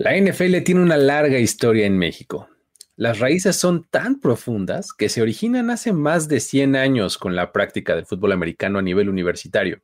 La 0.00 0.18
NFL 0.18 0.62
tiene 0.64 0.80
una 0.80 0.96
larga 0.96 1.38
historia 1.38 1.84
en 1.84 1.98
México. 1.98 2.48
Las 2.96 3.18
raíces 3.18 3.56
son 3.56 3.84
tan 3.84 4.18
profundas 4.18 4.94
que 4.94 5.10
se 5.10 5.20
originan 5.20 5.68
hace 5.68 5.92
más 5.92 6.26
de 6.26 6.40
100 6.40 6.74
años 6.74 7.18
con 7.18 7.36
la 7.36 7.52
práctica 7.52 7.94
del 7.94 8.06
fútbol 8.06 8.32
americano 8.32 8.78
a 8.78 8.82
nivel 8.82 9.10
universitario. 9.10 9.82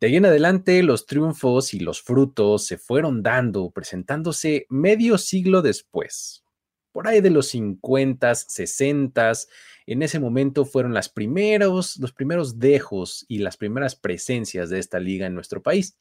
De 0.00 0.08
ahí 0.08 0.16
en 0.16 0.26
adelante, 0.26 0.82
los 0.82 1.06
triunfos 1.06 1.72
y 1.72 1.78
los 1.78 2.02
frutos 2.02 2.66
se 2.66 2.78
fueron 2.78 3.22
dando, 3.22 3.70
presentándose 3.70 4.66
medio 4.70 5.18
siglo 5.18 5.62
después. 5.62 6.42
Por 6.90 7.06
ahí 7.06 7.20
de 7.20 7.30
los 7.30 7.46
50, 7.46 8.34
60, 8.34 9.32
en 9.86 10.02
ese 10.02 10.18
momento 10.18 10.64
fueron 10.64 10.94
las 10.94 11.08
primeros, 11.08 11.96
los 11.98 12.12
primeros 12.12 12.58
dejos 12.58 13.24
y 13.28 13.38
las 13.38 13.56
primeras 13.56 13.94
presencias 13.94 14.68
de 14.68 14.80
esta 14.80 14.98
liga 14.98 15.28
en 15.28 15.34
nuestro 15.34 15.62
país. 15.62 15.96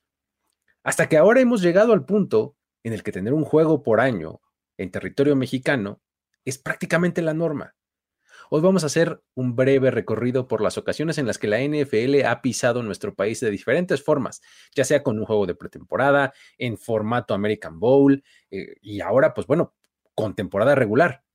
Hasta 0.81 1.07
que 1.07 1.17
ahora 1.17 1.39
hemos 1.39 1.61
llegado 1.61 1.93
al 1.93 2.03
punto 2.03 2.56
en 2.87 2.93
el 2.93 3.03
que 3.03 3.11
tener 3.11 3.33
un 3.33 3.43
juego 3.43 3.83
por 3.83 3.99
año 3.99 4.41
en 4.77 4.91
territorio 4.91 5.35
mexicano 5.35 6.01
es 6.45 6.57
prácticamente 6.57 7.21
la 7.21 7.33
norma. 7.33 7.75
Hoy 8.49 8.61
vamos 8.61 8.83
a 8.83 8.85
hacer 8.85 9.21
un 9.35 9.57
breve 9.57 9.91
recorrido 9.91 10.47
por 10.47 10.61
las 10.61 10.77
ocasiones 10.77 11.17
en 11.17 11.27
las 11.27 11.37
que 11.37 11.49
la 11.49 11.59
NFL 11.59 12.25
ha 12.25 12.41
pisado 12.41 12.81
nuestro 12.83 13.13
país 13.13 13.41
de 13.41 13.51
diferentes 13.51 14.01
formas, 14.01 14.41
ya 14.73 14.85
sea 14.85 15.03
con 15.03 15.19
un 15.19 15.25
juego 15.25 15.45
de 15.45 15.55
pretemporada, 15.55 16.33
en 16.57 16.77
formato 16.77 17.33
American 17.33 17.77
Bowl 17.77 18.23
eh, 18.51 18.75
y 18.81 19.01
ahora, 19.01 19.33
pues 19.33 19.47
bueno, 19.47 19.75
con 20.15 20.33
temporada 20.33 20.73
regular. 20.73 21.25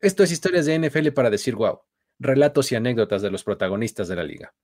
Esto 0.00 0.22
es 0.22 0.30
historias 0.30 0.66
de 0.66 0.78
NFL 0.78 1.08
para 1.08 1.28
decir 1.28 1.56
wow, 1.56 1.80
relatos 2.20 2.70
y 2.70 2.76
anécdotas 2.76 3.20
de 3.20 3.32
los 3.32 3.42
protagonistas 3.42 4.06
de 4.06 4.14
la 4.14 4.22
liga. 4.22 4.54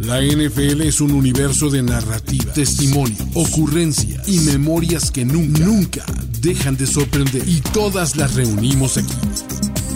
La 0.00 0.18
NFL 0.18 0.80
es 0.80 1.02
un 1.02 1.12
universo 1.12 1.68
de 1.68 1.82
narrativa, 1.82 2.50
testimonio, 2.54 3.18
ocurrencia 3.34 4.18
y 4.26 4.38
memorias 4.38 5.10
que 5.10 5.26
nunca, 5.26 5.60
nunca 5.62 6.04
dejan 6.40 6.74
de 6.78 6.86
sorprender. 6.86 7.42
Y 7.46 7.60
todas 7.74 8.16
las 8.16 8.34
reunimos 8.34 8.96
aquí. 8.96 9.12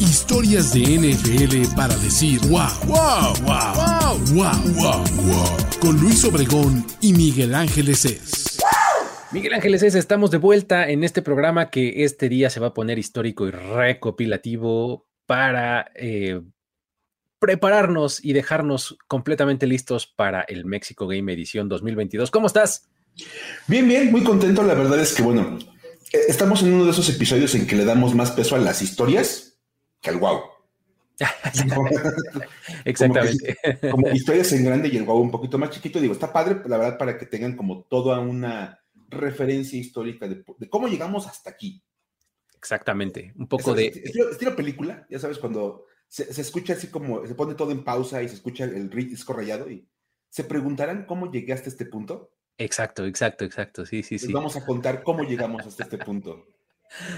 Historias 0.00 0.74
de 0.74 0.80
NFL 0.82 1.74
para 1.74 1.96
decir 1.96 2.38
wow, 2.50 2.68
wow, 2.86 3.32
wow, 3.46 4.18
wow, 4.34 4.74
wow, 4.74 5.04
wow. 5.24 5.56
Con 5.80 5.98
Luis 5.98 6.22
Obregón 6.26 6.84
y 7.00 7.14
Miguel 7.14 7.54
Ángeles 7.54 8.04
es. 8.04 8.58
Miguel 9.32 9.54
Ángeles 9.54 9.82
es, 9.84 9.94
estamos 9.94 10.30
de 10.30 10.36
vuelta 10.36 10.86
en 10.90 11.02
este 11.02 11.22
programa 11.22 11.70
que 11.70 12.04
este 12.04 12.28
día 12.28 12.50
se 12.50 12.60
va 12.60 12.66
a 12.66 12.74
poner 12.74 12.98
histórico 12.98 13.46
y 13.46 13.52
recopilativo 13.52 15.08
para 15.24 15.90
eh, 15.94 16.42
prepararnos 17.44 18.24
y 18.24 18.32
dejarnos 18.32 18.96
completamente 19.06 19.66
listos 19.66 20.06
para 20.06 20.40
el 20.48 20.64
México 20.64 21.06
Game 21.06 21.30
Edición 21.30 21.68
2022. 21.68 22.30
¿Cómo 22.30 22.46
estás? 22.46 22.88
Bien, 23.66 23.86
bien, 23.86 24.10
muy 24.10 24.24
contento. 24.24 24.62
La 24.62 24.72
verdad 24.72 24.98
es 24.98 25.12
que, 25.12 25.22
bueno, 25.22 25.58
eh, 26.10 26.20
estamos 26.26 26.62
en 26.62 26.72
uno 26.72 26.86
de 26.86 26.92
esos 26.92 27.06
episodios 27.10 27.54
en 27.54 27.66
que 27.66 27.76
le 27.76 27.84
damos 27.84 28.14
más 28.14 28.30
peso 28.30 28.56
a 28.56 28.58
las 28.58 28.80
historias 28.80 29.58
que 30.00 30.08
al 30.08 30.16
wow. 30.16 30.40
Exactamente. 32.86 33.58
Como, 33.90 34.08
historias 34.08 34.50
en 34.52 34.64
grande 34.64 34.88
y 34.88 34.96
el 34.96 35.02
wow 35.02 35.20
un 35.20 35.30
poquito 35.30 35.58
más 35.58 35.68
chiquito. 35.68 36.00
Digo, 36.00 36.14
está 36.14 36.32
padre, 36.32 36.62
la 36.64 36.78
verdad, 36.78 36.96
para 36.96 37.18
que 37.18 37.26
tengan 37.26 37.56
como 37.56 37.82
toda 37.82 38.20
una 38.20 38.80
referencia 39.10 39.78
histórica 39.78 40.26
de, 40.26 40.42
cómo 40.70 40.88
llegamos 40.88 41.26
hasta 41.26 41.50
aquí. 41.50 41.82
Exactamente. 42.56 43.34
Un 43.36 43.48
poco 43.48 43.74
de. 43.74 43.88
estilo 43.88 44.56
película, 44.56 45.06
ya 45.10 45.18
sabes, 45.18 45.36
cuando 45.36 45.84
se, 46.14 46.40
escucha 46.40 46.74
así 46.74 46.88
como, 46.88 47.26
se 47.26 47.34
pone 47.34 47.54
todo 47.54 47.72
en 47.72 47.82
pausa 47.82 48.22
y 48.22 48.28
se 48.28 48.36
escucha 48.36 48.64
el 48.64 48.88
disco 48.88 49.32
rayado 49.32 49.68
y 49.68 49.88
se 50.28 50.44
preguntarán 50.44 51.06
cómo 51.06 51.30
llegué 51.30 51.52
hasta 51.52 51.68
este 51.68 51.86
punto. 51.86 52.30
Exacto, 52.56 53.04
exacto, 53.04 53.44
exacto, 53.44 53.84
sí, 53.84 54.04
sí, 54.04 54.20
sí. 54.20 54.32
vamos 54.32 54.54
a 54.54 54.64
contar 54.64 55.02
cómo 55.02 55.24
llegamos 55.24 55.66
hasta 55.66 55.84
este 55.84 55.98
punto. 55.98 56.46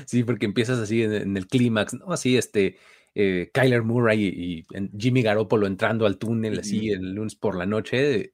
Sí, 0.06 0.24
porque 0.24 0.47
empiezas 0.47 0.78
así 0.78 1.02
en, 1.02 1.36
el 1.36 1.48
clímax, 1.48 1.92
¿no? 1.94 2.11
Así, 2.11 2.39
este, 2.39 2.78
eh, 3.14 3.50
Kyler 3.52 3.83
Murray 3.83 4.24
y, 4.24 4.67
Jimmy 4.97 5.20
Garoppolo 5.20 5.67
entrando 5.67 6.06
al 6.06 6.17
túnel 6.17 6.58
así 6.61 6.89
el 6.89 7.14
lunes 7.14 7.34
por 7.34 7.57
la 7.57 7.67
noche, 7.67 8.33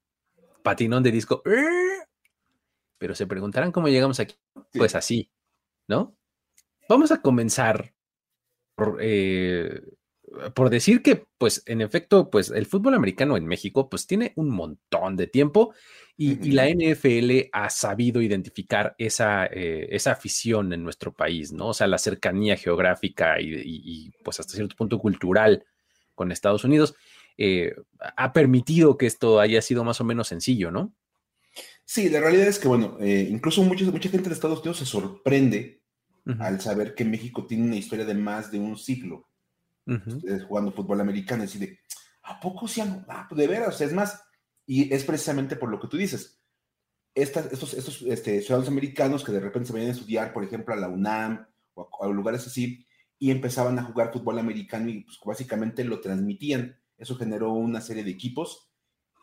patinón 0.63 1.03
de 1.03 1.11
disco. 1.11 1.43
Pero 2.99 3.17
se 3.17 3.27
preguntarán 3.27 3.73
cómo 3.73 3.89
llegamos 3.89 4.21
aquí. 4.21 4.37
Pues 4.73 4.95
así, 4.95 5.33
¿no? 5.89 6.17
Vamos 6.89 7.11
a 7.11 7.21
comenzar 7.21 7.93
por, 8.77 8.99
eh, 9.01 9.81
por 10.55 10.71
decir 10.71 11.03
que, 11.03 11.27
pues, 11.39 11.63
en 11.67 11.81
efecto, 11.81 12.31
pues 12.31 12.51
el 12.51 12.67
fútbol 12.67 12.95
americano 12.95 13.37
en 13.37 13.47
México, 13.47 13.89
pues 13.89 14.07
tiene 14.07 14.33
un 14.37 14.51
montón 14.51 15.17
de 15.17 15.27
tiempo 15.27 15.75
y, 16.17 16.53
la 16.53 16.69
NFL 16.69 17.49
ha 17.53 17.71
sabido 17.71 18.21
identificar 18.21 18.95
esa, 18.99 19.47
eh, 19.47 19.89
esa 19.91 20.13
afición 20.13 20.73
en 20.73 20.85
nuestro 20.85 21.13
país, 21.13 21.53
¿no? 21.53 21.69
O 21.69 21.75
sea, 21.75 21.87
la 21.87 21.99
cercanía 21.99 22.57
geográfica 22.57 23.41
y, 23.41 24.11
pues 24.23 24.41
hasta 24.41 24.55
cierto 24.55 24.77
punto 24.77 24.99
cultural 24.99 25.65
con 26.15 26.31
Estados 26.31 26.65
Unidos 26.65 26.95
eh, 27.39 27.75
ha 28.17 28.33
permitido 28.33 28.97
que 28.97 29.07
esto 29.07 29.41
haya 29.41 29.63
sido 29.63 29.85
más 29.85 30.01
o 30.01 30.05
menos 30.05 30.29
sencillo, 30.29 30.71
¿no? 30.71 30.95
Sí, 31.85 32.09
la 32.09 32.21
realidad 32.21 32.47
es 32.47 32.59
que, 32.59 32.69
bueno, 32.69 32.97
eh, 33.01 33.27
incluso 33.31 33.63
mucha, 33.63 33.85
mucha 33.87 34.09
gente 34.09 34.29
de 34.29 34.35
Estados 34.35 34.61
Unidos 34.61 34.79
se 34.79 34.87
sorprende 34.87 35.83
al 36.39 36.61
saber 36.61 36.95
que 36.95 37.05
México 37.05 37.47
tiene 37.47 37.65
una 37.65 37.77
historia 37.77 38.05
de 38.05 38.15
más 38.15 38.53
de 38.53 38.61
un 38.61 38.77
siglo 38.79 39.32
jugando 40.47 40.73
fútbol 40.73 41.01
americano, 41.01 41.45
y 41.45 41.59
de, 41.59 41.79
¿a 42.23 42.41
poco 42.41 42.69
sí? 42.69 42.81
Ah, 43.09 43.27
pues 43.29 43.39
de 43.39 43.47
veras, 43.47 43.81
es 43.81 43.93
más, 43.93 44.23
y 44.67 44.93
es 44.93 45.05
precisamente 45.05 45.57
por 45.57 45.71
lo 45.71 45.81
que 45.81 45.89
tú 45.89 45.97
dices. 45.97 46.41
estos 47.15 47.75
estos 47.75 48.03
este, 48.03 48.41
ciudadanos 48.41 48.69
americanos 48.69 49.25
que 49.25 49.33
de 49.33 49.41
repente 49.41 49.69
se 49.69 49.73
venían 49.73 49.91
a 49.91 49.95
estudiar, 49.95 50.33
por 50.33 50.45
ejemplo, 50.45 50.75
a 50.75 50.79
la 50.79 50.89
UNAM 50.89 51.47
o 51.75 52.05
a, 52.05 52.09
lugares 52.09 52.47
así, 52.47 52.87
y 53.19 53.31
empezaban 53.31 53.79
a 53.79 53.85
jugar 53.85 54.13
fútbol 54.13 54.39
americano 54.39 54.89
y 54.89 55.01
pues, 55.05 55.19
básicamente 55.25 55.85
lo 55.85 56.01
transmitían. 56.01 56.79
Eso 56.97 57.17
generó 57.17 57.53
una 57.53 57.81
serie 57.81 58.05
de 58.05 58.11
equipos 58.11 58.73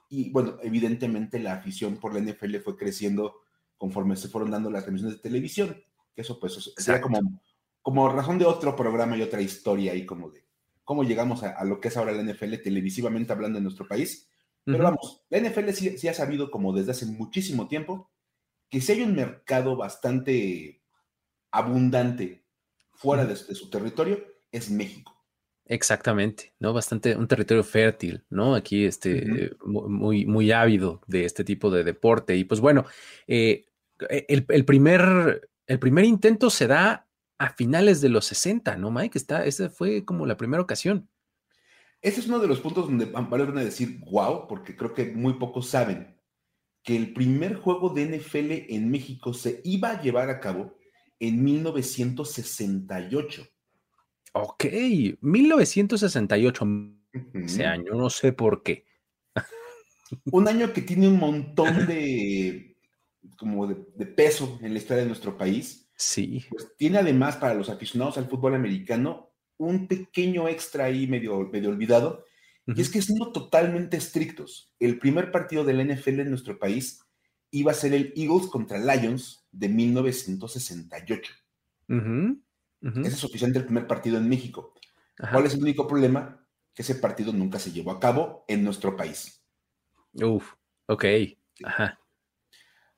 y 0.10 0.32
bueno, 0.32 0.58
evidentemente 0.64 1.40
la 1.40 1.54
afición 1.54 1.98
por 1.98 2.14
la 2.14 2.20
NFL 2.20 2.58
fue 2.58 2.76
creciendo 2.76 3.42
conforme 3.78 4.16
se 4.16 4.28
fueron 4.28 4.52
dando 4.52 4.72
las 4.72 4.84
transmisiones 4.84 5.18
de 5.18 5.22
televisión, 5.22 5.82
que 6.14 6.22
eso 6.22 6.40
pues 6.40 6.74
sería 6.76 7.00
como, 7.00 7.42
como 7.82 8.10
razón 8.10 8.40
de 8.40 8.46
otro 8.46 8.76
programa 8.76 9.16
y 9.16 9.22
otra 9.22 9.42
historia 9.42 9.94
ahí 9.94 10.06
como 10.06 10.32
de 10.32 10.49
cómo 10.90 11.04
llegamos 11.04 11.44
a, 11.44 11.64
lo 11.66 11.80
que 11.80 11.90
es 11.90 11.98
ahora 11.98 12.14
la 12.14 12.24
NFL 12.24 12.64
televisivamente 12.64 13.32
hablando 13.32 13.60
en 13.60 13.64
nuestro 13.64 13.88
país. 13.88 14.28
Pero 14.66 14.84
vamos, 14.84 15.22
la 15.30 15.40
NFL 15.40 15.70
sí, 15.70 16.08
ha 16.08 16.16
sabido 16.16 16.50
como 16.50 16.74
desde 16.74 16.90
hace 16.90 17.06
muchísimo 17.06 17.68
tiempo 17.68 18.10
que 18.72 18.82
si 18.82 18.94
hay 18.94 19.04
un 19.04 19.14
mercado 19.14 19.78
bastante 19.78 20.82
abundante 21.52 22.44
fuera 22.92 23.24
de, 23.28 23.36
su 23.36 23.70
territorio, 23.70 24.20
es 24.52 24.72
México. 24.72 25.16
Exactamente, 25.66 26.56
¿no? 26.58 26.74
Bastante, 26.74 27.16
un 27.16 27.28
territorio 27.28 27.64
fértil, 27.64 28.26
¿no? 28.32 28.56
Aquí, 28.56 28.86
este, 28.86 29.52
muy, 29.64 30.26
muy 30.26 30.52
ávido 30.52 31.04
de 31.06 31.26
este 31.26 31.44
tipo 31.44 31.70
de 31.70 31.84
deporte. 31.84 32.36
Y 32.36 32.46
pues 32.46 32.62
bueno, 32.62 32.86
eh, 33.28 33.68
el, 34.10 34.66
primer, 34.66 35.52
el 35.68 35.78
primer 35.78 36.06
intento 36.06 36.50
se 36.50 36.66
da 36.66 37.09
a 37.40 37.54
finales 37.54 38.02
de 38.02 38.10
los 38.10 38.26
60, 38.26 38.76
¿no, 38.76 38.92
Mike? 38.92 39.18
Está, 39.18 39.46
esa 39.46 39.70
fue 39.70 40.04
como 40.04 40.26
la 40.26 40.38
primera 40.38 40.62
ocasión. 40.62 41.10
Ese 42.02 42.20
es 42.20 42.28
uno 42.28 42.40
de 42.40 42.48
los 42.48 42.60
puntos 42.60 42.86
donde 42.86 43.06
van 43.06 43.58
a 43.58 43.64
decir, 43.64 44.00
wow, 44.12 44.48
porque 44.48 44.76
creo 44.76 44.94
que 44.94 45.06
muy 45.06 45.34
pocos 45.34 45.70
saben 45.70 46.18
que 46.84 46.96
el 46.96 47.14
primer 47.14 47.56
juego 47.56 47.90
de 47.90 48.06
NFL 48.06 48.74
en 48.74 48.92
México 48.92 49.34
se 49.34 49.62
iba 49.64 49.92
a 49.92 50.02
llevar 50.02 50.30
a 50.30 50.40
cabo 50.40 50.78
en 51.20 51.44
1968. 51.44 53.48
Ok, 54.34 54.66
1968, 55.22 56.68
ese 57.34 57.66
año, 57.66 57.96
no 57.96 58.10
sé 58.10 58.34
por 58.34 58.64
qué. 58.64 58.86
un 60.32 60.48
año 60.48 60.74
que 60.74 60.82
tiene 60.82 61.08
un 61.08 61.20
montón 61.20 61.88
de, 61.88 62.78
como 63.38 63.66
de, 63.66 63.78
de 63.96 64.06
peso 64.06 64.60
en 64.62 64.74
la 64.74 64.80
historia 64.80 65.04
de 65.04 65.08
nuestro 65.08 65.38
país 65.38 65.89
Sí. 66.00 66.46
Pues 66.50 66.76
tiene 66.78 66.98
además 66.98 67.36
para 67.36 67.54
los 67.54 67.70
aficionados 67.70 68.18
al 68.18 68.30
fútbol 68.30 68.56
americano 68.56 69.34
un 69.58 69.88
pequeño 69.88 70.48
extra 70.48 70.86
ahí 70.86 71.06
medio, 71.08 71.38
medio 71.52 71.70
olvidado, 71.70 72.24
y 72.66 72.82
es 72.82 72.90
que 72.90 73.02
siendo 73.02 73.32
totalmente 73.32 73.98
estrictos, 73.98 74.74
el 74.80 75.00
primer 75.00 75.32
partido 75.32 75.64
del 75.64 75.86
NFL 75.86 76.22
en 76.22 76.30
nuestro 76.30 76.58
país 76.58 77.02
iba 77.52 77.72
a 77.72 77.76
ser 77.76 77.94
el 77.94 78.14
Eagles 78.16 78.48
contra 78.48 78.78
Lions 78.78 79.46
de 79.52 79.70
1968. 79.70 81.34
Ese 81.88 83.08
es 83.08 83.24
oficialmente 83.24 83.60
el 83.60 83.66
primer 83.66 83.88
partido 83.88 84.18
en 84.18 84.30
México. 84.30 84.74
¿Cuál 85.18 85.48
es 85.48 85.56
el 85.56 85.64
único 85.64 85.88
problema? 85.88 86.46
Que 86.74 86.84
ese 86.84 86.96
partido 86.96 87.34
nunca 87.34 87.60
se 87.60 87.72
llevó 87.72 87.92
a 87.92 88.00
cabo 88.00 88.46
en 88.48 88.64
nuestro 88.64 88.96
país. 88.96 89.44
Uf, 90.14 90.54
ok. 90.86 91.06
Ajá. 91.66 92.00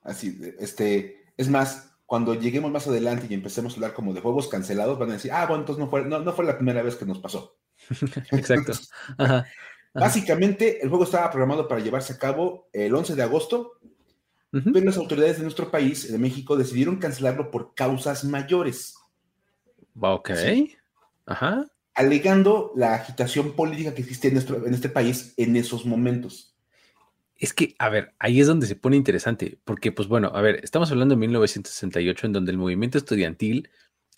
Así, 0.01 0.39
este, 0.59 1.25
es 1.37 1.49
más, 1.49 1.90
cuando 2.11 2.35
lleguemos 2.35 2.69
más 2.69 2.85
adelante 2.87 3.25
y 3.29 3.33
empecemos 3.33 3.71
a 3.71 3.75
hablar 3.77 3.93
como 3.93 4.13
de 4.13 4.19
juegos 4.19 4.49
cancelados, 4.49 4.99
van 4.99 5.11
a 5.11 5.13
decir, 5.13 5.31
ah, 5.31 5.45
bueno, 5.45 5.61
entonces 5.61 5.81
no 5.81 5.89
fue, 5.89 6.03
no, 6.03 6.33
fue 6.33 6.43
la 6.43 6.57
primera 6.57 6.83
vez 6.83 6.97
que 6.97 7.05
nos 7.05 7.19
pasó. 7.19 7.55
Exacto. 8.31 8.73
Básicamente, 9.93 10.83
el 10.83 10.89
juego 10.89 11.05
estaba 11.05 11.31
programado 11.31 11.69
para 11.69 11.79
llevarse 11.79 12.11
a 12.11 12.17
cabo 12.17 12.67
el 12.73 12.93
11 12.93 13.15
de 13.15 13.23
agosto 13.23 13.77
pero 14.51 14.85
las 14.85 14.97
autoridades 14.97 15.37
de 15.37 15.43
nuestro 15.43 15.71
país, 15.71 16.11
de 16.11 16.17
México, 16.17 16.57
decidieron 16.57 16.97
cancelarlo 16.97 17.49
por 17.49 17.73
causas 17.73 18.25
mayores. 18.25 18.95
Ok. 19.97 20.31
Ajá. 21.25 21.65
Alegando 21.93 22.73
la 22.75 22.95
agitación 22.95 23.53
política 23.53 23.93
que 23.93 24.01
existe 24.01 24.27
en, 24.27 24.33
nuestro, 24.33 24.67
en 24.67 24.73
este 24.73 24.89
país 24.89 25.33
en 25.37 25.55
esos 25.55 25.85
momentos. 25.85 26.50
Es 27.41 27.55
que, 27.55 27.73
a 27.79 27.89
ver, 27.89 28.13
ahí 28.19 28.39
es 28.39 28.45
donde 28.45 28.67
se 28.67 28.75
pone 28.75 28.95
interesante, 28.95 29.57
porque, 29.63 29.91
pues 29.91 30.07
bueno, 30.07 30.31
a 30.31 30.41
ver, 30.41 30.59
estamos 30.63 30.91
hablando 30.91 31.15
de 31.15 31.21
1968, 31.21 32.27
en 32.27 32.33
donde 32.33 32.51
el 32.51 32.59
movimiento 32.59 32.99
estudiantil, 32.99 33.71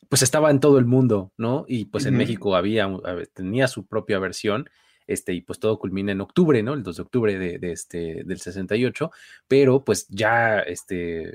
pues 0.10 0.22
estaba 0.22 0.52
en 0.52 0.60
todo 0.60 0.78
el 0.78 0.84
mundo, 0.84 1.32
¿no? 1.38 1.64
Y 1.66 1.86
pues 1.86 2.06
en 2.06 2.18
México 2.18 2.54
había, 2.54 2.86
tenía 3.34 3.70
su 3.70 3.88
propia 3.88 4.20
versión, 4.20 4.70
este, 5.08 5.32
y 5.34 5.40
pues 5.40 5.58
todo 5.60 5.80
culmina 5.80 6.12
en 6.12 6.20
octubre, 6.20 6.62
¿no? 6.64 6.74
El 6.74 6.84
2 6.84 6.98
de 6.98 7.02
octubre 7.02 7.40
de, 7.40 7.72
este, 7.72 8.26
del 8.26 8.42
68, 8.42 9.10
pero 9.48 9.86
pues 9.86 10.06
ya, 10.10 10.60
este, 10.60 11.32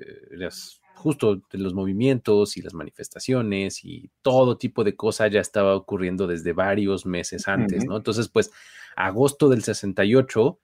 justo 0.94 1.40
los 1.52 1.72
movimientos 1.72 2.58
y 2.58 2.60
las 2.60 2.74
manifestaciones 2.74 3.82
y 3.82 4.10
todo 4.20 4.58
tipo 4.58 4.84
de 4.84 4.94
cosas 4.94 5.30
ya 5.30 5.40
estaba 5.40 5.74
ocurriendo 5.74 6.26
desde 6.26 6.52
varios 6.52 7.06
meses 7.06 7.48
antes, 7.48 7.86
¿no? 7.86 7.96
Entonces, 7.96 8.28
pues, 8.28 8.50
agosto 8.94 9.48
del 9.48 9.62
68 9.62 10.60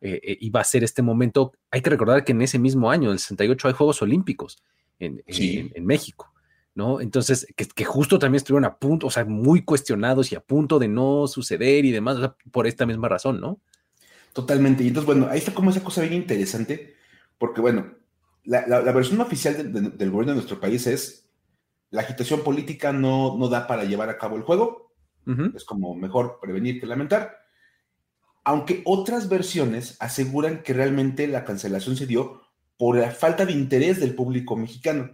eh, 0.00 0.20
eh, 0.22 0.38
iba 0.40 0.60
a 0.60 0.64
ser 0.64 0.84
este 0.84 1.02
momento. 1.02 1.52
Hay 1.70 1.82
que 1.82 1.90
recordar 1.90 2.24
que 2.24 2.32
en 2.32 2.42
ese 2.42 2.58
mismo 2.58 2.90
año, 2.90 3.12
el 3.12 3.18
68, 3.18 3.68
hay 3.68 3.74
Juegos 3.74 4.02
Olímpicos 4.02 4.62
en, 4.98 5.22
en 5.26 5.86
México. 5.86 6.32
¿no? 6.78 7.00
Entonces, 7.00 7.44
que, 7.56 7.84
justo 7.84 8.20
también 8.20 8.36
estuvieron 8.36 8.64
a 8.64 8.76
punto, 8.76 9.08
o 9.08 9.10
sea, 9.10 9.24
muy 9.24 9.62
cuestionados 9.62 10.30
y 10.30 10.36
a 10.36 10.40
punto 10.40 10.78
de 10.78 10.86
no 10.86 11.26
suceder 11.26 11.84
y 11.84 11.90
demás, 11.90 12.18
por 12.52 12.68
esta 12.68 12.86
misma 12.86 13.08
razón, 13.08 13.40
¿no? 13.40 13.60
Totalmente. 14.32 14.84
Y 14.84 14.88
entonces, 14.88 15.06
bueno, 15.06 15.26
ahí 15.28 15.38
está 15.38 15.52
como 15.52 15.70
esa 15.70 15.82
cosa 15.82 16.02
bien 16.02 16.12
interesante, 16.12 16.94
porque 17.36 17.60
bueno, 17.60 17.94
la, 18.44 18.80
versión 18.92 19.20
oficial 19.20 19.72
del 19.72 20.10
gobierno 20.12 20.34
de 20.34 20.36
nuestro 20.36 20.60
país 20.60 20.86
es 20.86 21.28
la 21.90 22.02
agitación 22.02 22.44
política 22.44 22.92
no, 22.92 23.36
no 23.36 23.48
da 23.48 23.66
para 23.66 23.82
llevar 23.82 24.08
a 24.08 24.16
cabo 24.16 24.36
el 24.36 24.42
juego, 24.42 24.92
es 25.54 25.64
como 25.64 25.96
mejor 25.96 26.38
prevenir 26.40 26.80
que 26.80 26.86
lamentar, 26.86 27.38
aunque 28.48 28.80
otras 28.86 29.28
versiones 29.28 29.98
aseguran 30.00 30.62
que 30.62 30.72
realmente 30.72 31.26
la 31.26 31.44
cancelación 31.44 31.98
se 31.98 32.06
dio 32.06 32.40
por 32.78 32.96
la 32.96 33.10
falta 33.10 33.44
de 33.44 33.52
interés 33.52 34.00
del 34.00 34.14
público 34.14 34.56
mexicano 34.56 35.10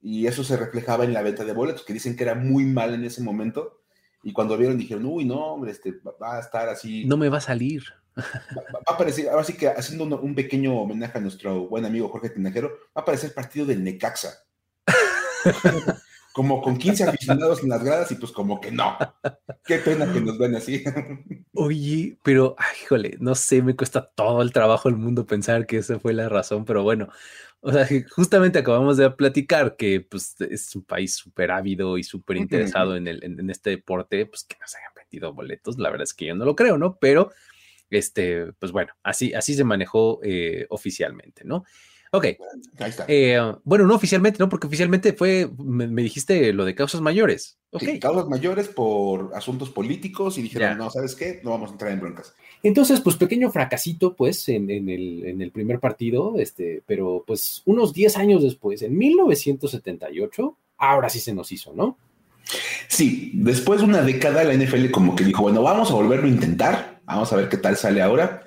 y 0.00 0.28
eso 0.28 0.44
se 0.44 0.56
reflejaba 0.56 1.02
en 1.02 1.12
la 1.12 1.22
venta 1.22 1.44
de 1.44 1.52
boletos, 1.52 1.82
que 1.82 1.92
dicen 1.92 2.14
que 2.14 2.22
era 2.22 2.36
muy 2.36 2.64
mal 2.64 2.94
en 2.94 3.04
ese 3.04 3.20
momento, 3.20 3.80
y 4.22 4.32
cuando 4.32 4.56
vieron 4.56 4.78
dijeron, 4.78 5.04
uy, 5.06 5.24
no, 5.24 5.54
hombre, 5.54 5.72
este, 5.72 5.94
va 6.22 6.36
a 6.36 6.40
estar 6.40 6.68
así. 6.68 7.04
No 7.04 7.16
me 7.16 7.28
va 7.28 7.38
a 7.38 7.40
salir. 7.40 7.82
Va, 8.16 8.22
a 8.86 8.94
aparecer, 8.94 9.28
ahora 9.28 9.42
sí 9.42 9.54
que 9.54 9.66
haciendo 9.66 10.04
un, 10.04 10.34
pequeño 10.36 10.80
homenaje 10.80 11.18
a 11.18 11.22
nuestro 11.22 11.66
buen 11.66 11.84
amigo 11.84 12.08
Jorge 12.10 12.30
Tinajero, 12.30 12.68
va 12.68 13.00
a 13.00 13.00
aparecer 13.00 13.30
el 13.30 13.34
partido 13.34 13.66
del 13.66 13.82
Necaxa. 13.82 14.44
como 16.36 16.60
con 16.60 16.76
15 16.76 17.04
aficionados 17.04 17.62
en 17.62 17.70
las 17.70 17.82
gradas 17.82 18.12
y 18.12 18.16
pues 18.16 18.30
como 18.30 18.60
que 18.60 18.70
no. 18.70 18.98
Qué 19.64 19.78
pena 19.78 20.12
que 20.12 20.20
nos 20.20 20.36
ven 20.36 20.54
así. 20.54 20.84
Oye, 21.54 22.18
pero, 22.22 22.54
ay, 22.58 22.76
híjole, 22.82 23.16
no 23.20 23.34
sé, 23.34 23.62
me 23.62 23.74
cuesta 23.74 24.12
todo 24.14 24.42
el 24.42 24.52
trabajo 24.52 24.90
del 24.90 24.98
mundo 24.98 25.26
pensar 25.26 25.64
que 25.64 25.78
esa 25.78 25.98
fue 25.98 26.12
la 26.12 26.28
razón, 26.28 26.66
pero 26.66 26.82
bueno, 26.82 27.08
o 27.60 27.72
sea, 27.72 27.88
justamente 28.10 28.58
acabamos 28.58 28.98
de 28.98 29.10
platicar 29.12 29.76
que 29.76 30.02
pues, 30.02 30.38
es 30.38 30.76
un 30.76 30.84
país 30.84 31.14
súper 31.14 31.52
ávido 31.52 31.96
y 31.96 32.02
súper 32.02 32.36
interesado 32.36 32.96
en, 32.96 33.08
el, 33.08 33.24
en, 33.24 33.48
este 33.48 33.70
deporte, 33.70 34.26
pues 34.26 34.44
que 34.44 34.58
no 34.60 34.68
se 34.68 34.76
hayan 34.76 34.92
vendido 34.94 35.32
boletos. 35.32 35.78
La 35.78 35.88
verdad 35.88 36.04
es 36.04 36.12
que 36.12 36.26
yo 36.26 36.34
no 36.34 36.44
lo 36.44 36.54
creo, 36.54 36.76
¿no? 36.76 36.98
Pero, 36.98 37.30
este, 37.88 38.52
pues 38.58 38.72
bueno, 38.72 38.92
así, 39.02 39.32
así 39.32 39.54
se 39.54 39.64
manejó 39.64 40.20
eh, 40.22 40.66
oficialmente, 40.68 41.44
¿no? 41.46 41.64
Ok. 42.16 42.24
Ahí 42.78 42.90
está. 42.90 43.04
Eh, 43.08 43.38
bueno, 43.64 43.86
no 43.86 43.94
oficialmente, 43.94 44.38
¿no? 44.38 44.48
Porque 44.48 44.66
oficialmente 44.66 45.12
fue, 45.12 45.50
me, 45.58 46.02
dijiste 46.02 46.52
lo 46.52 46.64
de 46.64 46.74
causas 46.74 47.00
mayores. 47.00 47.58
Okay. 47.70 47.98
causas 48.00 48.26
mayores 48.28 48.68
por 48.68 49.32
asuntos 49.34 49.68
políticos 49.68 50.38
y 50.38 50.42
dijeron, 50.42 50.78
no, 50.78 50.90
¿sabes 50.90 51.14
qué? 51.14 51.40
No 51.44 51.50
vamos 51.50 51.70
a 51.70 51.72
entrar 51.72 51.92
en 51.92 52.00
broncas. 52.00 52.34
Entonces, 52.62 53.00
pues 53.00 53.16
pequeño 53.16 53.50
fracasito, 53.50 54.14
pues, 54.16 54.48
en, 54.48 54.70
el, 54.70 55.50
primer 55.52 55.78
partido, 55.78 56.34
este, 56.38 56.82
pero 56.86 57.22
pues 57.26 57.62
unos 57.66 57.92
10 57.92 58.16
años 58.16 58.42
después, 58.42 58.82
en 58.82 58.96
1978, 58.96 60.56
ahora 60.78 61.10
sí 61.10 61.20
se 61.20 61.34
nos 61.34 61.52
hizo, 61.52 61.74
¿no? 61.74 61.98
Sí, 62.88 63.32
después 63.34 63.80
de 63.80 63.86
una 63.86 64.02
década 64.02 64.44
la 64.44 64.54
NFL 64.54 64.90
como 64.90 65.14
que 65.14 65.24
dijo, 65.24 65.42
bueno, 65.42 65.62
vamos 65.62 65.90
a 65.90 65.94
volverlo 65.94 66.26
a 66.26 66.30
intentar, 66.30 67.00
vamos 67.04 67.32
a 67.32 67.36
ver 67.36 67.48
qué 67.48 67.56
tal 67.56 67.76
sale 67.76 68.00
ahora. 68.00 68.46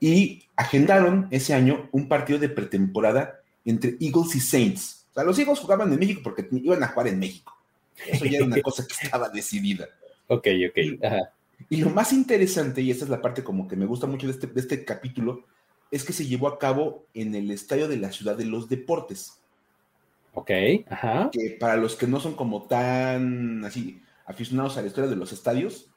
Y 0.00 0.42
agendaron 0.58 1.28
ese 1.30 1.54
año 1.54 1.88
un 1.92 2.08
partido 2.08 2.40
de 2.40 2.48
pretemporada 2.48 3.40
entre 3.64 3.96
Eagles 4.00 4.34
y 4.34 4.40
Saints. 4.40 5.06
O 5.12 5.14
sea, 5.14 5.22
los 5.22 5.38
Eagles 5.38 5.60
jugaban 5.60 5.92
en 5.92 5.98
México 6.00 6.20
porque 6.22 6.48
iban 6.50 6.82
a 6.82 6.88
jugar 6.88 7.06
en 7.06 7.20
México. 7.20 7.56
Eso 8.04 8.24
ya 8.24 8.38
era 8.38 8.46
una 8.46 8.60
cosa 8.62 8.84
que 8.84 8.92
estaba 9.04 9.28
decidida. 9.28 9.86
Ok, 10.26 10.48
ok. 10.68 10.78
Y 11.70 11.76
lo 11.76 11.90
más 11.90 12.12
interesante, 12.12 12.82
y 12.82 12.90
esta 12.90 13.04
es 13.04 13.10
la 13.10 13.22
parte 13.22 13.44
como 13.44 13.68
que 13.68 13.76
me 13.76 13.86
gusta 13.86 14.08
mucho 14.08 14.26
de 14.26 14.32
este, 14.32 14.48
de 14.48 14.60
este 14.60 14.84
capítulo, 14.84 15.44
es 15.92 16.02
que 16.02 16.12
se 16.12 16.26
llevó 16.26 16.48
a 16.48 16.58
cabo 16.58 17.04
en 17.14 17.36
el 17.36 17.52
Estadio 17.52 17.86
de 17.86 17.96
la 17.96 18.10
Ciudad 18.10 18.36
de 18.36 18.44
los 18.44 18.68
Deportes. 18.68 19.38
Ok, 20.34 20.50
ajá. 20.90 21.30
Que 21.32 21.56
para 21.58 21.76
los 21.76 21.94
que 21.94 22.08
no 22.08 22.18
son 22.18 22.34
como 22.34 22.64
tan 22.64 23.64
así 23.64 24.02
aficionados 24.26 24.76
a 24.76 24.82
la 24.82 24.88
historia 24.88 25.08
de 25.08 25.16
los 25.16 25.32
estadios, 25.32 25.88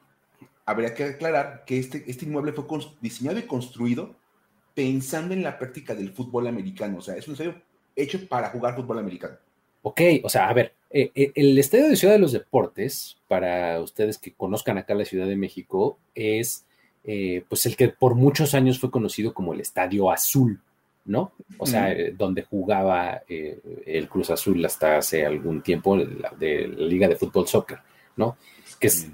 habría 0.66 0.94
que 0.94 1.04
aclarar 1.06 1.63
que 1.66 1.80
este, 1.80 2.04
este 2.06 2.25
inmueble 2.25 2.54
fue 2.54 2.66
diseñado 3.02 3.40
y 3.40 3.44
construido 3.44 4.21
pensando 4.74 5.34
en 5.34 5.44
la 5.44 5.58
práctica 5.58 5.96
del 5.96 6.12
fútbol 6.12 6.48
americano. 6.48 7.00
O 7.00 7.02
sea, 7.02 7.16
es 7.16 7.28
un 7.28 7.34
estadio 7.34 7.56
hecho 7.96 8.28
para 8.28 8.50
jugar 8.50 8.76
fútbol 8.76 9.00
americano. 9.00 9.36
Ok, 9.84 10.02
o 10.24 10.30
sea, 10.30 10.48
a 10.48 10.54
ver, 10.54 10.74
eh, 10.92 11.12
eh, 11.16 11.32
el 11.36 11.58
Estadio 11.58 11.90
de 11.90 11.96
Ciudad 11.96 12.14
de 12.14 12.20
los 12.20 12.34
Deportes, 12.34 13.18
para 13.28 13.80
ustedes 13.80 14.18
que 14.18 14.34
conozcan 14.34 14.78
acá 14.78 14.94
la 14.94 15.06
Ciudad 15.06 15.26
de 15.26 15.36
México, 15.36 15.98
es 16.14 16.66
eh, 17.04 17.44
pues 17.50 17.66
el 17.66 17.76
que 17.76 17.90
por 17.90 18.14
muchos 18.16 18.54
años 18.54 18.80
fue 18.80 18.92
conocido 18.92 19.34
como 19.34 19.54
el 19.54 19.62
Estadio 19.62 20.12
Azul, 20.12 20.60
¿no? 21.06 21.32
O 21.58 21.66
sea, 21.66 21.96
donde 22.16 22.44
jugaba 22.44 23.24
el 23.28 24.08
Cruz 24.08 24.30
Azul 24.30 24.64
hasta 24.64 24.98
hace 24.98 25.26
algún 25.26 25.64
tiempo 25.64 25.98
de 25.98 26.06
la, 26.06 26.32
Liga 26.86 27.08
de 27.08 27.16
Fútbol 27.16 27.48
Soccer, 27.48 27.80
¿no? 28.18 28.38
Que 28.80 28.88
es 28.88 29.10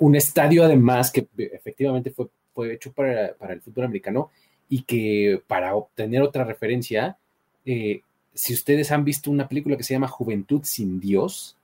un 0.00 0.16
estadio 0.16 0.64
además 0.64 1.12
que 1.12 1.28
efectivamente 1.36 2.10
fue, 2.10 2.26
fue 2.52 2.74
hecho 2.74 2.90
para, 2.92 3.34
para 3.34 3.52
el 3.52 3.62
fútbol 3.62 3.84
americano 3.84 4.32
y 4.68 4.82
que 4.82 5.40
para 5.46 5.74
obtener 5.74 6.22
otra 6.22 6.44
referencia, 6.44 7.16
eh, 7.64 8.00
si 8.34 8.54
ustedes 8.54 8.90
han 8.92 9.04
visto 9.04 9.30
una 9.30 9.48
película 9.48 9.76
que 9.76 9.82
se 9.82 9.94
llama 9.94 10.08
Juventud 10.08 10.62
sin 10.64 11.00
Dios, 11.00 11.56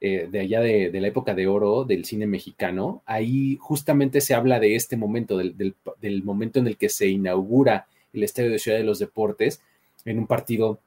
eh, 0.00 0.28
de 0.30 0.40
allá 0.40 0.60
de, 0.60 0.90
la 0.92 1.08
época 1.08 1.34
de 1.34 1.46
oro 1.46 1.84
del 1.84 2.04
cine 2.04 2.26
mexicano, 2.26 3.02
ahí 3.06 3.56
justamente 3.60 4.20
se 4.20 4.34
habla 4.34 4.60
de 4.60 4.76
este 4.76 4.96
momento, 4.96 5.38
del, 5.38 5.74
del, 6.00 6.22
momento 6.22 6.58
en 6.58 6.66
el 6.66 6.76
que 6.76 6.88
se 6.88 7.08
inaugura 7.08 7.86
el 8.12 8.22
Estadio 8.22 8.50
de 8.50 8.58
Ciudad 8.58 8.78
de 8.78 8.84
los 8.84 8.98
Deportes 8.98 9.62
en 10.04 10.18
un 10.18 10.26
partido, 10.26 10.78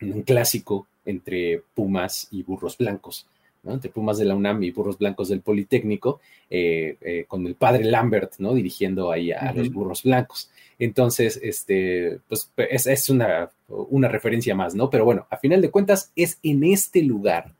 en 0.00 0.12
un 0.12 0.22
clásico 0.22 0.86
entre 1.04 1.62
Pumas 1.74 2.28
y 2.30 2.42
Burros 2.42 2.76
Blancos 2.76 3.26
entre 3.72 3.90
Pumas 3.90 4.18
de 4.18 4.24
la 4.24 4.34
UNAM 4.34 4.62
y 4.62 4.70
Burros 4.70 4.98
Blancos 4.98 5.28
del 5.28 5.40
Politécnico, 5.40 6.20
eh, 6.50 6.96
eh, 7.00 7.24
con 7.26 7.46
el 7.46 7.54
padre 7.54 7.84
Lambert, 7.84 8.34
¿no? 8.38 8.54
Dirigiendo 8.54 9.10
ahí 9.10 9.32
a, 9.32 9.52
los 9.52 9.70
Burros 9.70 10.02
Blancos. 10.02 10.50
Entonces, 10.78 11.38
este, 11.42 12.20
pues 12.28 12.50
es, 12.56 13.08
una, 13.08 13.50
una, 13.68 14.08
referencia 14.08 14.54
más, 14.54 14.74
¿no? 14.74 14.90
Pero 14.90 15.04
bueno, 15.04 15.26
a 15.28 15.36
final 15.36 15.60
de 15.60 15.70
cuentas 15.70 16.12
es 16.14 16.38
en 16.42 16.62
este 16.64 17.02
lugar 17.02 17.52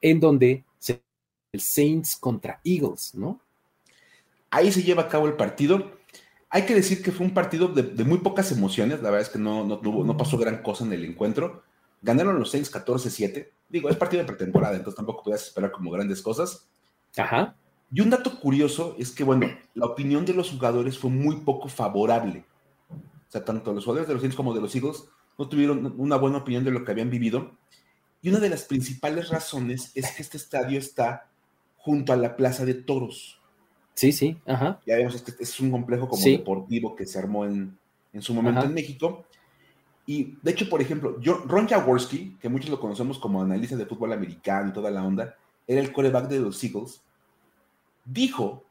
en 0.00 0.20
donde 0.20 0.64
se 0.78 1.02
el 1.52 1.60
Saints 1.60 2.16
contra 2.16 2.60
Eagles, 2.64 3.14
¿no? 3.14 3.40
Ahí 4.50 4.70
se 4.70 4.82
lleva 4.82 5.02
a 5.02 5.08
cabo 5.08 5.26
el 5.26 5.34
partido. 5.34 5.98
Hay 6.50 6.62
que 6.62 6.74
decir 6.74 7.02
que 7.02 7.10
fue 7.10 7.26
un 7.26 7.34
partido 7.34 7.68
de, 7.68 8.04
muy 8.04 8.18
pocas 8.18 8.52
emociones, 8.52 9.02
la 9.02 9.10
verdad 9.10 9.26
es 9.26 9.32
que 9.32 9.38
no, 9.38 9.64
no, 9.64 9.80
no 9.80 10.16
pasó 10.16 10.38
gran 10.38 10.62
cosa 10.62 10.84
en 10.84 10.92
el 10.92 11.04
encuentro. 11.04 11.64
Ganaron 12.02 12.38
los 12.38 12.50
Saints 12.50 12.72
14-7 12.72 13.48
Digo, 13.68 13.88
es 13.88 13.96
partido 13.96 14.22
de 14.22 14.26
pretemporada, 14.26 14.76
entonces 14.76 14.96
tampoco 14.96 15.24
podías 15.24 15.42
esperar 15.42 15.72
como 15.72 15.90
grandes 15.90 16.22
cosas. 16.22 16.66
Ajá. 17.16 17.56
Y 17.92 18.00
un 18.00 18.10
dato 18.10 18.40
curioso 18.40 18.96
es 18.98 19.12
que, 19.12 19.24
bueno, 19.24 19.46
la 19.74 19.86
opinión 19.86 20.24
de 20.24 20.34
los 20.34 20.50
jugadores 20.50 20.98
fue 20.98 21.10
muy 21.10 21.36
poco 21.36 21.68
favorable. 21.68 22.44
O 22.90 23.30
sea, 23.30 23.44
tanto 23.44 23.72
los 23.72 23.84
jugadores 23.84 24.08
de 24.08 24.14
los 24.14 24.22
Saints 24.22 24.36
como 24.36 24.54
de 24.54 24.60
los 24.60 24.74
Eagles 24.74 25.04
no 25.38 25.48
tuvieron 25.48 25.94
una 25.98 26.16
buena 26.16 26.38
opinión 26.38 26.64
de 26.64 26.70
lo 26.70 26.84
que 26.84 26.92
habían 26.92 27.10
vivido. 27.10 27.52
Y 28.22 28.30
una 28.30 28.38
de 28.40 28.48
las 28.48 28.64
principales 28.64 29.28
razones 29.28 29.92
es 29.94 30.10
que 30.12 30.22
este 30.22 30.36
estadio 30.36 30.78
está 30.78 31.28
junto 31.76 32.12
a 32.12 32.16
la 32.16 32.36
Plaza 32.36 32.64
de 32.64 32.74
Toros. 32.74 33.40
Sí, 33.94 34.12
sí, 34.12 34.36
ajá. 34.46 34.80
Ya 34.86 34.96
vemos, 34.96 35.22
que 35.22 35.32
es 35.38 35.60
un 35.60 35.70
complejo 35.70 36.08
como 36.08 36.22
deportivo 36.22 36.96
que 36.96 37.06
se 37.06 37.18
armó 37.18 37.44
en, 37.44 37.78
en 38.12 38.22
su 38.22 38.34
momento 38.34 38.64
en 38.64 38.74
México. 38.74 39.24
Y 40.06 40.36
de 40.42 40.52
hecho, 40.52 40.68
por 40.68 40.80
ejemplo, 40.80 41.18
Ron 41.46 41.66
Jaworski, 41.66 42.36
que 42.40 42.48
muchos 42.48 42.70
lo 42.70 42.78
conocemos 42.78 43.18
como 43.18 43.42
analista 43.42 43.76
de 43.76 43.86
fútbol 43.86 44.12
americano 44.12 44.70
y 44.70 44.72
toda 44.72 44.90
la 44.90 45.04
onda, 45.04 45.36
era 45.66 45.80
el 45.80 45.92
coreback 45.92 46.28
de 46.28 46.40
los 46.40 46.62
Eagles, 46.62 47.02
dijo, 48.06 48.64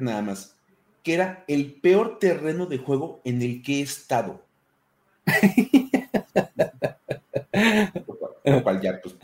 nada 0.00 0.22
más, 0.22 0.56
que 1.02 1.14
era 1.14 1.44
el 1.46 1.74
peor 1.74 2.18
terreno 2.18 2.66
de 2.66 2.78
juego 2.78 3.20
en 3.24 3.42
el 3.42 3.62
que 3.62 3.78
he 3.78 3.82
estado. 3.82 4.42
Lo 8.44 8.62
cual 8.62 8.80
ya 8.80 9.00
pues, 9.02 9.14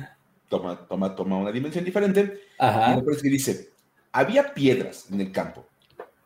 toma, 0.48 0.86
toma, 0.86 1.14
toma 1.14 1.38
una 1.38 1.50
dimensión 1.50 1.84
diferente. 1.84 2.40
Ajá. 2.58 2.98
Y 2.98 3.22
que 3.22 3.28
dice, 3.28 3.70
había 4.12 4.54
piedras 4.54 5.10
en 5.10 5.20
el 5.20 5.32
campo. 5.32 5.66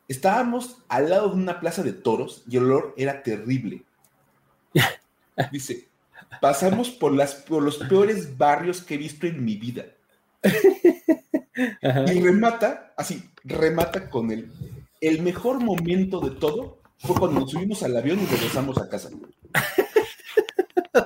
Estábamos 0.07 0.77
al 0.87 1.09
lado 1.09 1.29
de 1.29 1.35
una 1.35 1.59
plaza 1.59 1.83
de 1.83 1.93
toros 1.93 2.43
y 2.49 2.57
el 2.57 2.63
olor 2.63 2.93
era 2.97 3.23
terrible. 3.23 3.83
Dice, 5.51 5.87
pasamos 6.41 6.89
por, 6.89 7.13
las, 7.13 7.35
por 7.35 7.63
los 7.63 7.77
peores 7.77 8.37
barrios 8.37 8.81
que 8.81 8.95
he 8.95 8.97
visto 8.97 9.27
en 9.27 9.45
mi 9.45 9.55
vida. 9.55 9.85
Y 12.13 12.21
remata, 12.21 12.93
así, 12.97 13.23
remata 13.43 14.09
con 14.09 14.31
el, 14.31 14.51
el 15.01 15.21
mejor 15.21 15.59
momento 15.59 16.19
de 16.19 16.31
todo 16.31 16.79
fue 16.97 17.15
cuando 17.15 17.41
nos 17.41 17.51
subimos 17.51 17.83
al 17.83 17.95
avión 17.95 18.19
y 18.19 18.25
regresamos 18.25 18.77
a 18.77 18.89
casa. 18.89 19.09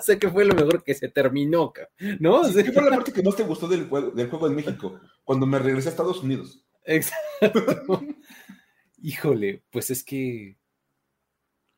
sé 0.02 0.20
que 0.20 0.30
fue 0.30 0.46
lo 0.46 0.54
mejor 0.54 0.84
que 0.84 0.94
se 0.94 1.10
terminó, 1.10 1.74
¿no? 2.20 2.42
¿Qué 2.52 2.72
fue 2.72 2.84
la 2.84 2.90
parte 2.90 3.14
que 3.14 3.24
más 3.24 3.36
te 3.36 3.44
gustó 3.44 3.68
del 3.68 3.88
juego, 3.88 4.12
del 4.12 4.30
juego 4.30 4.48
en 4.48 4.56
México? 4.56 5.00
Cuando 5.24 5.46
me 5.46 5.60
regresé 5.60 5.90
a 5.90 5.92
Estados 5.92 6.24
Unidos. 6.24 6.64
Exacto. 6.86 8.02
Híjole, 9.02 9.64
pues 9.70 9.90
es 9.90 10.04
que, 10.04 10.58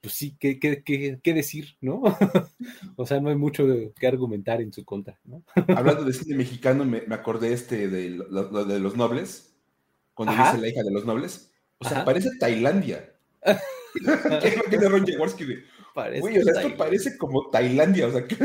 pues 0.05 0.13
sí, 0.13 0.37
¿qué, 0.39 0.59
qué, 0.59 1.33
decir, 1.33 1.77
no? 1.81 2.03
o 2.95 3.07
sea, 3.07 3.19
no 3.19 3.29
hay 3.29 3.35
mucho 3.35 3.65
que 3.99 4.05
argumentar 4.05 4.61
en 4.61 4.71
su 4.71 4.85
contra, 4.85 5.19
¿no? 5.23 5.41
Hablando 5.75 6.03
de 6.03 6.13
cine 6.13 6.35
mexicano, 6.37 6.85
me, 6.85 7.01
acordé 7.09 7.53
este 7.53 7.87
de, 7.87 8.11
lo, 8.11 8.65
de 8.65 8.79
los 8.79 8.95
nobles, 8.95 9.55
cuando 10.13 10.35
dice 10.35 10.59
la 10.59 10.67
hija 10.67 10.83
de 10.83 10.91
los 10.91 11.05
nobles. 11.05 11.51
O 11.79 11.89
sea, 11.89 12.05
parece 12.05 12.29
Tailandia. 12.39 13.15
¿Qué 13.43 14.47
es 14.47 14.57
lo 14.57 14.63
que 14.65 14.77
Ron 14.77 15.07
Jaworski 15.07 15.45
de, 15.45 15.63
Güey, 16.19 16.37
o 16.37 16.43
sea, 16.43 16.61
esto 16.61 16.77
parece 16.77 17.17
como 17.17 17.49
Tailandia, 17.49 18.05
o 18.05 18.11
sea, 18.11 18.27
que... 18.27 18.37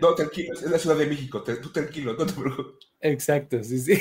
no, 0.00 0.14
tranquilo, 0.14 0.52
es 0.54 0.62
la 0.62 0.78
Ciudad 0.78 0.96
de 0.96 1.06
México, 1.06 1.42
tú 1.42 1.72
tranquilo, 1.72 2.14
no 2.16 2.24
te 2.24 2.34
preocupes. 2.34 2.86
Exacto, 3.00 3.64
sí, 3.64 3.80
sí. 3.80 3.98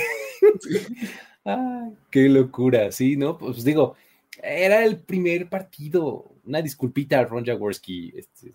Ay, 1.44 1.98
qué 2.12 2.30
locura, 2.30 2.92
sí, 2.92 3.18
¿no? 3.18 3.36
Pues 3.40 3.64
digo, 3.64 3.96
era 4.44 4.84
el 4.84 5.00
primer 5.00 5.50
partido, 5.50 6.36
una 6.46 6.62
disculpita 6.62 7.20
a 7.20 7.26
Ron 7.26 7.46
Jaworski, 7.46 8.14
este, 8.16 8.54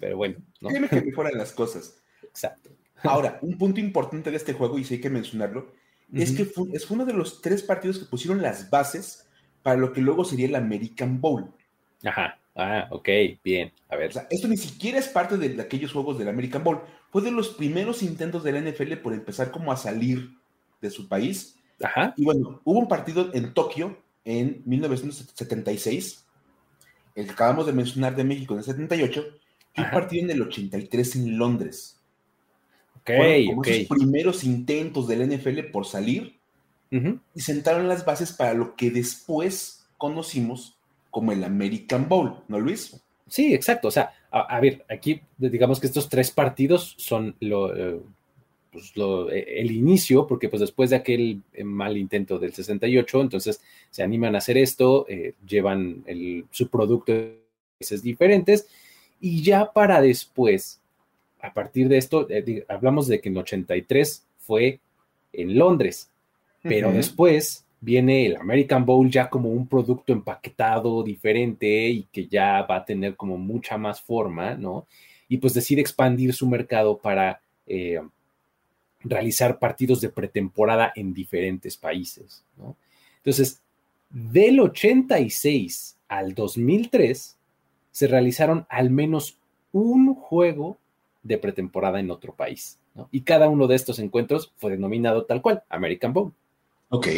pero 0.00 0.16
bueno, 0.16 0.36
¿no? 0.60 0.70
Tiene 0.70 0.88
que 0.88 1.00
mejorar 1.02 1.34
las 1.34 1.52
cosas. 1.52 2.02
Exacto. 2.22 2.70
Ahora, 3.02 3.38
un 3.42 3.58
punto 3.58 3.80
importante 3.80 4.30
de 4.30 4.36
este 4.36 4.54
juego, 4.54 4.78
y 4.78 4.84
sí 4.84 4.94
hay 4.94 5.00
que 5.00 5.10
mencionarlo, 5.10 5.72
es 6.12 6.32
que 6.32 6.44
fue, 6.44 6.68
es 6.72 6.90
uno 6.90 7.04
de 7.04 7.12
los 7.12 7.42
tres 7.42 7.62
partidos 7.62 7.98
que 7.98 8.06
pusieron 8.06 8.40
las 8.40 8.70
bases 8.70 9.28
para 9.62 9.76
lo 9.76 9.92
que 9.92 10.00
luego 10.00 10.24
sería 10.24 10.46
el 10.46 10.54
American 10.54 11.20
Bowl. 11.20 11.52
Ajá. 12.04 12.38
Ah, 12.54 12.86
ok, 12.90 13.08
bien. 13.42 13.72
A 13.88 13.96
ver. 13.96 14.10
O 14.10 14.12
sea, 14.12 14.26
esto 14.30 14.46
ni 14.46 14.56
siquiera 14.56 14.98
es 14.98 15.08
parte 15.08 15.36
de, 15.36 15.60
aquellos 15.60 15.92
juegos 15.92 16.18
del 16.18 16.28
American 16.28 16.62
Bowl. 16.62 16.82
Fue 17.10 17.20
de 17.20 17.32
los 17.32 17.48
primeros 17.48 18.02
intentos 18.02 18.44
de 18.44 18.52
la 18.52 18.60
NFL 18.60 18.94
por 18.98 19.12
empezar 19.12 19.50
como 19.50 19.72
a 19.72 19.76
salir 19.76 20.38
de 20.80 20.90
su 20.90 21.08
país. 21.08 21.58
Ajá. 21.82 22.14
Y 22.16 22.24
bueno, 22.24 22.60
hubo 22.64 22.78
un 22.78 22.88
partido 22.88 23.30
en 23.34 23.52
Tokio 23.52 23.98
en 24.24 24.62
1976, 24.64 26.24
el 27.14 27.26
que 27.26 27.32
acabamos 27.32 27.66
de 27.66 27.72
mencionar 27.72 28.16
de 28.16 28.24
México 28.24 28.54
en 28.54 28.58
el 28.58 28.64
78, 28.64 29.24
y 29.76 29.80
un 29.80 29.90
partido 29.90 30.24
en 30.24 30.30
el 30.30 30.42
83 30.42 31.16
en 31.16 31.38
Londres. 31.38 32.00
Ok, 33.00 33.10
como 33.46 33.60
ok. 33.60 33.66
Esos 33.66 33.98
primeros 33.98 34.44
intentos 34.44 35.08
del 35.08 35.28
NFL 35.28 35.70
por 35.72 35.86
salir 35.86 36.38
y 37.34 37.40
sentaron 37.40 37.88
las 37.88 38.04
bases 38.04 38.32
para 38.32 38.54
lo 38.54 38.76
que 38.76 38.88
después 38.88 39.84
conocimos 39.98 40.78
como 41.10 41.32
el 41.32 41.42
American 41.42 42.08
Bowl, 42.08 42.36
¿no, 42.46 42.60
Luis? 42.60 43.00
Sí, 43.26 43.52
exacto. 43.52 43.88
O 43.88 43.90
sea, 43.90 44.12
a, 44.30 44.60
ver, 44.60 44.84
aquí 44.88 45.20
digamos 45.38 45.80
que 45.80 45.88
estos 45.88 46.08
tres 46.08 46.30
partidos 46.30 46.94
son 46.98 47.34
lo, 47.40 47.74
eh, 47.74 48.00
pues, 48.74 48.92
eh, 49.30 49.44
el 49.58 49.70
inicio, 49.70 50.26
porque 50.26 50.48
pues 50.48 50.60
después 50.60 50.90
de 50.90 50.96
aquel 50.96 51.40
eh, 51.52 51.62
mal 51.62 51.96
intento 51.96 52.40
del 52.40 52.52
68, 52.52 53.20
entonces 53.20 53.62
se 53.90 54.02
animan 54.02 54.34
a 54.34 54.38
hacer 54.38 54.58
esto, 54.58 55.06
llevan 55.46 56.04
su 56.50 56.68
producto 56.68 57.12
a 57.12 57.78
países 57.78 58.02
diferentes 58.02 58.66
y 59.20 59.42
ya 59.42 59.72
para 59.72 60.00
después, 60.00 60.80
a 61.40 61.54
partir 61.54 61.88
de 61.88 61.98
esto, 61.98 62.26
hablamos 62.68 63.06
de 63.06 63.20
que 63.20 63.28
en 63.28 63.36
83 63.36 64.26
fue 64.38 64.80
en 65.32 65.56
Londres, 65.56 66.10
pero 66.60 66.90
después 66.90 67.64
viene 67.80 68.26
el 68.26 68.36
American 68.36 68.84
Bowl 68.84 69.08
ya 69.08 69.28
como 69.28 69.50
un 69.50 69.68
producto 69.68 70.12
empaquetado 70.12 71.02
diferente 71.02 71.88
y 71.88 72.06
que 72.10 72.26
ya 72.26 72.62
va 72.62 72.76
a 72.76 72.84
tener 72.84 73.14
como 73.14 73.36
mucha 73.36 73.76
más 73.76 74.00
forma, 74.00 74.54
¿no? 74.54 74.86
Y 75.28 75.36
pues 75.36 75.54
decide 75.54 75.80
expandir 75.80 76.32
su 76.32 76.48
mercado 76.48 76.98
para 76.98 77.40
eh, 77.66 78.00
realizar 79.04 79.58
partidos 79.58 80.00
de 80.00 80.08
pretemporada 80.08 80.92
en 80.96 81.14
diferentes 81.14 81.76
países, 81.76 82.42
¿no? 82.56 82.76
Entonces, 83.18 83.60
del 84.10 84.60
86 84.60 85.96
al 86.08 86.34
2003 86.34 87.36
se 87.90 88.06
realizaron 88.06 88.66
al 88.68 88.90
menos 88.90 89.38
un 89.72 90.14
juego 90.14 90.78
de 91.22 91.38
pretemporada 91.38 92.00
en 92.00 92.10
otro 92.10 92.34
país, 92.34 92.78
¿no? 92.94 93.08
Y 93.12 93.22
cada 93.22 93.48
uno 93.48 93.66
de 93.66 93.76
estos 93.76 93.98
encuentros 93.98 94.52
fue 94.56 94.72
denominado 94.72 95.24
tal 95.24 95.42
cual, 95.42 95.62
American 95.68 96.12
Bowl. 96.12 96.32
Ok. 96.90 97.08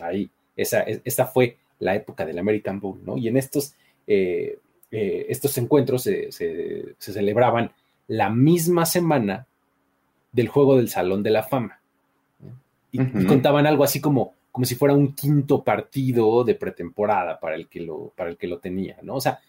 Ahí, 0.00 0.30
esa, 0.56 0.80
esa 0.82 1.26
fue 1.26 1.56
la 1.78 1.94
época 1.94 2.26
del 2.26 2.38
American 2.38 2.80
Bowl, 2.80 2.98
¿no? 3.04 3.16
Y 3.16 3.28
en 3.28 3.36
estos, 3.36 3.74
eh, 4.06 4.58
eh, 4.90 5.26
estos 5.28 5.56
encuentros 5.58 6.02
se, 6.02 6.30
celebraban 6.98 7.72
la 8.06 8.30
misma 8.30 8.86
semana 8.86 9.46
del 10.32 10.48
juego 10.48 10.76
del 10.76 10.88
Salón 10.88 11.22
de 11.22 11.30
la 11.30 11.42
Fama. 11.42 11.80
Y, 12.90 12.98
contaban 13.26 13.66
algo 13.66 13.84
así 13.84 14.00
como, 14.00 14.34
como 14.50 14.64
si 14.64 14.74
fuera 14.74 14.94
un 14.94 15.14
quinto 15.14 15.62
partido 15.62 16.42
de 16.42 16.54
pretemporada 16.54 17.38
para 17.38 17.54
el 17.54 17.68
que 17.68 17.80
lo, 17.80 18.12
para 18.16 18.30
el 18.30 18.36
que 18.36 18.46
lo 18.46 18.58
tenía, 18.58 18.96
¿no? 19.02 19.16
O 19.16 19.20
sea, 19.20 19.40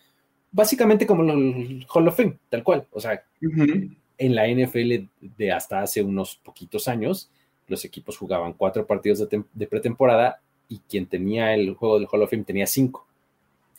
básicamente 0.51 1.05
como 1.05 1.23
el 1.23 1.85
Hall 1.93 2.07
of 2.07 2.17
Fame, 2.17 2.37
tal 2.49 2.63
cual. 2.63 2.87
O 2.91 2.99
sea, 2.99 3.23
en 3.41 4.35
la 4.35 4.47
NFL 4.47 5.07
de 5.21 5.51
hasta 5.51 5.81
hace 5.81 6.01
unos 6.03 6.35
poquitos 6.35 6.87
años, 6.87 7.31
los 7.67 7.85
equipos 7.85 8.17
jugaban 8.17 8.53
cuatro 8.53 8.85
partidos 8.85 9.27
de, 9.29 9.67
pretemporada 9.67 10.41
y 10.67 10.79
quien 10.79 11.05
tenía 11.05 11.53
el 11.53 11.73
juego 11.75 11.97
del 11.99 12.07
Hall 12.11 12.23
of 12.23 12.29
Fame 12.29 12.43
tenía 12.43 12.67
cinco. 12.67 13.07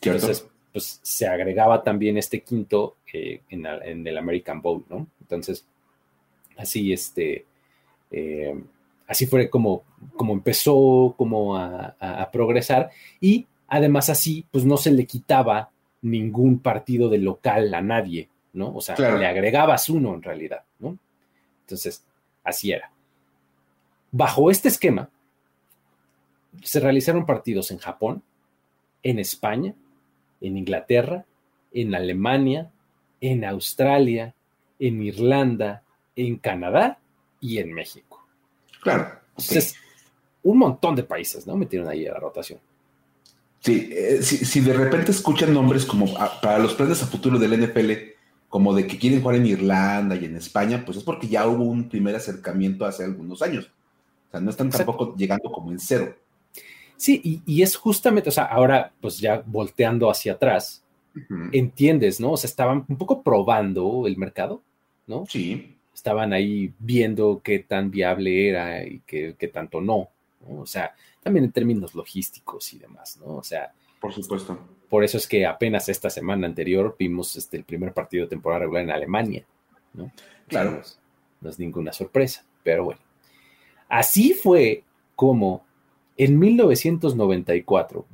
Entonces, 0.01 0.47
pues 0.73 0.99
se 1.03 1.27
agregaba 1.27 1.83
también 1.83 2.17
este 2.17 2.41
quinto 2.41 2.95
eh, 3.13 3.41
en, 3.49 4.07
el 4.07 4.17
American 4.17 4.61
Bowl, 4.61 4.83
¿no? 4.89 5.07
Entonces, 5.19 5.65
así, 6.57 6.93
este, 6.93 7.45
eh, 8.11 8.61
así 9.07 9.25
fue 9.25 9.49
como, 9.49 9.83
como 10.15 10.33
empezó 10.33 11.15
como 11.17 11.57
a, 11.57 12.29
progresar 12.31 12.91
y 13.19 13.47
además 13.67 14.09
así, 14.09 14.45
pues 14.51 14.65
no 14.65 14.77
se 14.77 14.91
le 14.91 15.05
quitaba 15.05 15.69
ningún 16.01 16.59
partido 16.59 17.09
de 17.09 17.17
local 17.17 17.73
a 17.73 17.81
nadie, 17.81 18.29
¿no? 18.53 18.73
O 18.73 18.81
sea, 18.81 18.95
le 18.97 19.25
agregabas 19.25 19.89
uno 19.89 20.13
en 20.13 20.23
realidad, 20.23 20.63
¿no? 20.79 20.97
Entonces, 21.61 22.05
así 22.43 22.71
era. 22.71 22.91
Bajo 24.11 24.51
este 24.51 24.67
esquema, 24.67 25.09
se 26.61 26.79
realizaron 26.79 27.25
partidos 27.25 27.71
en 27.71 27.77
Japón, 27.77 28.23
en 29.03 29.19
España, 29.19 29.73
en 30.41 30.57
Inglaterra, 30.57 31.25
en 31.71 31.95
Alemania, 31.95 32.71
en 33.21 33.45
Australia, 33.45 34.33
en 34.79 35.01
Irlanda, 35.01 35.83
en 36.15 36.37
Canadá 36.37 36.99
y 37.39 37.57
en 37.59 37.73
México. 37.73 38.25
Claro. 38.81 39.11
Entonces, 39.29 39.75
un 40.43 40.57
montón 40.57 40.95
de 40.95 41.03
países, 41.03 41.45
¿no? 41.45 41.55
Metieron 41.55 41.87
ahí 41.87 42.05
a 42.07 42.13
la 42.13 42.19
rotación. 42.19 42.59
Sí, 43.59 43.89
eh, 43.91 44.23
si, 44.23 44.59
de 44.59 44.73
repente 44.73 45.11
escuchan 45.11 45.53
nombres 45.53 45.85
como 45.85 46.11
para 46.41 46.57
los 46.57 46.73
planes 46.73 47.03
a 47.03 47.07
futuro 47.07 47.37
del 47.37 47.61
NFL, 47.61 47.91
como 48.49 48.73
de 48.73 48.87
que 48.87 48.97
quieren 48.97 49.21
jugar 49.21 49.35
en 49.35 49.45
Irlanda 49.45 50.15
y 50.15 50.25
en 50.25 50.35
España, 50.35 50.83
pues 50.83 50.97
es 50.97 51.03
porque 51.03 51.27
ya 51.27 51.47
hubo 51.47 51.63
un 51.63 51.87
primer 51.87 52.15
acercamiento 52.15 52.85
hace 52.85 53.03
algunos 53.03 53.41
años. 53.43 53.71
O 54.27 54.31
sea, 54.31 54.39
no 54.39 54.49
están 54.49 54.71
tampoco 54.71 55.15
llegando 55.15 55.51
como 55.51 55.71
en 55.71 55.79
cero. 55.79 56.15
Sí, 56.97 57.41
y, 57.45 57.61
es 57.61 57.75
justamente, 57.75 58.29
o 58.29 58.31
sea, 58.31 58.45
ahora 58.45 58.93
pues 58.99 59.19
ya 59.19 59.43
volteando 59.45 60.09
hacia 60.09 60.33
atrás, 60.33 60.83
entiendes, 61.51 62.19
¿no? 62.19 62.31
O 62.31 62.37
sea, 62.37 62.47
estaban 62.47 62.85
un 62.87 62.97
poco 62.97 63.21
probando 63.21 64.05
el 64.07 64.17
mercado, 64.17 64.61
¿no? 65.07 65.25
Sí. 65.27 65.75
Estaban 66.01 66.33
ahí 66.33 66.73
viendo 66.79 67.41
qué 67.43 67.59
tan 67.59 67.91
viable 67.91 68.49
era 68.49 68.83
y 68.83 69.03
qué, 69.05 69.51
tanto 69.53 69.81
no, 69.81 70.09
O 70.49 70.65
sea, 70.65 70.95
también 71.21 71.45
en 71.45 71.51
términos 71.51 71.93
logísticos 71.93 72.73
y 72.73 72.79
demás, 72.79 73.19
¿no? 73.19 73.35
O 73.35 73.43
sea. 73.43 73.71
Por 73.99 74.11
supuesto. 74.11 74.57
Por 74.89 75.03
eso 75.03 75.17
es 75.17 75.27
que 75.27 75.45
apenas 75.45 75.89
esta 75.89 76.09
semana 76.09 76.47
anterior 76.47 76.95
vimos 76.97 77.35
este, 77.35 77.57
el 77.57 77.65
primer 77.65 77.93
partido 77.93 78.23
de 78.23 78.31
temporada 78.31 78.61
regular 78.61 78.83
en 78.83 78.89
Alemania, 78.89 79.45
¿no? 79.93 80.11
Claro. 80.47 80.81
no 81.39 81.49
es 81.51 81.59
ninguna 81.59 81.93
sorpresa, 81.93 82.43
pero 82.63 82.85
bueno. 82.85 83.01
Así 83.87 84.33
fue 84.33 84.83
como 85.15 85.63
en 86.17 86.39
1994 86.39 88.07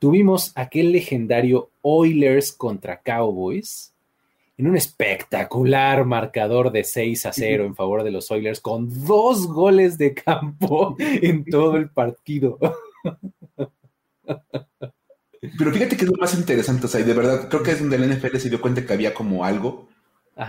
tuvimos 0.00 0.50
aquel 0.56 0.90
legendario 0.90 1.70
Oilers 1.80 2.50
contra 2.50 3.00
Cowboys 3.02 3.93
en 4.56 4.68
un 4.68 4.76
espectacular 4.76 6.04
marcador 6.04 6.70
de 6.70 6.84
6 6.84 7.26
a 7.26 7.32
0 7.32 7.64
en 7.64 7.74
favor 7.74 8.04
de 8.04 8.12
los 8.12 8.30
Oilers 8.30 8.60
con 8.60 9.04
dos 9.04 9.46
goles 9.48 9.98
de 9.98 10.14
campo 10.14 10.96
en 10.98 11.44
todo 11.44 11.76
el 11.76 11.90
partido. 11.90 12.58
Pero 15.58 15.72
fíjate 15.72 15.96
que 15.96 16.04
es 16.04 16.10
lo 16.10 16.16
más 16.16 16.34
interesante, 16.34 16.86
o 16.86 16.88
sea, 16.88 17.00
y 17.00 17.04
de 17.04 17.14
verdad, 17.14 17.48
creo 17.48 17.62
que 17.62 17.72
es 17.72 17.80
donde 17.80 17.96
el 17.96 18.08
NFL 18.08 18.36
se 18.38 18.48
dio 18.48 18.60
cuenta 18.60 18.86
que 18.86 18.92
había 18.92 19.12
como 19.12 19.44
algo, 19.44 19.88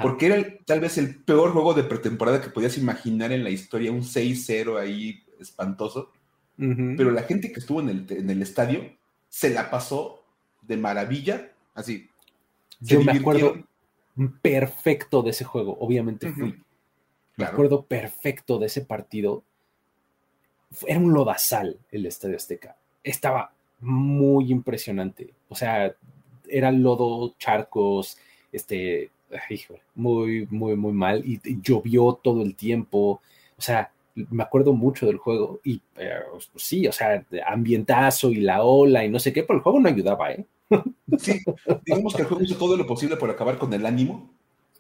porque 0.02 0.28
era 0.28 0.44
tal 0.66 0.80
vez 0.80 0.98
el 0.98 1.16
peor 1.24 1.52
juego 1.52 1.74
de 1.74 1.84
pretemporada 1.84 2.42
que 2.42 2.50
podías 2.50 2.78
imaginar 2.78 3.32
en 3.32 3.44
la 3.44 3.50
historia, 3.50 3.92
un 3.92 4.04
6-0 4.04 4.80
ahí 4.80 5.24
espantoso, 5.40 6.12
pero 6.58 7.12
la 7.12 7.24
gente 7.24 7.52
que 7.52 7.60
estuvo 7.60 7.82
en 7.82 7.90
el, 7.90 8.06
en 8.10 8.30
el, 8.30 8.42
estadio 8.42 8.90
se 9.28 9.50
la 9.50 9.70
pasó 9.70 10.24
de 10.62 10.78
maravilla, 10.78 11.52
así. 11.74 12.10
Yo 12.80 13.02
me 13.02 13.12
acuerdo 13.12 13.58
perfecto 14.42 15.22
de 15.22 15.32
ese 15.32 15.44
juego, 15.44 15.78
obviamente 15.80 16.32
fui. 16.32 16.56
Me 17.38 17.46
acuerdo 17.46 17.84
perfecto 17.84 18.58
de 18.60 18.68
ese 18.68 18.82
partido. 18.82 19.44
Era 20.88 21.00
un 21.00 21.14
lodazal 21.14 21.78
el 21.92 22.06
Estadio 22.06 22.38
Azteca. 22.38 22.78
Estaba 23.04 23.54
muy 23.82 24.52
impresionante. 24.52 25.34
O 25.50 25.56
sea, 25.56 25.94
era 26.48 26.72
lodo, 26.72 27.36
charcos, 27.38 28.18
este, 28.52 29.12
muy, 29.96 30.48
muy, 30.50 30.76
muy 30.76 30.94
mal. 30.94 31.24
Y, 31.26 31.40
llovió 31.62 32.20
todo 32.24 32.42
el 32.42 32.56
tiempo. 32.56 33.22
O 33.58 33.62
sea, 33.62 33.92
me 34.16 34.44
acuerdo 34.44 34.74
mucho 34.74 35.06
del 35.06 35.18
juego. 35.18 35.60
Y 35.64 35.82
eh, 35.98 36.20
pues, 36.32 36.50
sí, 36.56 36.88
o 36.88 36.92
sea, 36.92 37.26
ambientazo 37.48 38.32
y 38.32 38.36
la 38.36 38.64
ola 38.64 39.04
y 39.04 39.10
no 39.10 39.20
sé 39.20 39.34
qué, 39.34 39.44
pero 39.44 39.58
el 39.58 39.64
juego 39.64 39.80
no 39.80 39.90
ayudaba, 39.90 40.32
¿eh? 40.32 40.46
Sí, 41.20 41.42
digamos 41.86 42.16
que 42.16 42.24
el 42.24 42.28
juego 42.28 42.44
hizo 42.44 42.58
todo 42.58 42.76
lo 42.76 42.88
posible 42.88 43.18
por 43.18 43.30
acabar 43.30 43.58
con 43.58 43.72
el 43.74 43.86
ánimo, 43.86 44.32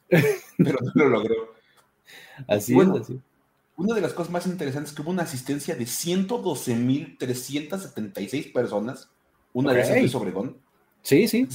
pero 0.10 0.80
no 0.82 0.92
lo 0.96 1.10
logró. 1.10 1.54
Así 2.48 2.78
es, 2.78 2.90
así 2.90 3.22
una 3.78 3.94
de 3.94 4.02
las 4.02 4.14
cosas 4.14 4.32
más 4.32 4.48
interesantes 4.48 4.92
es 4.92 4.96
que 4.96 5.02
hubo 5.02 5.12
una 5.12 5.24
asistencia 5.24 5.76
de 5.76 5.84
112.376 5.84 8.54
personas, 8.54 9.10
una 9.54 9.74
de 9.74 9.82
esas 9.82 10.16
Obregón. 10.16 10.56
Sí, 11.02 11.28
sí. 11.28 11.46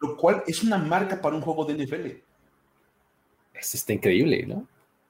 lo 0.00 0.16
cual 0.16 0.42
es 0.46 0.62
una 0.62 0.78
marca 0.78 1.20
para 1.20 1.36
un 1.36 1.42
juego 1.42 1.66
de 1.66 1.74
NFL. 1.74 2.06
Eso 3.54 3.76
está 3.76 3.92
increíble, 3.92 4.46
¿no? 4.46 4.66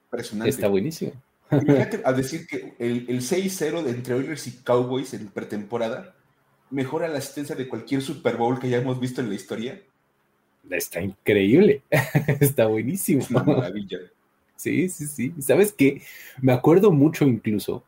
Impresionante. 0.06 0.50
Está 0.50 0.66
buenísimo. 0.68 1.12
Imagínate 1.52 2.00
a 2.04 2.12
decir 2.12 2.46
que 2.46 2.74
el, 2.78 3.06
el 3.08 3.20
6-0 3.20 3.82
de 3.82 3.90
entre 3.90 4.14
Oilers 4.14 4.46
y 4.48 4.56
Cowboys 4.58 5.14
en 5.14 5.28
pretemporada 5.28 6.14
mejora 6.70 7.08
la 7.08 7.18
asistencia 7.18 7.54
de 7.54 7.68
cualquier 7.68 8.02
Super 8.02 8.36
Bowl 8.36 8.58
que 8.58 8.68
hayamos 8.68 9.00
visto 9.00 9.20
en 9.20 9.28
la 9.28 9.34
historia. 9.34 9.80
Está 10.70 11.00
increíble. 11.00 11.82
está 12.40 12.66
buenísimo. 12.66 13.20
Es 13.20 13.30
una 13.30 13.42
maravilla. 13.42 13.98
Sí, 14.56 14.88
sí, 14.88 15.06
sí. 15.06 15.34
¿Sabes 15.40 15.72
qué? 15.72 16.02
Me 16.40 16.52
acuerdo 16.52 16.90
mucho 16.90 17.24
incluso, 17.24 17.82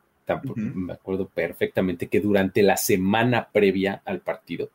me 0.55 0.93
acuerdo 0.93 1.27
perfectamente 1.27 2.07
que 2.07 2.19
durante 2.19 2.63
la 2.63 2.77
semana 2.77 3.49
previa 3.51 4.01
al 4.05 4.21
partido 4.21 4.69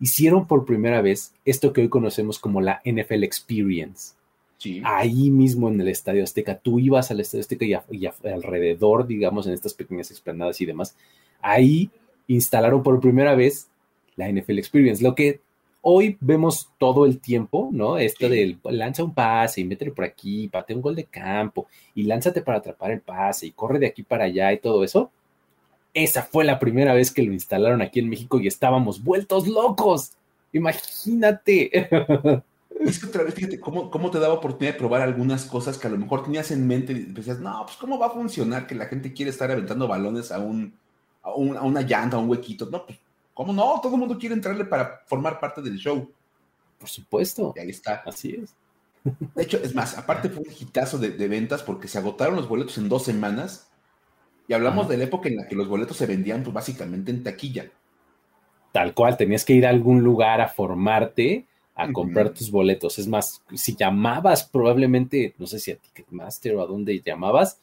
hicieron 0.00 0.46
por 0.46 0.64
primera 0.64 1.02
vez 1.02 1.34
esto 1.44 1.72
que 1.72 1.82
hoy 1.82 1.88
conocemos 1.88 2.38
como 2.38 2.60
la 2.60 2.80
NFL 2.84 3.24
Experience. 3.24 4.14
Sí. 4.58 4.82
Ahí 4.84 5.30
mismo 5.30 5.68
en 5.68 5.80
el 5.80 5.88
Estadio 5.88 6.22
Azteca, 6.22 6.58
tú 6.58 6.78
ibas 6.78 7.10
al 7.10 7.20
Estadio 7.20 7.40
Azteca 7.40 7.64
y, 7.64 8.06
alrededor, 8.28 9.06
digamos, 9.06 9.46
en 9.46 9.54
estas 9.54 9.74
pequeñas 9.74 10.10
explanadas 10.10 10.60
y 10.60 10.66
demás, 10.66 10.96
ahí 11.40 11.90
instalaron 12.34 12.82
por 12.82 13.00
primera 13.00 13.34
vez 13.34 13.68
la 14.16 14.30
NFL 14.30 14.58
Experience, 14.58 15.02
lo 15.02 15.14
que 15.14 15.40
hoy 15.82 16.16
vemos 16.20 16.70
todo 16.78 17.06
el 17.06 17.18
tiempo, 17.18 17.70
¿no? 17.72 17.98
Esto 17.98 18.28
del 18.28 18.58
lanza 18.64 19.02
un 19.02 19.14
pase 19.14 19.60
y 19.60 19.64
métele 19.64 19.92
por 19.92 20.04
aquí, 20.04 20.48
patea 20.48 20.76
un 20.76 20.82
gol 20.82 20.94
de 20.94 21.04
campo 21.04 21.66
y 21.94 22.04
lánzate 22.04 22.42
para 22.42 22.58
atrapar 22.58 22.90
el 22.92 23.00
pase 23.00 23.46
y 23.46 23.52
corre 23.52 23.78
de 23.78 23.86
aquí 23.86 24.02
para 24.02 24.24
allá 24.24 24.52
y 24.52 24.58
todo 24.58 24.84
eso. 24.84 25.10
Esa 25.92 26.22
fue 26.22 26.44
la 26.44 26.58
primera 26.58 26.94
vez 26.94 27.10
que 27.10 27.22
lo 27.22 27.32
instalaron 27.32 27.82
aquí 27.82 27.98
en 27.98 28.08
México 28.08 28.38
y 28.38 28.46
estábamos 28.46 29.02
vueltos 29.02 29.48
locos. 29.48 30.12
Imagínate. 30.52 31.88
Es 32.80 32.98
que 32.98 33.08
otra 33.08 33.24
vez, 33.24 33.34
fíjate, 33.34 33.60
¿cómo, 33.60 33.90
cómo 33.90 34.10
te 34.10 34.18
daba 34.18 34.32
oportunidad 34.32 34.72
de 34.72 34.78
probar 34.78 35.02
algunas 35.02 35.44
cosas 35.44 35.76
que 35.76 35.86
a 35.86 35.90
lo 35.90 35.98
mejor 35.98 36.24
tenías 36.24 36.50
en 36.50 36.66
mente 36.66 36.94
y 36.94 37.00
decías, 37.00 37.38
no, 37.38 37.62
pues 37.66 37.76
cómo 37.76 37.98
va 37.98 38.06
a 38.06 38.10
funcionar 38.10 38.66
que 38.66 38.74
la 38.74 38.86
gente 38.86 39.12
quiere 39.12 39.30
estar 39.30 39.50
aventando 39.50 39.86
balones 39.86 40.32
a, 40.32 40.38
un, 40.38 40.72
a, 41.22 41.30
a 41.30 41.34
una 41.34 41.82
llanta, 41.82 42.16
a 42.16 42.20
un 42.20 42.28
huequito. 42.28 42.68
No, 42.70 42.84
pues 42.86 42.98
¿Cómo 43.40 43.54
no? 43.54 43.80
Todo 43.80 43.94
el 43.94 44.00
mundo 44.00 44.18
quiere 44.18 44.34
entrarle 44.34 44.66
para 44.66 45.02
formar 45.06 45.40
parte 45.40 45.62
del 45.62 45.78
show. 45.78 46.12
Por 46.78 46.88
supuesto. 46.90 47.54
Y 47.56 47.60
ahí 47.60 47.70
está. 47.70 48.02
Así 48.06 48.38
es. 48.42 48.54
De 49.34 49.42
hecho, 49.42 49.56
es 49.62 49.74
más, 49.74 49.96
aparte 49.96 50.28
fue 50.28 50.42
un 50.42 50.52
hitazo 50.52 50.98
de, 50.98 51.26
ventas 51.26 51.62
porque 51.62 51.88
se 51.88 51.96
agotaron 51.96 52.36
los 52.36 52.46
boletos 52.46 52.76
en 52.76 52.90
dos 52.90 53.04
semanas. 53.04 53.70
Y 54.46 54.52
hablamos 54.52 54.90
de 54.90 54.98
la 54.98 55.04
época 55.04 55.30
en 55.30 55.36
la 55.36 55.48
que 55.48 55.54
los 55.54 55.68
boletos 55.68 55.96
se 55.96 56.04
vendían 56.04 56.42
pues, 56.42 56.52
básicamente 56.52 57.12
en 57.12 57.22
taquilla. 57.22 57.70
Tal 58.72 58.92
cual, 58.92 59.16
tenías 59.16 59.46
que 59.46 59.54
ir 59.54 59.66
a 59.66 59.70
algún 59.70 60.02
lugar 60.02 60.42
a 60.42 60.48
formarte, 60.48 61.46
a 61.74 61.90
comprar 61.92 62.34
tus 62.34 62.50
boletos. 62.50 62.98
Es 62.98 63.08
más, 63.08 63.42
si 63.54 63.74
llamabas 63.74 64.44
probablemente, 64.44 65.34
no 65.38 65.46
sé 65.46 65.60
si 65.60 65.70
a 65.70 65.76
Ticketmaster 65.76 66.56
o 66.56 66.62
a 66.62 66.66
dónde 66.66 67.00
llamabas, 67.00 67.58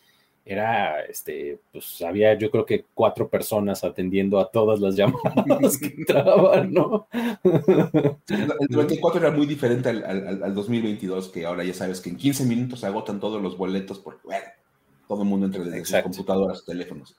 era, 0.48 1.02
este, 1.02 1.60
pues 1.72 2.02
había 2.02 2.38
yo 2.38 2.50
creo 2.50 2.66
que 2.66 2.86
cuatro 2.94 3.30
personas 3.30 3.84
atendiendo 3.84 4.40
a 4.40 4.50
todas 4.50 4.80
las 4.80 4.96
llamadas 4.96 5.78
que 5.78 5.88
entraban, 5.98 6.74
¿no? 6.74 7.08
el 7.12 8.68
94 8.70 9.20
era 9.20 9.32
muy 9.32 9.46
diferente 9.46 9.90
al, 9.90 10.56
2022, 10.56 11.30
que 11.30 11.46
ahora 11.46 11.64
ya 11.64 11.74
sabes 11.74 12.00
que 12.00 12.10
en 12.10 12.16
15 12.16 12.46
minutos 12.46 12.80
se 12.80 12.88
agotan 12.88 13.20
todos 13.20 13.42
los 13.42 13.58
boletos 13.58 14.00
porque, 14.00 14.22
bueno, 14.24 14.46
todo 15.08 15.24
el 15.24 15.30
mundo 15.30 15.48
entra 15.48 15.64
desde 15.64 15.84
sus 15.84 16.02
computadoras, 16.02 16.64
teléfonos. 16.66 17.16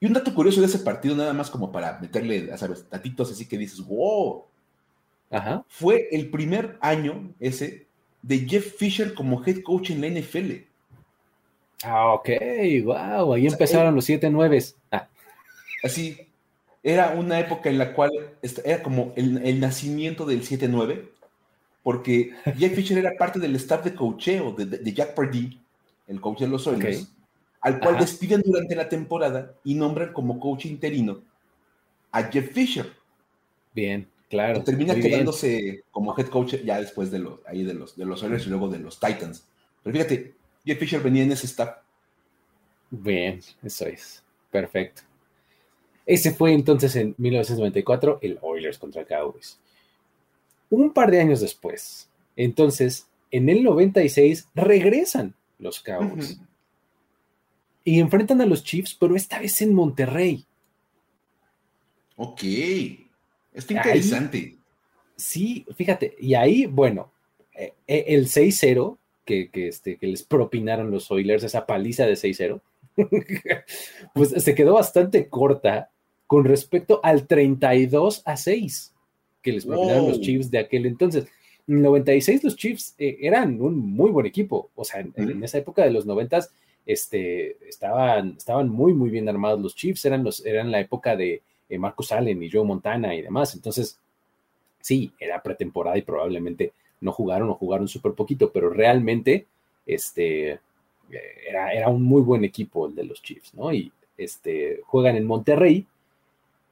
Y 0.00 0.06
un 0.06 0.14
dato 0.14 0.34
curioso 0.34 0.60
de 0.60 0.66
ese 0.66 0.78
partido, 0.78 1.14
nada 1.14 1.34
más 1.34 1.50
como 1.50 1.70
para 1.70 1.98
meterle, 2.00 2.46
ya 2.46 2.56
sabes, 2.56 2.88
datitos 2.88 3.30
así 3.32 3.46
que 3.46 3.58
dices, 3.58 3.84
wow. 3.86 4.46
Ajá. 5.30 5.64
Fue 5.68 6.08
el 6.10 6.30
primer 6.30 6.78
año 6.80 7.34
ese 7.38 7.86
de 8.22 8.38
Jeff 8.40 8.76
Fisher 8.76 9.12
como 9.14 9.44
head 9.44 9.62
coach 9.62 9.90
en 9.90 10.00
la 10.00 10.08
NFL. 10.08 10.69
Ah, 11.82 12.12
ok, 12.14 12.28
wow, 12.84 13.34
ahí 13.34 13.46
empezaron 13.46 13.94
los 13.94 14.04
siete 14.04 14.28
nueves. 14.28 14.76
Ah. 14.90 15.08
Así, 15.82 16.28
era 16.82 17.12
una 17.12 17.38
época 17.40 17.70
en 17.70 17.78
la 17.78 17.92
cual 17.94 18.10
era 18.64 18.82
como 18.82 19.12
el, 19.16 19.60
nacimiento 19.60 20.24
del 20.24 20.42
7-9, 20.42 21.08
porque 21.82 22.32
Jeff 22.56 22.74
Fisher 22.74 22.98
era 22.98 23.16
parte 23.18 23.38
del 23.38 23.56
staff 23.56 23.84
de 23.84 23.94
coacheo 23.94 24.52
de, 24.52 24.92
Jack 24.92 25.14
Pardee, 25.14 25.58
el 26.06 26.20
coach 26.20 26.40
de 26.40 26.48
los 26.48 26.66
Oilers, 26.66 27.12
al 27.60 27.80
cual 27.80 27.98
despiden 27.98 28.42
durante 28.44 28.74
la 28.74 28.88
temporada 28.88 29.54
y 29.64 29.74
nombran 29.74 30.12
como 30.12 30.40
coach 30.40 30.66
interino 30.66 31.20
a 32.12 32.24
Jeff 32.24 32.52
Fisher. 32.52 32.86
Bien, 33.74 34.08
claro. 34.28 34.62
termina 34.64 34.94
quedándose 34.94 35.84
como 35.90 36.16
head 36.18 36.26
coach 36.26 36.56
ya 36.64 36.80
después 36.80 37.10
de 37.10 37.20
los, 37.20 37.40
ahí 37.46 37.62
de 37.62 37.74
los, 37.74 37.96
de 37.96 38.04
los 38.04 38.22
Oilers 38.22 38.46
y 38.46 38.50
luego 38.50 38.68
de 38.68 38.78
los 38.78 38.98
Titans. 38.98 39.46
Pero 39.82 39.94
fíjate, 39.94 40.34
Jeff 40.64 40.78
Fisher 40.78 41.02
venía 41.02 41.22
en 41.22 41.32
ese 41.32 41.46
staff. 41.46 41.78
Bien, 42.90 43.40
eso 43.62 43.86
es. 43.86 44.22
Perfecto. 44.50 45.02
Ese 46.06 46.32
fue 46.32 46.52
entonces 46.52 46.96
en 46.96 47.14
1994 47.18 48.18
el 48.22 48.38
Oilers 48.42 48.78
contra 48.78 49.04
Cowboys. 49.04 49.58
Un 50.68 50.92
par 50.92 51.10
de 51.10 51.20
años 51.20 51.40
después, 51.40 52.10
entonces, 52.36 53.06
en 53.30 53.48
el 53.48 53.62
96 53.62 54.48
regresan 54.54 55.34
los 55.58 55.80
Cowboys. 55.80 56.40
Y 57.84 58.00
enfrentan 58.00 58.40
a 58.40 58.46
los 58.46 58.62
Chiefs, 58.64 58.96
pero 58.98 59.14
esta 59.16 59.38
vez 59.38 59.60
en 59.62 59.74
Monterrey. 59.74 60.44
Ok. 62.16 62.42
Está 63.52 63.74
interesante. 63.74 64.56
sí, 65.16 65.66
fíjate. 65.76 66.16
Y 66.18 66.34
ahí, 66.34 66.66
bueno, 66.66 67.10
eh, 67.54 67.74
eh, 67.86 68.04
el 68.08 68.26
6-0 68.26 68.96
que, 69.30 69.68
este, 69.68 69.96
que 69.96 70.06
les 70.06 70.22
propinaron 70.22 70.90
los 70.90 71.10
Oilers, 71.10 71.44
esa 71.44 71.66
paliza 71.66 72.06
de 72.06 72.14
6-0, 72.14 72.60
pues 74.14 74.30
se 74.30 74.54
quedó 74.54 74.74
bastante 74.74 75.28
corta 75.28 75.90
con 76.26 76.44
respecto 76.44 77.00
al 77.02 77.26
32 77.26 78.22
a 78.24 78.36
6 78.36 78.94
que 79.42 79.52
les 79.52 79.66
propinaron 79.66 80.08
los 80.08 80.20
Chiefs 80.20 80.50
de 80.50 80.58
aquel 80.58 80.86
entonces. 80.86 81.26
En 81.66 81.82
96 81.82 82.44
los 82.44 82.56
Chiefs 82.56 82.94
eh, 82.98 83.18
eran 83.20 83.60
un 83.60 83.78
muy 83.78 84.10
buen 84.10 84.26
equipo, 84.26 84.70
o 84.74 84.84
sea, 84.84 85.00
en, 85.00 85.42
esa 85.42 85.58
época 85.58 85.82
de 85.84 85.90
los 85.90 86.06
90 86.06 86.40
este, 86.86 87.56
estaban, 87.68 88.34
estaban 88.36 88.68
muy, 88.68 88.92
muy 88.92 89.10
bien 89.10 89.28
armados 89.28 89.60
los 89.60 89.74
Chiefs, 89.74 90.04
eran, 90.04 90.24
los, 90.24 90.44
eran 90.44 90.70
la 90.70 90.80
época 90.80 91.16
de 91.16 91.42
eh, 91.68 91.78
Marcus 91.78 92.12
Allen 92.12 92.42
y 92.42 92.50
Joe 92.50 92.64
Montana 92.64 93.14
y 93.14 93.22
demás, 93.22 93.54
entonces 93.54 93.98
sí, 94.80 95.12
era 95.18 95.42
pretemporada 95.42 95.96
y 95.98 96.02
probablemente 96.02 96.72
no 97.00 97.12
jugaron 97.12 97.50
o 97.50 97.54
jugaron 97.54 97.88
súper 97.88 98.12
poquito, 98.12 98.50
pero 98.52 98.70
realmente 98.70 99.46
este, 99.86 100.58
era, 101.48 101.72
era, 101.72 101.88
un 101.88 102.02
muy 102.02 102.22
buen 102.22 102.44
equipo 102.44 102.86
el 102.86 102.94
de 102.94 103.04
los 103.04 103.22
Chiefs, 103.22 103.54
¿no? 103.54 103.72
Y 103.72 103.92
este, 104.16 104.80
juegan 104.84 105.16
en 105.16 105.26
Monterrey 105.26 105.86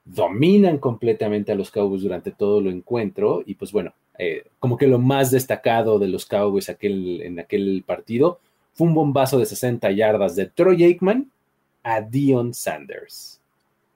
dominan 0.09 0.79
completamente 0.79 1.53
a 1.53 1.55
los 1.55 1.71
Cowboys 1.71 2.03
durante 2.03 2.31
todo 2.31 2.61
el 2.61 2.69
encuentro 2.69 3.43
y 3.45 3.55
pues 3.55 3.73
bueno, 3.73 3.93
eh, 4.19 4.45
como 4.59 4.77
que 4.77 4.87
lo 4.87 4.99
más 4.99 5.31
destacado 5.31 5.99
de 5.99 6.09
los 6.09 6.25
Cowboys 6.27 6.69
aquel, 6.69 7.23
en 7.23 7.39
aquel 7.39 7.85
partido 7.87 8.41
fue 8.73 8.87
un 8.87 8.95
bombazo 8.95 9.39
de 9.39 9.47
60 9.47 9.91
yardas 9.93 10.35
de 10.35 10.47
Troy 10.47 10.85
Aikman 10.85 11.31
a 11.83 12.01
Dion 12.01 12.55
Sanders. 12.55 13.41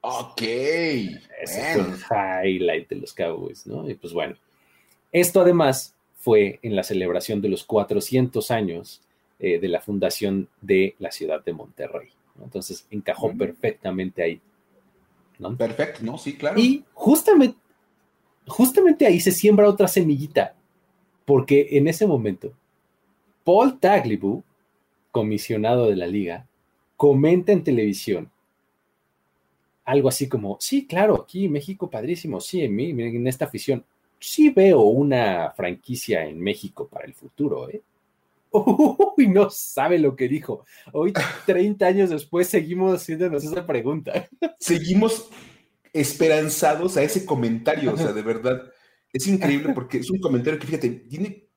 Ok. 0.03 0.43
Ese 0.43 1.75
fue 1.75 1.83
el 1.83 2.57
highlight 2.57 2.89
de 2.89 2.97
los 2.97 3.13
Cowboys, 3.15 3.67
¿no? 3.67 3.89
Y 3.89 3.95
pues 3.95 4.13
bueno, 4.13 4.35
esto 5.13 5.41
además 5.41 5.95
fue 6.23 6.61
en 6.63 6.77
la 6.77 6.85
celebración 6.85 7.43
de 7.43 7.49
los 7.49 7.65
400 7.65 8.53
años 8.53 9.03
eh, 9.41 9.59
de 9.59 9.67
la 9.67 9.81
fundación 9.81 10.49
de 10.61 10.95
la 11.01 11.11
ciudad 11.11 11.45
de 11.45 11.53
Monterrey. 11.53 12.11
Entonces 12.41 12.87
encajó 12.93 13.37
perfectamente 13.37 14.23
ahí. 14.23 14.41
Perfecto, 15.59 16.01
¿no? 16.05 16.17
Sí, 16.19 16.37
claro. 16.37 16.61
Y 16.61 16.85
justamente, 16.95 17.59
justamente 18.47 19.05
ahí 19.05 19.19
se 19.19 19.33
siembra 19.33 19.69
otra 19.69 19.89
semillita, 19.89 20.55
porque 21.25 21.67
en 21.73 21.89
ese 21.89 22.07
momento, 22.07 22.53
Paul 23.43 23.81
Tagliabue, 23.81 24.45
comisionado 25.11 25.89
de 25.89 25.97
la 25.97 26.07
liga, 26.07 26.47
comenta 26.97 27.51
en 27.51 27.65
televisión 27.65 28.31
algo 29.85 30.09
así 30.09 30.29
como, 30.29 30.57
sí, 30.61 30.87
claro, 30.87 31.17
aquí 31.17 31.49
México 31.49 31.91
padrísimo, 31.91 32.41
sí, 32.41 32.61
en, 32.61 32.77
mí, 32.77 32.91
en 32.91 33.27
esta 33.27 33.47
afición, 33.47 33.85
sí 34.23 34.51
veo 34.51 34.83
una 34.83 35.51
franquicia 35.51 36.25
en 36.25 36.41
México 36.41 36.89
para 36.89 37.07
el 37.07 37.15
futuro, 37.15 37.69
¿eh? 37.69 37.83
Uy, 38.53 39.29
no 39.29 39.51
sabe 39.51 39.99
lo 39.99 40.15
que 40.15 40.29
dijo. 40.29 40.65
Hoy, 40.93 41.13
30 41.47 41.87
años 41.87 42.11
después, 42.11 42.49
seguimos 42.49 42.95
haciéndonos 42.95 43.45
esa 43.45 43.67
pregunta. 43.67 44.29
Seguimos 44.59 45.29
esperanzados 45.93 46.97
a 46.97 47.03
ese 47.03 47.25
comentario, 47.25 47.95
o 47.95 47.97
sea, 47.97 48.13
de 48.13 48.23
verdad. 48.23 48.63
Es 49.13 49.27
increíble 49.27 49.73
porque 49.75 49.99
es 49.99 50.11
un 50.11 50.21
comentario 50.21 50.59
que, 50.59 50.67
fíjate, 50.67 50.89
tiene 50.91 51.49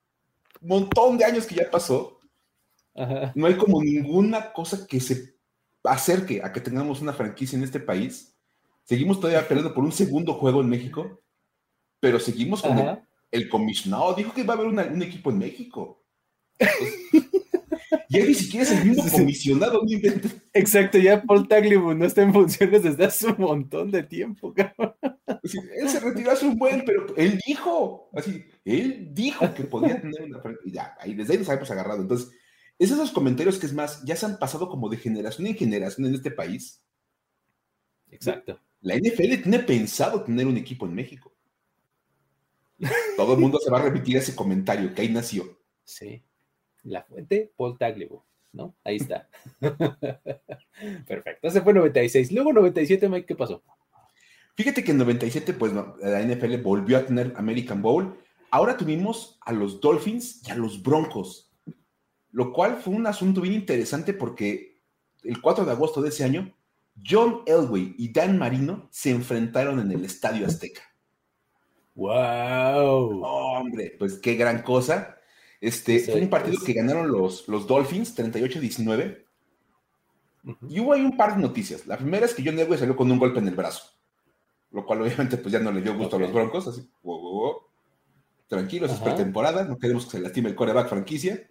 un 0.61 0.67
montón 0.67 1.17
de 1.17 1.25
años 1.25 1.45
que 1.45 1.55
ya 1.55 1.69
pasó. 1.69 2.19
No 3.35 3.45
hay 3.45 3.55
como 3.55 3.81
ninguna 3.83 4.53
cosa 4.53 4.87
que 4.87 4.99
se 4.99 5.35
acerque 5.83 6.41
a 6.43 6.51
que 6.51 6.61
tengamos 6.61 7.01
una 7.01 7.13
franquicia 7.13 7.57
en 7.57 7.63
este 7.63 7.79
país. 7.79 8.35
Seguimos 8.85 9.19
todavía 9.19 9.47
peleando 9.47 9.73
por 9.73 9.83
un 9.83 9.91
segundo 9.91 10.33
juego 10.35 10.61
en 10.61 10.69
México, 10.69 11.21
pero 12.05 12.19
seguimos 12.19 12.61
con 12.61 12.77
el, 13.31 13.49
comisionado. 13.49 14.13
Dijo 14.13 14.31
que 14.31 14.43
va 14.43 14.53
a 14.53 14.57
haber 14.57 14.67
un 14.67 15.01
equipo 15.01 15.31
en 15.31 15.39
México. 15.39 16.05
ya 18.09 18.23
ni 18.23 18.35
siquiera 18.35 18.63
es 18.63 18.71
el 18.73 18.85
mismo 18.85 19.11
comisionado. 19.11 19.81
Exacto, 20.53 20.99
ya 20.99 21.23
Paul 21.23 21.47
Tagliabue 21.47 21.95
no 21.95 22.05
está 22.05 22.21
en 22.21 22.31
funciones 22.31 22.83
desde 22.83 23.05
hace 23.05 23.25
un 23.25 23.37
montón 23.39 23.89
de 23.89 24.03
tiempo, 24.03 24.53
él 24.55 25.89
se 25.89 25.99
retiró 25.99 26.29
hace 26.29 26.45
un 26.45 26.59
buen, 26.59 26.85
pero 26.85 27.07
él 27.17 27.41
dijo, 27.47 28.11
así, 28.13 28.45
él 28.63 29.09
dijo 29.11 29.51
que 29.55 29.63
podía 29.63 29.99
tener 30.01 30.21
una 30.21 30.39
y 30.63 30.73
ya, 30.73 30.95
ahí 30.99 31.15
desde 31.15 31.33
ahí 31.33 31.39
nos 31.39 31.49
habíamos 31.49 31.71
agarrado. 31.71 32.03
Entonces, 32.03 32.29
es 32.77 32.91
esos 32.91 33.09
comentarios 33.09 33.57
que 33.57 33.65
es 33.65 33.73
más, 33.73 34.03
ya 34.05 34.15
se 34.15 34.27
han 34.27 34.37
pasado 34.37 34.69
como 34.69 34.89
de 34.89 34.97
generación 34.97 35.47
en 35.47 35.55
generación 35.55 36.05
en 36.05 36.13
este 36.13 36.29
país. 36.29 36.83
Exacto. 38.11 38.59
La 38.81 38.95
NFL 38.95 39.41
tiene 39.41 39.57
pensado 39.57 40.23
tener 40.23 40.45
un 40.45 40.57
equipo 40.57 40.85
en 40.85 40.93
México. 40.93 41.34
Todo 43.17 43.33
el 43.33 43.39
mundo 43.39 43.59
se 43.59 43.71
va 43.71 43.79
a 43.79 43.83
repetir 43.83 44.17
ese 44.17 44.35
comentario 44.35 44.93
que 44.93 45.01
ahí 45.01 45.09
nació. 45.09 45.59
Sí. 45.83 46.23
La 46.83 47.03
fuente, 47.03 47.51
Paul 47.57 47.77
Tagliabue, 47.77 48.19
¿no? 48.53 48.75
Ahí 48.83 48.97
está. 48.97 49.27
Perfecto. 51.07 51.47
Ese 51.47 51.61
fue 51.61 51.73
96. 51.73 52.31
Luego 52.31 52.53
97, 52.53 53.09
Mike, 53.09 53.25
¿qué 53.25 53.35
pasó? 53.35 53.63
Fíjate 54.55 54.83
que 54.83 54.91
en 54.91 54.97
97, 54.99 55.53
pues 55.53 55.73
la 55.73 56.21
NFL 56.21 56.57
volvió 56.61 56.97
a 56.97 57.05
tener 57.05 57.33
American 57.35 57.81
Bowl. 57.81 58.17
Ahora 58.51 58.77
tuvimos 58.77 59.37
a 59.41 59.51
los 59.51 59.81
Dolphins 59.81 60.41
y 60.47 60.51
a 60.51 60.55
los 60.55 60.81
Broncos, 60.81 61.51
lo 62.31 62.53
cual 62.53 62.77
fue 62.77 62.93
un 62.93 63.05
asunto 63.05 63.41
bien 63.41 63.53
interesante 63.53 64.13
porque 64.13 64.81
el 65.23 65.41
4 65.41 65.65
de 65.65 65.71
agosto 65.71 66.01
de 66.01 66.09
ese 66.09 66.23
año, 66.23 66.55
John 67.05 67.41
Elway 67.45 67.95
y 67.97 68.13
Dan 68.13 68.37
Marino 68.37 68.87
se 68.91 69.11
enfrentaron 69.11 69.79
en 69.79 69.91
el 69.91 70.05
Estadio 70.05 70.45
Azteca. 70.45 70.81
¡Wow! 71.95 73.23
hombre, 73.23 73.95
pues 73.97 74.19
qué 74.19 74.35
gran 74.35 74.61
cosa. 74.61 75.17
Este, 75.61 75.99
fue 75.99 76.21
un 76.21 76.29
partido 76.29 76.57
que 76.63 76.73
ganaron 76.73 77.11
los, 77.11 77.47
los 77.47 77.65
Dolphins 77.65 78.15
38-19. 78.17 79.23
Y 80.69 80.79
hubo 80.79 80.93
ahí 80.93 81.01
un 81.01 81.17
par 81.17 81.35
de 81.35 81.41
noticias. 81.41 81.87
La 81.87 81.97
primera 81.97 82.25
es 82.25 82.33
que 82.33 82.43
John 82.45 82.59
Elway 82.59 82.77
salió 82.77 82.95
con 82.95 83.09
un 83.09 83.17
golpe 83.17 83.39
en 83.39 83.47
el 83.47 83.55
brazo, 83.55 83.83
lo 84.71 84.85
cual 84.85 85.01
obviamente 85.01 85.37
pues 85.37 85.51
ya 85.51 85.59
no 85.59 85.71
le 85.71 85.81
dio 85.81 85.97
gusto 85.97 86.17
a 86.17 86.19
los 86.19 86.31
Broncos. 86.31 86.67
Así, 86.67 86.87
tranquilos, 88.47 88.91
es 88.91 88.99
pretemporada, 88.99 89.63
no 89.63 89.79
queremos 89.79 90.05
que 90.05 90.11
se 90.11 90.19
lastime 90.19 90.49
el 90.49 90.55
coreback 90.55 90.89
franquicia. 90.89 91.49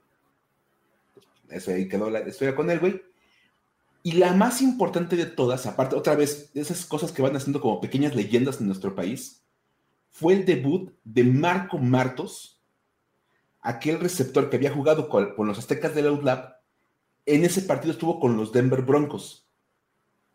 Eso 1.48 1.72
ahí 1.72 1.88
quedó 1.88 2.10
la 2.10 2.20
historia 2.28 2.54
con 2.54 2.70
Elway. 2.70 3.02
Y 4.02 4.12
la 4.12 4.34
más 4.34 4.60
importante 4.60 5.16
de 5.16 5.26
todas, 5.26 5.66
aparte 5.66 5.96
otra 5.96 6.14
vez 6.14 6.50
esas 6.54 6.84
cosas 6.84 7.10
que 7.10 7.22
van 7.22 7.34
haciendo 7.34 7.60
como 7.60 7.80
pequeñas 7.80 8.14
leyendas 8.14 8.60
en 8.60 8.66
nuestro 8.66 8.94
país, 8.94 9.43
fue 10.14 10.34
el 10.34 10.44
debut 10.44 10.92
de 11.02 11.24
Marco 11.24 11.76
Martos 11.76 12.54
aquel 13.60 13.98
receptor 13.98 14.48
que 14.48 14.56
había 14.56 14.70
jugado 14.70 15.08
con, 15.08 15.34
los 15.38 15.58
aztecas 15.58 15.92
del 15.92 16.06
Outlap, 16.06 16.60
en 17.26 17.44
ese 17.44 17.62
partido 17.62 17.92
estuvo 17.92 18.20
con 18.20 18.36
los 18.36 18.52
Denver 18.52 18.82
Broncos. 18.82 19.48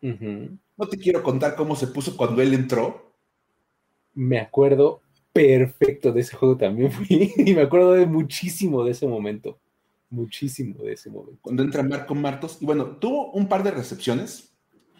No 0.02 0.86
te 0.90 0.98
quiero 0.98 1.22
contar 1.22 1.56
cómo 1.56 1.76
se 1.76 1.86
puso 1.86 2.14
cuando 2.14 2.42
él 2.42 2.52
entró. 2.52 3.14
Me 4.12 4.38
acuerdo 4.38 5.00
perfecto 5.32 6.12
de 6.12 6.20
ese 6.20 6.36
juego 6.36 6.58
también 6.58 6.92
y 7.08 7.54
me 7.54 7.62
acuerdo 7.62 7.92
de 7.92 8.04
muchísimo 8.04 8.84
de 8.84 8.90
ese 8.90 9.06
momento. 9.06 9.58
Muchísimo 10.10 10.82
de 10.82 10.92
ese 10.92 11.08
momento. 11.08 11.38
Cuando 11.40 11.62
entra 11.62 11.82
Marco 11.82 12.14
Martos, 12.14 12.58
y 12.60 12.66
bueno, 12.66 12.96
tuvo 12.96 13.30
un 13.30 13.48
par 13.48 13.62
de 13.62 13.70
recepciones 13.70 14.49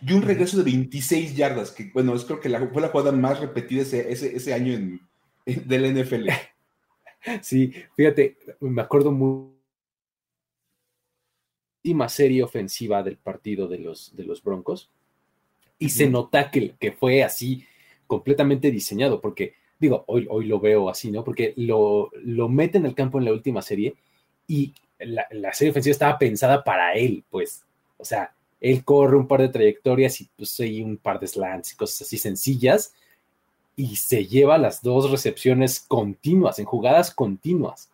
y 0.07 0.13
un 0.13 0.23
regreso 0.23 0.57
de 0.57 0.65
26 0.65 1.37
yardas, 1.37 1.73
que 1.73 1.91
bueno, 1.93 2.15
es 2.15 2.25
creo 2.25 2.41
que 2.41 2.49
fue 2.73 2.83
la 2.83 2.89
jugada 2.89 3.13
más 3.13 3.41
repetida 3.41 3.83
ese, 3.83 4.13
ese, 4.13 4.55
año 4.55 4.73
en, 4.73 5.01
del 5.47 5.95
NFL. 5.95 6.29
Sí, 7.43 7.75
fíjate, 7.95 8.39
me 8.61 8.81
acuerdo 8.81 9.13
muy 9.13 9.51
última 11.83 12.09
serie 12.09 12.43
ofensiva 12.43 13.03
del 13.03 13.17
partido 13.17 13.67
de 13.67 13.79
los, 13.79 14.15
de 14.15 14.25
los 14.25 14.43
Broncos 14.43 14.91
y 15.79 15.89
se 15.89 16.09
nota 16.09 16.51
que, 16.51 16.75
que, 16.79 16.93
fue 16.93 17.23
así 17.23 17.65
completamente 18.07 18.71
diseñado, 18.71 19.21
porque 19.21 19.55
digo, 19.79 20.05
hoy, 20.09 20.27
hoy 20.29 20.47
lo 20.47 20.61
veo 20.61 20.91
así, 20.91 21.11
¿no? 21.11 21.25
Porque 21.25 21.55
lo, 21.57 22.11
lo 22.23 22.51
mete 22.51 22.77
en 22.77 22.85
el 22.85 22.95
campo 22.95 23.19
en 23.19 23.25
la 23.25 23.33
última 23.33 23.63
serie 23.63 23.95
y 24.47 24.75
la, 24.99 25.27
la, 25.31 25.55
serie 25.55 25.71
ofensiva 25.71 25.93
estaba 25.93 26.19
pensada 26.19 26.63
para 26.63 26.93
él, 26.93 27.25
pues, 27.31 27.65
o 27.97 28.05
sea, 28.05 28.35
él 28.61 28.85
corre 28.85 29.17
un 29.17 29.27
par 29.27 29.41
de 29.41 29.49
trayectorias 29.49 30.21
y 30.21 30.29
pues 30.37 30.59
hay 30.61 30.83
un 30.83 30.97
par 30.97 31.19
de 31.19 31.27
slants 31.27 31.73
y 31.73 31.77
cosas 31.77 32.03
así 32.03 32.19
sencillas 32.19 32.95
y 33.77 33.97
se 33.97 34.27
lleva 34.27 34.59
las 34.59 34.83
dos 34.83 35.11
recepciones 35.11 35.81
continuas, 35.81 36.59
en 36.59 36.67
jugadas 36.67 37.15
continuas, 37.15 37.91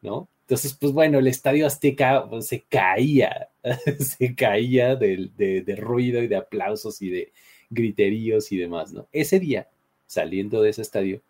¿no? 0.00 0.28
Entonces, 0.42 0.74
pues 0.74 0.92
bueno, 0.92 1.18
el 1.18 1.26
estadio 1.26 1.66
Azteca 1.66 2.26
pues, 2.28 2.46
se 2.46 2.60
caía, 2.60 3.48
se 3.98 4.34
caía 4.34 4.94
de, 4.94 5.64
ruido 5.78 6.22
y 6.22 6.28
de 6.28 6.36
aplausos 6.36 7.00
y 7.00 7.08
de 7.08 7.32
griteríos 7.70 8.52
y 8.52 8.58
demás, 8.58 8.92
¿no? 8.92 9.08
Ese 9.10 9.40
día, 9.40 9.68
saliendo 10.06 10.60
de 10.62 10.70
ese 10.70 10.82
estadio, 10.82 11.20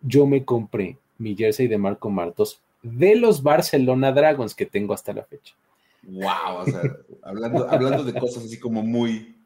yo 0.00 0.26
me 0.26 0.44
compré 0.44 0.96
mi 1.18 1.36
jersey 1.36 1.68
de 1.68 1.78
Marco 1.78 2.10
Martos 2.10 2.60
de 2.82 3.14
los 3.14 3.42
Barcelona 3.42 4.10
Dragons 4.10 4.54
que 4.54 4.66
tengo 4.66 4.94
hasta 4.94 5.12
la 5.12 5.24
fecha. 5.24 5.54
Wow, 6.02 6.56
o 6.58 6.64
sea, 6.64 6.82
hablando, 7.22 7.70
hablando 7.70 8.04
de 8.04 8.14
cosas 8.14 8.44
así 8.44 8.58
como 8.58 8.82
muy, 8.82 9.36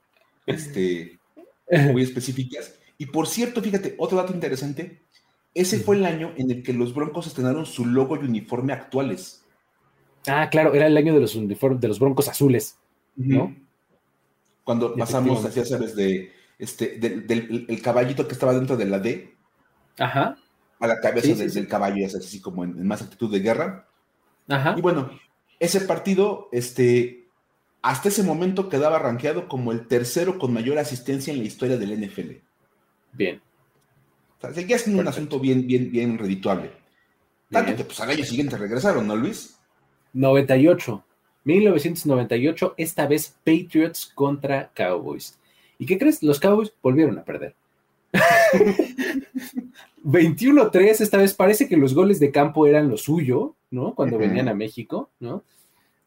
este, 0.47 1.19
muy 1.93 2.03
específicas. 2.03 2.79
Y 2.99 3.07
por 3.07 3.27
cierto, 3.27 3.61
fíjate, 3.61 3.95
otro 3.99 4.17
dato 4.17 4.33
interesante, 4.33 5.03
ese 5.55 5.79
fue 5.79 5.97
el 5.97 6.07
año 6.07 6.33
en 6.37 6.51
el 6.51 6.63
que 6.63 6.73
los 6.73 6.95
Broncos 6.95 7.27
estrenaron 7.27 7.67
su 7.67 7.85
logo 7.85 8.17
y 8.17 8.21
uniforme 8.21 8.73
actuales. 8.73 9.45
Ah, 10.27 10.49
claro, 10.51 10.75
era 10.75 10.87
el 10.87 10.97
año 10.97 11.15
de 11.15 11.21
los 11.21 11.35
uniformes 11.35 11.81
de 11.81 11.89
los 11.89 11.99
Broncos 11.99 12.29
azules, 12.29 12.79
¿no? 13.17 13.55
Cuando 14.65 14.95
pasamos, 14.97 15.55
ya 15.55 15.65
sabes, 15.65 15.95
de 15.95 16.33
este, 16.59 16.99
del, 16.99 17.67
el 17.69 17.83
caballito 17.83 18.27
que 18.27 18.33
estaba 18.35 18.55
dentro 18.55 18.77
de 18.77 18.87
la 18.87 18.99
D. 18.99 19.35
Ajá. 19.99 20.37
A 20.79 20.87
la 20.87 21.01
cabeza 21.01 21.35
del 21.35 21.69
caballo, 21.69 22.05
es 22.05 22.15
así 22.15 22.41
como 22.41 22.65
en, 22.65 22.87
más 22.87 23.03
actitud 23.03 23.31
de 23.31 23.41
guerra. 23.41 23.89
Ajá. 24.49 24.75
Y 24.77 24.81
bueno, 24.81 25.11
ese 25.61 25.81
partido, 25.83 26.49
este, 26.53 27.27
hasta 27.83 28.09
ese 28.09 28.23
momento 28.23 28.69
quedaba 28.69 28.99
rankeado 28.99 29.49
como 29.49 29.73
el 29.73 29.87
tercero 29.87 30.39
con 30.39 30.53
mayor 30.53 30.79
asistencia 30.79 31.33
en 31.33 31.39
la 31.39 31.45
historia 31.45 31.77
del 31.77 31.99
NFL. 32.07 32.33
Bien. 33.13 33.41
O 34.39 34.41
sea, 34.41 34.53
seguía 34.53 34.79
siendo 34.79 35.01
un 35.01 35.09
asunto 35.09 35.41
bien, 35.41 35.67
bien, 35.67 35.91
bien 35.91 36.19
redituable. 36.19 36.71
Tanto 37.51 37.77
que 37.77 37.85
pues 37.85 38.01
al 38.01 38.11
año 38.11 38.25
siguiente 38.25 38.57
regresaron, 38.59 39.07
¿no, 39.07 39.17
Luis? 39.17 39.57
98. 40.13 41.05
1998, 41.45 42.75
esta 42.77 43.07
vez 43.07 43.37
Patriots 43.45 44.11
contra 44.15 44.71
Cowboys. 44.75 45.39
¿Y 45.79 45.87
qué 45.87 45.97
crees? 45.97 46.23
Los 46.23 46.41
Cowboys 46.41 46.73
volvieron 46.83 47.19
a 47.19 47.25
perder. 47.25 47.55
21-3, 50.05 51.01
esta 51.01 51.19
vez 51.19 51.35
parece 51.35 51.69
que 51.69 51.77
los 51.77 51.95
goles 51.95 52.19
de 52.19 52.33
campo 52.33 52.67
eran 52.67 52.89
lo 52.89 52.97
suyo, 52.97 53.55
¿no? 53.77 53.95
Cuando 53.95 54.19
venían 54.19 54.49
a 54.49 54.55
México, 54.55 55.11
¿no? 55.21 55.45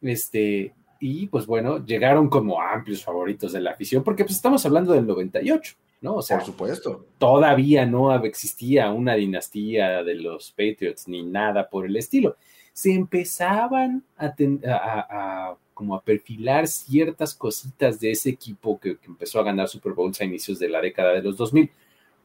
Este, 0.01 0.73
y 0.99 1.27
pues 1.27 1.45
bueno, 1.45 1.85
llegaron 1.85 2.29
como 2.29 2.61
amplios 2.61 3.03
favoritos 3.03 3.53
de 3.53 3.61
la 3.61 3.71
afición, 3.71 4.03
porque 4.03 4.23
pues 4.23 4.35
estamos 4.35 4.65
hablando 4.65 4.93
del 4.93 5.05
98, 5.05 5.75
¿no? 6.01 6.15
O 6.15 6.21
sea, 6.21 6.37
por 6.37 6.45
supuesto. 6.47 7.05
Todavía 7.17 7.85
no 7.85 8.13
existía 8.23 8.91
una 8.91 9.13
dinastía 9.13 10.03
de 10.03 10.15
los 10.15 10.51
Patriots 10.51 11.07
ni 11.07 11.23
nada 11.23 11.69
por 11.69 11.85
el 11.85 11.95
estilo. 11.95 12.35
Se 12.73 12.93
empezaban 12.93 14.03
a, 14.17 15.55
como 15.73 15.95
a 15.95 16.01
perfilar 16.01 16.67
ciertas 16.67 17.35
cositas 17.35 17.99
de 17.99 18.11
ese 18.11 18.29
equipo 18.29 18.79
que, 18.79 18.97
que, 18.97 19.07
empezó 19.07 19.39
a 19.39 19.43
ganar 19.43 19.67
Super 19.67 19.93
Bowls 19.93 20.19
a 20.21 20.25
inicios 20.25 20.59
de 20.59 20.69
la 20.69 20.81
década 20.81 21.13
de 21.13 21.21
los 21.21 21.37
2000 21.37 21.69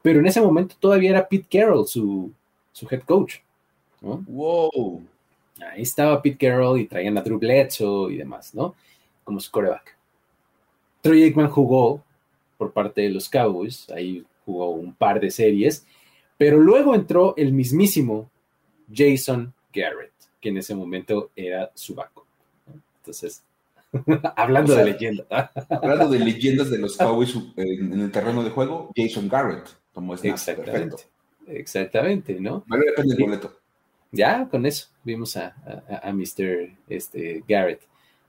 pero 0.05 0.19
en 0.19 0.27
ese 0.27 0.39
momento 0.39 0.75
todavía 0.79 1.09
era 1.09 1.27
Pete 1.27 1.47
Carroll 1.49 1.87
su, 1.87 2.31
su 2.71 2.87
head 2.91 3.01
coach. 3.01 3.37
¿no? 4.01 4.23
Wow. 4.27 5.03
Ahí 5.61 5.83
estaba 5.83 6.21
Pete 6.21 6.47
Carroll 6.47 6.79
y 6.79 6.87
traían 6.87 7.17
a 7.17 7.21
Drew 7.21 7.39
Bledsoe 7.39 8.13
y 8.13 8.17
demás, 8.17 8.53
¿no? 8.53 8.75
Como 9.23 9.39
su 9.39 9.51
coreback. 9.51 9.95
Troy 11.01 11.23
Aikman 11.23 11.49
jugó 11.49 12.03
por 12.57 12.71
parte 12.71 13.01
de 13.01 13.09
los 13.09 13.29
Cowboys, 13.29 13.89
ahí 13.89 14.25
jugó 14.45 14.71
un 14.71 14.93
par 14.93 15.19
de 15.19 15.31
series, 15.31 15.85
pero 16.37 16.59
luego 16.59 16.95
entró 16.95 17.35
el 17.37 17.53
mismísimo 17.53 18.29
Jason 18.93 19.53
Garrett, 19.73 20.13
que 20.41 20.49
en 20.49 20.57
ese 20.57 20.75
momento 20.75 21.31
era 21.35 21.71
su 21.73 21.95
banco. 21.95 22.25
Entonces, 22.97 23.43
hablando 24.35 24.75
de 24.75 24.85
leyendas. 24.85 25.27
hablando 25.69 26.09
de 26.09 26.19
leyendas 26.19 26.69
de 26.69 26.79
los 26.79 26.97
Cowboys 26.97 27.35
en, 27.55 27.99
el 27.99 28.11
terreno 28.11 28.43
de 28.43 28.49
juego, 28.49 28.91
Jason 28.95 29.29
Garrett 29.29 29.67
como 29.93 30.13
Exactamente. 30.13 31.03
Exactamente, 31.47 32.39
¿no? 32.39 32.63
Vale 32.67 32.85
depende 32.87 33.15
del 33.15 33.23
boleto. 33.23 33.59
Ya, 34.15 34.47
con 34.49 34.65
eso, 34.65 34.87
vimos 35.03 35.35
a, 35.37 35.55
a, 36.03 36.11
Mr. 36.13 36.69
Este, 36.87 37.43
Garrett 37.47 37.81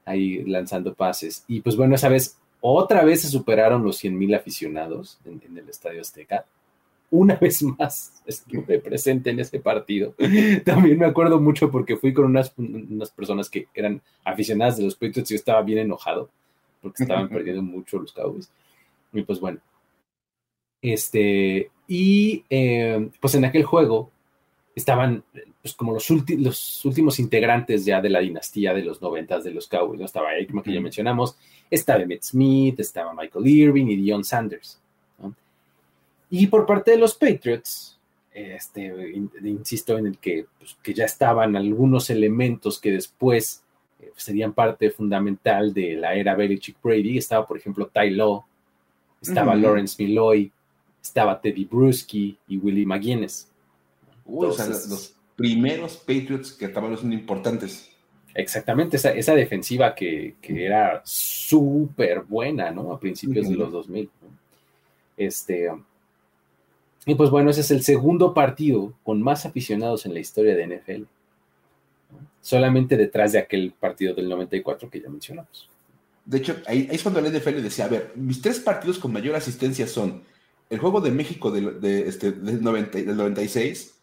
ahí 0.04 0.44
lanzando 0.44 0.94
pases. 0.94 1.44
Y 1.48 1.60
pues 1.60 1.76
bueno, 1.76 1.94
esa 1.94 2.08
vez, 2.08 2.38
otra 2.60 3.04
vez 3.04 3.22
se 3.22 3.28
superaron 3.28 3.84
los 3.84 3.96
100 3.96 4.18
mil 4.18 4.34
aficionados 4.34 5.18
en, 5.24 5.40
el 5.56 5.68
Estadio 5.68 6.00
Azteca. 6.00 6.44
Una 7.10 7.36
vez 7.40 7.62
más 7.62 8.22
estuve 8.26 8.80
presente 8.80 9.30
en 9.30 9.40
ese 9.40 9.60
partido. 9.60 10.14
También 10.64 10.98
me 10.98 11.06
acuerdo 11.06 11.40
mucho 11.40 11.70
porque 11.70 11.96
fui 11.96 12.12
con 12.12 12.24
unas, 12.26 12.52
unas 12.56 13.10
personas 13.10 13.48
que 13.48 13.68
eran 13.74 14.00
aficionadas 14.24 14.76
de 14.76 14.84
los 14.84 14.94
Patriots 14.94 15.30
y 15.30 15.34
yo 15.34 15.38
estaba 15.38 15.62
bien 15.62 15.78
enojado 15.78 16.30
porque 16.82 17.02
estaban 17.02 17.28
perdiendo 17.30 17.62
mucho 17.62 17.98
los 17.98 18.12
Cowboys. 18.12 18.50
Y 19.12 19.22
pues 19.22 19.40
bueno, 19.40 19.60
este, 20.82 21.70
y 21.88 22.44
eh, 22.50 23.08
pues 23.20 23.34
en 23.34 23.44
aquel 23.44 23.64
juego 23.64 24.10
estaban 24.76 25.24
pues 25.62 25.74
como 25.74 25.94
los, 25.94 26.08
los, 26.10 26.84
últimos 26.84 27.18
integrantes 27.18 27.86
ya 27.86 28.00
de 28.02 28.10
la 28.10 28.20
dinastía 28.20 28.74
de 28.74 28.84
los 28.84 29.00
noventas 29.00 29.42
de 29.42 29.50
los 29.50 29.66
Cowboys, 29.66 29.98
¿no? 29.98 30.04
Estaba 30.06 30.28
Aikman, 30.30 30.62
que 30.62 30.72
ya 30.72 30.80
mencionamos, 30.82 31.36
estaba 31.70 32.02
Emmett 32.02 32.22
Smith, 32.22 32.78
estaba 32.78 33.14
Michael 33.14 33.46
Irving 33.46 33.86
y 33.86 33.96
Dion 33.96 34.22
Sanders. 34.22 34.78
Y 36.28 36.46
por 36.48 36.66
parte 36.66 36.90
de 36.90 36.98
los 36.98 37.14
Patriots, 37.14 37.98
este, 38.34 38.92
insisto 39.44 39.96
en 39.96 40.08
el 40.08 40.18
que, 40.18 40.46
pues, 40.58 40.76
que 40.82 40.92
ya 40.92 41.04
estaban 41.04 41.56
algunos 41.56 42.10
elementos 42.10 42.78
que 42.78 42.90
después 42.90 43.62
eh, 44.00 44.12
serían 44.16 44.52
parte 44.52 44.90
fundamental 44.90 45.72
de 45.72 45.94
la 45.94 46.14
era 46.14 46.34
Belichick 46.34 46.76
Brady. 46.82 47.16
Estaba, 47.16 47.46
por 47.46 47.56
ejemplo, 47.56 47.86
Ty 47.86 48.10
Law, 48.10 48.44
estaba 49.22 49.54
Lawrence 49.54 50.02
Milloy, 50.02 50.52
estaba 51.00 51.40
Teddy 51.40 51.64
Bruschi 51.64 52.36
y 52.48 52.58
Willie 52.58 52.84
McGuinness. 52.84 53.48
O 54.26 54.52
sea, 54.52 54.66
los 54.66 55.14
primeros 55.36 55.96
Patriots 55.96 56.52
que 56.52 56.66
estaban 56.66 56.96
siendo 56.96 57.14
importantes. 57.14 57.90
Exactamente, 58.34 58.96
esa, 58.96 59.34
defensiva 59.34 59.94
que, 59.94 60.34
era 60.42 61.00
súper 61.04 62.22
buena, 62.22 62.70
¿no? 62.70 62.92
A 62.92 63.00
principios 63.00 63.48
de 63.48 63.54
los 63.54 63.72
2000. 63.72 64.10
Este, 65.16 65.70
y 67.06 67.14
pues 67.14 67.30
bueno, 67.30 67.50
ese 67.50 67.62
es 67.62 67.70
el 67.70 67.82
segundo 67.82 68.34
partido 68.34 68.92
con 69.04 69.22
más 69.22 69.46
aficionados 69.46 70.04
en 70.04 70.12
la 70.12 70.20
historia 70.20 70.54
de 70.54 70.66
NFL. 70.66 71.02
Solamente 72.42 72.96
detrás 72.96 73.32
de 73.32 73.38
aquel 73.38 73.72
partido 73.72 74.14
del 74.14 74.28
94 74.28 74.90
que 74.90 75.00
ya 75.00 75.08
mencionamos. 75.08 75.70
De 76.24 76.38
hecho, 76.38 76.56
ahí, 76.66 76.88
ahí 76.90 76.96
es 76.96 77.02
cuando 77.02 77.20
la 77.20 77.30
NFL 77.30 77.62
decía, 77.62 77.84
a 77.84 77.88
ver, 77.88 78.12
mis 78.16 78.42
tres 78.42 78.58
partidos 78.58 78.98
con 78.98 79.12
mayor 79.12 79.36
asistencia 79.36 79.86
son 79.86 80.22
el 80.68 80.78
juego 80.78 81.00
de 81.00 81.12
México 81.12 81.50
del, 81.50 81.80
de, 81.80 82.08
este, 82.08 82.32
del, 82.32 82.62
90, 82.62 82.98
del 82.98 83.16
96, 83.16 83.94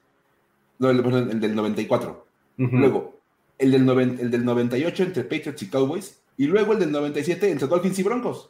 no, 0.79 0.89
el, 0.89 0.99
el 1.31 1.39
del 1.39 1.55
94. 1.55 2.27
Luego, 2.57 3.19
el 3.57 3.71
del, 3.71 4.19
el 4.19 4.31
del 4.31 4.45
98 4.45 5.03
entre 5.03 5.23
Patriots 5.23 5.63
y 5.63 5.69
Cowboys. 5.69 6.19
Y 6.37 6.47
luego 6.47 6.73
el 6.73 6.79
del 6.79 6.91
97 6.91 7.51
entre 7.51 7.67
Dolphins 7.67 7.99
y 7.99 8.03
Broncos. 8.03 8.49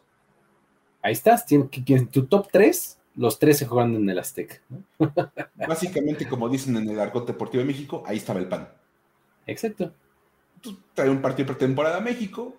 Ahí 1.01 1.13
estás, 1.13 1.45
en 1.51 2.07
tu 2.07 2.25
top 2.27 2.47
3, 2.51 2.97
los 3.15 3.37
tres 3.37 3.57
se 3.57 3.65
juegan 3.65 3.95
en 3.95 4.09
el 4.09 4.19
Azteca. 4.19 4.55
Básicamente, 5.67 6.27
como 6.27 6.49
dicen 6.49 6.77
en 6.77 6.89
el 6.89 6.99
Argot 6.99 7.27
Deportivo 7.27 7.61
de 7.61 7.67
México, 7.67 8.03
ahí 8.07 8.17
estaba 8.17 8.39
el 8.39 8.47
pan. 8.47 8.69
Exacto. 9.45 9.93
Tú 10.61 10.77
trae 10.93 11.09
un 11.09 11.21
partido 11.21 11.47
pretemporada 11.47 11.97
a 11.97 12.01
México, 12.01 12.55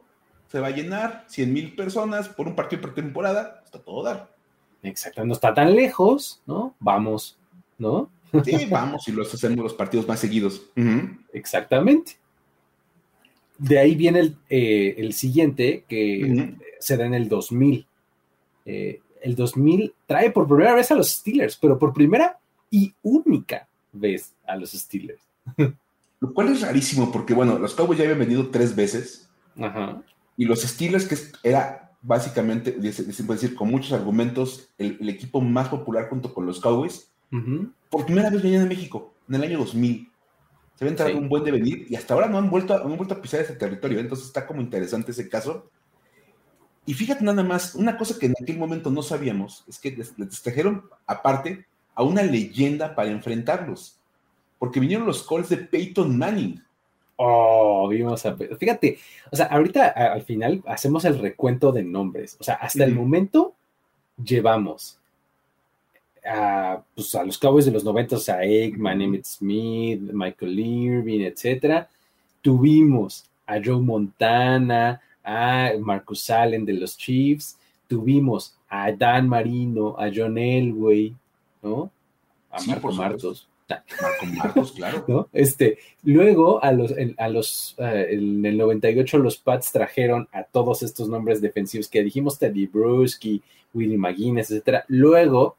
se 0.48 0.61
va 0.61 0.68
a 0.68 0.70
llenar 0.70 1.24
100 1.29 1.53
mil 1.53 1.74
personas 1.74 2.29
por 2.29 2.46
un 2.46 2.55
partido 2.55 2.83
pretemporada, 2.83 3.62
está 3.64 3.79
todo 3.79 4.03
dar. 4.03 4.35
Exacto, 4.83 5.24
no 5.24 5.33
está 5.33 5.55
tan 5.55 5.74
lejos, 5.74 6.42
¿no? 6.46 6.74
Vamos, 6.79 7.38
¿no? 7.79 8.11
Sí, 8.42 8.66
vamos 8.66 9.06
y 9.08 9.12
los 9.12 9.32
hacemos 9.32 9.58
los 9.58 9.74
partidos 9.74 10.08
más 10.08 10.20
seguidos. 10.20 10.70
Exactamente. 11.32 12.16
De 13.58 13.78
ahí 13.78 13.94
viene 13.94 14.20
el, 14.20 14.36
eh, 14.48 15.12
siguiente 15.12 15.84
que 15.88 16.56
se 16.80 16.96
da 16.96 17.06
en 17.06 17.14
el 17.14 17.28
2000. 17.28 17.86
Eh, 18.66 19.00
el 19.22 19.36
2000 19.36 19.94
trae 20.06 20.30
por 20.30 20.46
primera 20.48 20.74
vez 20.74 20.90
a 20.90 20.94
los 20.94 21.10
Steelers, 21.10 21.56
pero 21.56 21.78
por 21.78 21.92
primera 21.92 22.38
y 22.70 22.92
única 23.02 23.68
vez 23.92 24.34
a 24.46 24.56
los 24.56 24.72
Steelers. 24.72 25.22
Lo 26.20 26.32
cual 26.32 26.48
es 26.48 26.62
rarísimo 26.62 27.12
porque, 27.12 27.34
bueno, 27.34 27.58
los 27.58 27.74
Cowboys 27.74 27.98
ya 27.98 28.04
habían 28.04 28.18
venido 28.18 28.48
tres 28.48 28.74
veces. 28.74 29.28
Ajá. 29.60 30.02
Y 30.36 30.46
los 30.46 30.62
Steelers, 30.62 31.06
que 31.06 31.16
era 31.42 31.84
básicamente, 32.02 32.92
se 32.92 33.24
puede 33.24 33.40
decir 33.40 33.56
con 33.56 33.70
muchos 33.70 33.92
argumentos, 33.92 34.68
el, 34.78 35.08
equipo 35.08 35.40
más 35.40 35.68
popular 35.68 36.08
junto 36.08 36.34
con 36.34 36.46
los 36.46 36.60
Cowboys. 36.60 37.10
Por 37.90 38.06
primera 38.06 38.30
vez 38.30 38.42
venían 38.42 38.62
a 38.62 38.66
México, 38.66 39.14
en 39.28 39.34
el 39.34 39.42
año 39.42 39.58
2000. 39.58 40.10
Se 40.76 40.84
habían 40.84 40.96
traído 40.96 41.18
un 41.18 41.28
buen 41.28 41.44
devenir 41.44 41.86
y 41.88 41.94
hasta 41.94 42.14
ahora 42.14 42.28
no 42.28 42.38
han, 42.38 42.50
vuelto 42.50 42.74
a, 42.74 42.78
han 42.78 42.96
vuelto 42.96 43.14
a 43.14 43.22
pisar 43.22 43.40
ese 43.40 43.54
territorio. 43.54 44.00
Entonces 44.00 44.26
está 44.26 44.46
como 44.46 44.60
interesante 44.60 45.12
ese 45.12 45.28
caso. 45.28 45.70
Y 46.86 46.94
fíjate 46.94 47.24
nada 47.24 47.42
más, 47.42 47.74
una 47.74 47.96
cosa 47.96 48.18
que 48.18 48.26
en 48.26 48.34
aquel 48.40 48.58
momento 48.58 48.90
no 48.90 49.02
sabíamos 49.02 49.64
es 49.68 49.78
que 49.78 49.96
les 50.16 50.42
trajeron 50.42 50.84
aparte 51.06 51.66
a 51.94 52.02
una 52.02 52.22
leyenda 52.22 52.94
para 52.94 53.10
enfrentarlos. 53.10 53.98
Porque 54.58 54.80
vinieron 54.80 55.06
los 55.06 55.22
Colts 55.22 55.48
de 55.48 55.58
Peyton 55.58 56.16
Manning. 56.16 56.62
Oh, 57.16 57.88
vimos 57.88 58.26
a. 58.26 58.36
Fíjate, 58.36 58.98
o 59.30 59.36
sea, 59.36 59.46
ahorita 59.46 59.88
al 59.88 60.22
final 60.22 60.62
hacemos 60.66 61.04
el 61.04 61.18
recuento 61.18 61.70
de 61.70 61.84
nombres. 61.84 62.36
O 62.40 62.44
sea, 62.44 62.54
hasta 62.54 62.84
el 62.84 62.94
momento 62.94 63.54
llevamos 64.22 64.98
a, 66.24 66.82
pues, 66.94 67.14
a 67.14 67.24
los 67.24 67.38
Cowboys 67.38 67.66
de 67.66 67.72
los 67.72 67.84
90, 67.84 68.16
o 68.16 68.18
sea, 68.18 68.42
Eggman, 68.42 69.02
Emmett 69.02 69.24
Smith, 69.24 70.00
Michael 70.12 70.58
Irving, 70.58 71.20
etcétera. 71.20 71.88
Tuvimos 72.40 73.24
a 73.46 73.60
Joe 73.62 73.80
Montana, 73.80 75.00
a 75.22 75.72
Marcus 75.80 76.30
Allen 76.30 76.64
de 76.64 76.74
los 76.74 76.96
Chiefs. 76.96 77.58
Tuvimos 77.88 78.56
a 78.68 78.92
Dan 78.92 79.28
Marino, 79.28 79.96
a 79.98 80.10
John 80.14 80.38
Elway, 80.38 81.14
¿no? 81.62 81.90
A 82.50 82.62
Marco 82.66 82.92
Martos. 82.92 83.48
Con 84.20 84.37
Marcos, 84.37 84.72
claro. 84.72 85.28
Este, 85.32 85.78
luego, 86.02 86.62
a 86.62 86.70
los, 86.70 86.94
a 87.16 87.28
los, 87.28 87.74
eh, 87.78 88.08
en 88.10 88.44
el 88.44 88.58
98, 88.58 89.18
los 89.18 89.38
Pats 89.38 89.72
trajeron 89.72 90.28
a 90.32 90.42
todos 90.44 90.82
estos 90.82 91.08
nombres 91.08 91.40
defensivos 91.40 91.88
que 91.88 92.02
dijimos, 92.02 92.38
Teddy 92.38 92.66
Bruschi, 92.66 93.42
Willie 93.72 93.96
McGuinness, 93.96 94.50
etcétera. 94.50 94.84
Luego, 94.88 95.56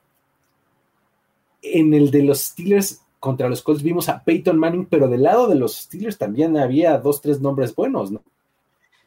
en 1.73 1.93
el 1.93 2.12
de 2.12 2.23
los 2.23 2.41
Steelers 2.41 3.01
contra 3.19 3.49
los 3.49 3.62
Colts 3.63 3.82
vimos 3.82 4.08
a 4.10 4.23
Peyton 4.23 4.58
Manning, 4.58 4.86
pero 4.86 5.08
del 5.08 5.23
lado 5.23 5.47
de 5.47 5.56
los 5.56 5.75
Steelers 5.75 6.17
también 6.17 6.58
había 6.58 6.97
dos, 6.99 7.21
tres 7.21 7.41
nombres 7.41 7.73
buenos, 7.73 8.12
¿no? 8.12 8.23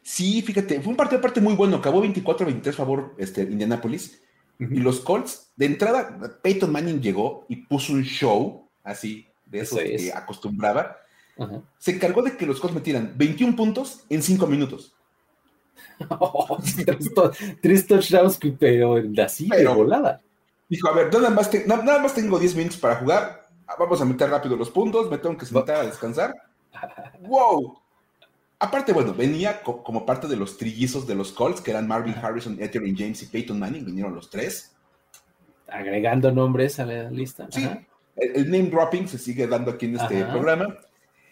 Sí, 0.01 0.41
fíjate, 0.41 0.81
fue 0.81 0.91
un 0.91 0.97
partido 0.97 1.19
aparte 1.19 1.39
muy 1.39 1.55
bueno, 1.55 1.77
acabó 1.77 2.03
24-23 2.03 2.73
favor 2.73 3.15
este, 3.17 3.43
Indianapolis. 3.43 4.21
Y 4.59 4.79
los 4.79 4.99
Colts, 4.99 5.51
de 5.55 5.67
entrada, 5.67 6.37
Peyton 6.41 6.69
Manning 6.69 6.99
llegó 7.01 7.45
y 7.47 7.55
puso 7.55 7.93
un 7.93 8.03
show 8.03 8.67
así, 8.83 9.25
de 9.45 9.61
eso, 9.61 9.77
que 9.77 10.11
acostumbraba, 10.13 10.97
se 11.77 11.91
encargó 11.91 12.21
de 12.21 12.35
que 12.35 12.45
los 12.45 12.59
Colts 12.59 12.75
metieran 12.75 13.13
21 13.15 13.55
puntos 13.55 14.03
en 14.09 14.21
5 14.21 14.47
minutos. 14.47 14.93
tres, 17.61 17.87
touchdowns, 17.87 18.39
pero 18.59 19.01
así, 19.23 19.47
de 19.47 19.67
volada. 19.67 20.21
Dijo, 20.69 20.87
a 20.87 20.93
ver, 20.93 21.11
nada 21.11 21.31
más, 21.31 21.49
nada 21.65 21.99
más 21.99 22.13
tengo 22.13 22.37
10 22.37 22.55
minutos 22.55 22.77
para 22.77 22.95
jugar, 22.97 23.47
vamos 23.77 23.99
a 24.01 24.05
meter 24.05 24.29
rápido 24.29 24.55
los 24.55 24.69
puntos, 24.69 25.09
me 25.09 25.17
tengo 25.17 25.35
que 25.35 25.45
sentar 25.45 25.77
a 25.77 25.85
descansar. 25.85 26.33
¡Wow! 27.21 27.79
Aparte, 28.59 28.93
bueno, 28.93 29.13
venía 29.13 29.61
como 29.61 30.05
parte 30.05 30.27
de 30.27 30.35
los 30.35 30.57
trillizos 30.57 31.07
de 31.07 31.15
los 31.15 31.31
Colts, 31.31 31.61
que 31.61 31.71
eran 31.71 31.87
Marvin 31.87 32.13
Harrison, 32.13 32.57
Ethering 32.61 32.95
James 32.95 33.23
y 33.23 33.27
Peyton 33.27 33.57
Manning, 33.57 33.85
vinieron 33.85 34.13
los 34.13 34.29
tres. 34.29 34.75
Agregando 35.67 36.31
nombres 36.31 36.79
a 36.79 36.85
la 36.85 37.09
lista. 37.09 37.47
Sí, 37.49 37.67
el, 38.17 38.51
name 38.51 38.69
dropping 38.69 39.07
se 39.07 39.17
sigue 39.17 39.47
dando 39.47 39.71
aquí 39.71 39.85
en 39.85 39.95
este 39.95 40.25
programa. 40.25 40.75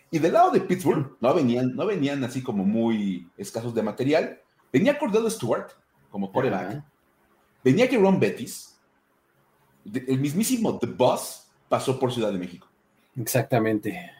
Y 0.09 0.19
del 0.19 0.33
lado 0.33 0.51
de 0.51 0.61
Pittsburgh, 0.61 1.17
no 1.19 1.33
venían, 1.33 1.75
no 1.75 1.85
venían 1.85 2.23
así 2.23 2.41
como 2.41 2.63
muy 2.63 3.29
escasos 3.35 3.75
de 3.75 3.83
material. 3.83 4.39
Venía 4.71 4.97
Cordell 4.97 5.29
Stewart 5.29 5.71
como 6.09 6.31
coreback. 6.31 6.81
Venía 7.61 7.87
Jerome 7.87 8.19
Bettis. 8.19 8.76
El 10.07 10.19
mismísimo 10.19 10.77
The 10.77 10.87
Boss 10.87 11.47
pasó 11.69 11.99
por 11.99 12.13
Ciudad 12.13 12.31
de 12.31 12.37
México. 12.37 12.67
Exactamente. 13.19 14.11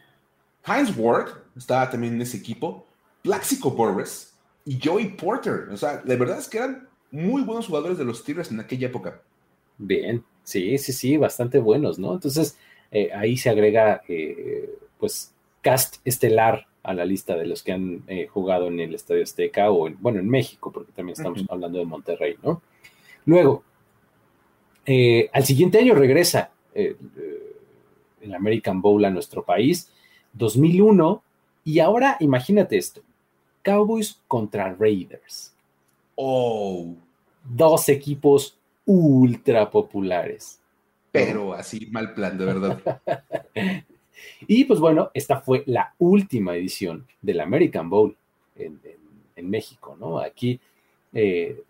Heinz 0.66 0.96
Ward 0.96 1.30
estaba 1.56 1.88
también 1.90 2.14
en 2.14 2.22
ese 2.22 2.36
equipo. 2.36 2.86
Plaxico 3.22 3.70
Borges 3.70 4.34
y 4.64 4.78
Joey 4.82 5.16
Porter. 5.16 5.68
O 5.70 5.76
sea, 5.76 6.02
la 6.04 6.16
verdad 6.16 6.38
es 6.38 6.48
que 6.48 6.58
eran 6.58 6.88
muy 7.10 7.42
buenos 7.42 7.66
jugadores 7.66 7.98
de 7.98 8.04
los 8.04 8.18
Steelers 8.18 8.50
en 8.50 8.60
aquella 8.60 8.88
época. 8.88 9.20
Bien, 9.78 10.24
sí, 10.42 10.76
sí, 10.78 10.92
sí, 10.92 11.16
bastante 11.16 11.58
buenos, 11.58 11.98
¿no? 11.98 12.14
Entonces, 12.14 12.58
eh, 12.90 13.10
ahí 13.14 13.36
se 13.36 13.50
agrega, 13.50 14.02
eh, 14.08 14.78
pues, 14.98 15.32
cast 15.62 15.96
estelar 16.04 16.66
a 16.82 16.94
la 16.94 17.04
lista 17.04 17.36
de 17.36 17.46
los 17.46 17.62
que 17.62 17.72
han 17.72 18.02
eh, 18.06 18.26
jugado 18.26 18.68
en 18.68 18.80
el 18.80 18.94
Estadio 18.94 19.22
Azteca 19.22 19.70
o, 19.70 19.90
bueno, 20.00 20.20
en 20.20 20.28
México, 20.28 20.72
porque 20.72 20.92
también 20.92 21.14
estamos 21.16 21.44
hablando 21.48 21.78
de 21.78 21.84
Monterrey, 21.84 22.36
¿no? 22.42 22.62
Luego, 23.26 23.62
al 25.32 25.44
siguiente 25.44 25.78
año 25.78 25.94
regresa 25.94 26.50
el 26.74 28.34
American 28.34 28.80
Bowl 28.80 29.04
a 29.04 29.10
nuestro 29.10 29.44
país, 29.44 29.90
2001, 30.32 31.22
y 31.64 31.80
ahora 31.80 32.16
imagínate 32.20 32.78
esto, 32.78 33.02
Cowboys 33.62 34.20
contra 34.26 34.74
Raiders. 34.74 35.52
Oh. 36.14 36.94
Dos 37.44 37.88
equipos 37.88 38.58
ultra 38.86 39.70
populares. 39.70 40.60
Pero 41.12 41.52
así, 41.52 41.86
mal 41.90 42.14
plan, 42.14 42.36
de 42.38 42.44
verdad. 42.44 43.00
y 44.46 44.64
pues 44.64 44.80
bueno, 44.80 45.10
esta 45.14 45.40
fue 45.40 45.62
la 45.66 45.94
última 45.98 46.56
edición 46.56 47.06
del 47.20 47.40
American 47.40 47.88
Bowl 47.88 48.16
en, 48.56 48.80
México, 49.40 49.96
¿no? 49.98 50.18
Aquí, 50.18 50.58
eh, 51.12 51.62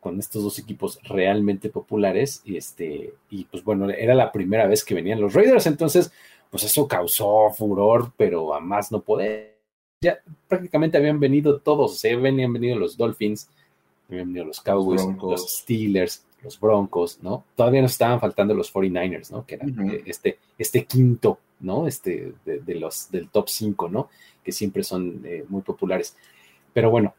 con 0.00 0.18
estos 0.18 0.42
dos 0.42 0.58
equipos 0.58 0.98
realmente 1.04 1.68
populares, 1.68 2.42
y 2.44 2.56
este, 2.56 3.14
y 3.28 3.44
pues 3.44 3.62
bueno, 3.62 3.88
era 3.90 4.14
la 4.14 4.32
primera 4.32 4.66
vez 4.66 4.84
que 4.84 4.94
venían 4.94 5.20
los 5.20 5.34
Raiders, 5.34 5.66
entonces, 5.66 6.10
pues 6.50 6.64
eso 6.64 6.88
causó 6.88 7.50
furor, 7.50 8.12
pero 8.16 8.54
a 8.54 8.60
más 8.60 8.90
no 8.90 9.02
poder. 9.02 9.58
Ya 10.02 10.18
prácticamente 10.48 10.96
habían 10.96 11.20
venido 11.20 11.60
todos, 11.60 11.98
se 11.98 12.12
habían 12.12 12.52
venido 12.52 12.78
los 12.78 12.96
Dolphins, 12.96 13.48
habían 14.08 14.28
venido 14.28 14.46
los 14.46 14.60
Cowboys, 14.60 15.06
los 15.22 15.58
Steelers, 15.58 16.24
los 16.42 16.58
Broncos, 16.58 17.18
¿no? 17.22 17.44
Todavía 17.54 17.82
nos 17.82 17.92
estaban 17.92 18.20
faltando 18.20 18.54
los 18.54 18.72
49ers, 18.72 19.30
¿no? 19.30 19.44
Que 19.44 19.56
era 19.56 19.66
eh, 19.66 20.02
este, 20.06 20.38
este 20.56 20.84
quinto, 20.84 21.38
¿no? 21.60 21.86
Este 21.86 22.32
de, 22.44 22.74
los 22.76 23.10
del 23.10 23.28
top 23.28 23.48
5, 23.48 23.88
¿no? 23.88 24.08
Que 24.42 24.52
siempre 24.52 24.82
son 24.82 25.20
eh, 25.24 25.44
muy 25.48 25.62
populares. 25.62 26.16
Pero 26.72 26.90
bueno, 26.90 27.14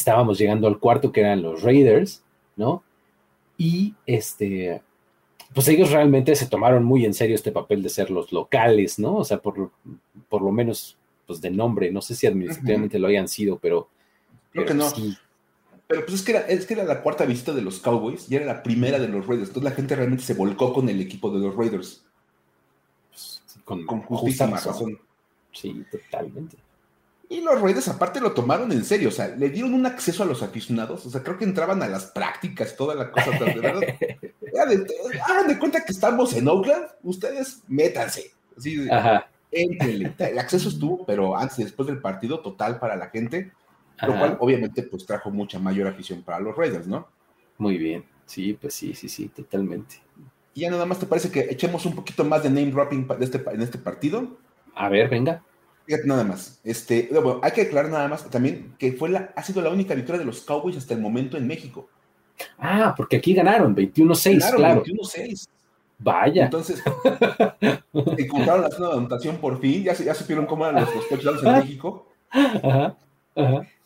estábamos 0.00 0.38
llegando 0.38 0.66
al 0.66 0.78
cuarto 0.78 1.12
que 1.12 1.20
eran 1.20 1.42
los 1.42 1.62
Raiders, 1.62 2.22
¿no? 2.56 2.82
Y 3.56 3.94
este, 4.06 4.82
pues 5.54 5.68
ellos 5.68 5.90
realmente 5.90 6.34
se 6.34 6.46
tomaron 6.46 6.84
muy 6.84 7.04
en 7.04 7.14
serio 7.14 7.34
este 7.34 7.52
papel 7.52 7.82
de 7.82 7.88
ser 7.88 8.10
los 8.10 8.32
locales, 8.32 8.98
¿no? 8.98 9.16
O 9.16 9.24
sea, 9.24 9.38
por, 9.38 9.70
por 10.28 10.42
lo 10.42 10.50
menos, 10.50 10.96
pues 11.26 11.40
de 11.40 11.50
nombre, 11.50 11.90
no 11.90 12.00
sé 12.00 12.14
si 12.14 12.26
administrativamente 12.26 12.98
lo 12.98 13.08
hayan 13.08 13.28
sido, 13.28 13.58
pero... 13.58 13.88
Creo 14.52 14.66
que 14.66 14.74
no. 14.74 14.90
Pero 15.86 16.06
pues 16.06 16.14
es 16.14 16.22
que, 16.22 16.32
era, 16.32 16.40
es 16.42 16.66
que 16.66 16.74
era 16.74 16.84
la 16.84 17.02
cuarta 17.02 17.24
visita 17.24 17.52
de 17.52 17.62
los 17.62 17.80
Cowboys 17.80 18.30
y 18.30 18.36
era 18.36 18.46
la 18.46 18.62
primera 18.62 18.98
de 18.98 19.08
los 19.08 19.26
Raiders. 19.26 19.48
Entonces 19.48 19.70
la 19.70 19.76
gente 19.76 19.96
realmente 19.96 20.24
se 20.24 20.34
volcó 20.34 20.72
con 20.72 20.88
el 20.88 21.00
equipo 21.00 21.30
de 21.30 21.40
los 21.40 21.54
Raiders. 21.54 22.04
Pues, 23.10 23.42
con, 23.64 23.84
con 23.86 24.00
justísima 24.02 24.58
razón. 24.58 24.98
Sí, 25.52 25.84
totalmente. 25.90 26.56
Y 27.30 27.40
los 27.40 27.58
Raiders 27.60 27.88
aparte 27.88 28.20
lo 28.20 28.32
tomaron 28.32 28.70
en 28.72 28.84
serio, 28.84 29.08
o 29.08 29.12
sea, 29.12 29.28
le 29.28 29.48
dieron 29.48 29.72
un 29.72 29.86
acceso 29.86 30.22
a 30.22 30.26
los 30.26 30.42
aficionados, 30.42 31.06
o 31.06 31.10
sea, 31.10 31.22
creo 31.22 31.38
que 31.38 31.44
entraban 31.44 31.82
a 31.82 31.88
las 31.88 32.06
prácticas, 32.06 32.76
toda 32.76 32.94
la 32.94 33.10
cosa, 33.10 33.30
de 33.30 33.60
verdad. 33.60 33.80
hagan 35.28 35.48
de 35.48 35.58
cuenta 35.58 35.84
que 35.84 35.92
estamos 35.92 36.34
en 36.34 36.48
Oakland, 36.48 36.86
ustedes 37.02 37.62
métanse, 37.68 38.32
así, 38.58 38.86
Ajá. 38.90 39.28
El 39.50 40.38
acceso 40.38 40.68
estuvo, 40.68 41.06
pero 41.06 41.36
antes 41.36 41.58
y 41.60 41.64
después 41.64 41.86
del 41.86 42.00
partido, 42.00 42.40
total 42.40 42.78
para 42.78 42.94
la 42.94 43.08
gente 43.08 43.52
lo 44.06 44.18
cual 44.18 44.36
obviamente 44.40 44.82
pues 44.82 45.04
trajo 45.04 45.30
mucha 45.30 45.58
mayor 45.58 45.86
afición 45.88 46.22
para 46.22 46.40
los 46.40 46.56
Raiders, 46.56 46.86
¿no? 46.86 47.08
Muy 47.58 47.76
bien, 47.76 48.04
sí, 48.24 48.56
pues 48.60 48.74
sí, 48.74 48.94
sí, 48.94 49.08
sí, 49.08 49.28
totalmente. 49.28 49.96
Y 50.54 50.62
ya 50.62 50.70
nada 50.70 50.86
más 50.86 50.98
te 50.98 51.06
parece 51.06 51.30
que 51.30 51.40
echemos 51.50 51.84
un 51.86 51.94
poquito 51.94 52.24
más 52.24 52.42
de 52.42 52.50
name 52.50 52.70
dropping 52.70 53.06
este, 53.20 53.42
en 53.52 53.62
este 53.62 53.78
partido. 53.78 54.38
A 54.74 54.88
ver, 54.88 55.08
venga. 55.08 55.42
Nada 56.04 56.24
más. 56.24 56.60
Este, 56.64 57.08
bueno, 57.12 57.40
hay 57.42 57.52
que 57.52 57.62
aclarar 57.62 57.90
nada 57.90 58.08
más 58.08 58.28
también 58.30 58.74
que 58.78 58.92
fue 58.92 59.08
la, 59.08 59.32
ha 59.34 59.42
sido 59.42 59.62
la 59.62 59.70
única 59.70 59.94
victoria 59.94 60.20
de 60.20 60.24
los 60.24 60.42
Cowboys 60.42 60.76
hasta 60.76 60.94
el 60.94 61.00
momento 61.00 61.36
en 61.36 61.46
México. 61.46 61.88
Ah, 62.58 62.94
porque 62.96 63.16
aquí 63.16 63.34
ganaron 63.34 63.74
21-6, 63.74 64.56
claro. 64.56 64.84
21-6. 64.84 65.48
Vaya. 65.98 66.44
Entonces, 66.44 66.82
encontraron 67.92 68.62
la 68.62 68.70
zona 68.70 68.88
de 68.88 68.94
anotación 68.94 69.36
por 69.36 69.60
fin, 69.60 69.84
ya, 69.84 69.92
ya 69.94 70.14
supieron 70.14 70.46
cómo 70.46 70.66
eran 70.66 70.82
los, 70.82 70.94
los 70.94 71.08
touchdowns 71.08 71.42
en 71.42 71.52
México. 71.52 72.06
Ajá. 72.30 72.96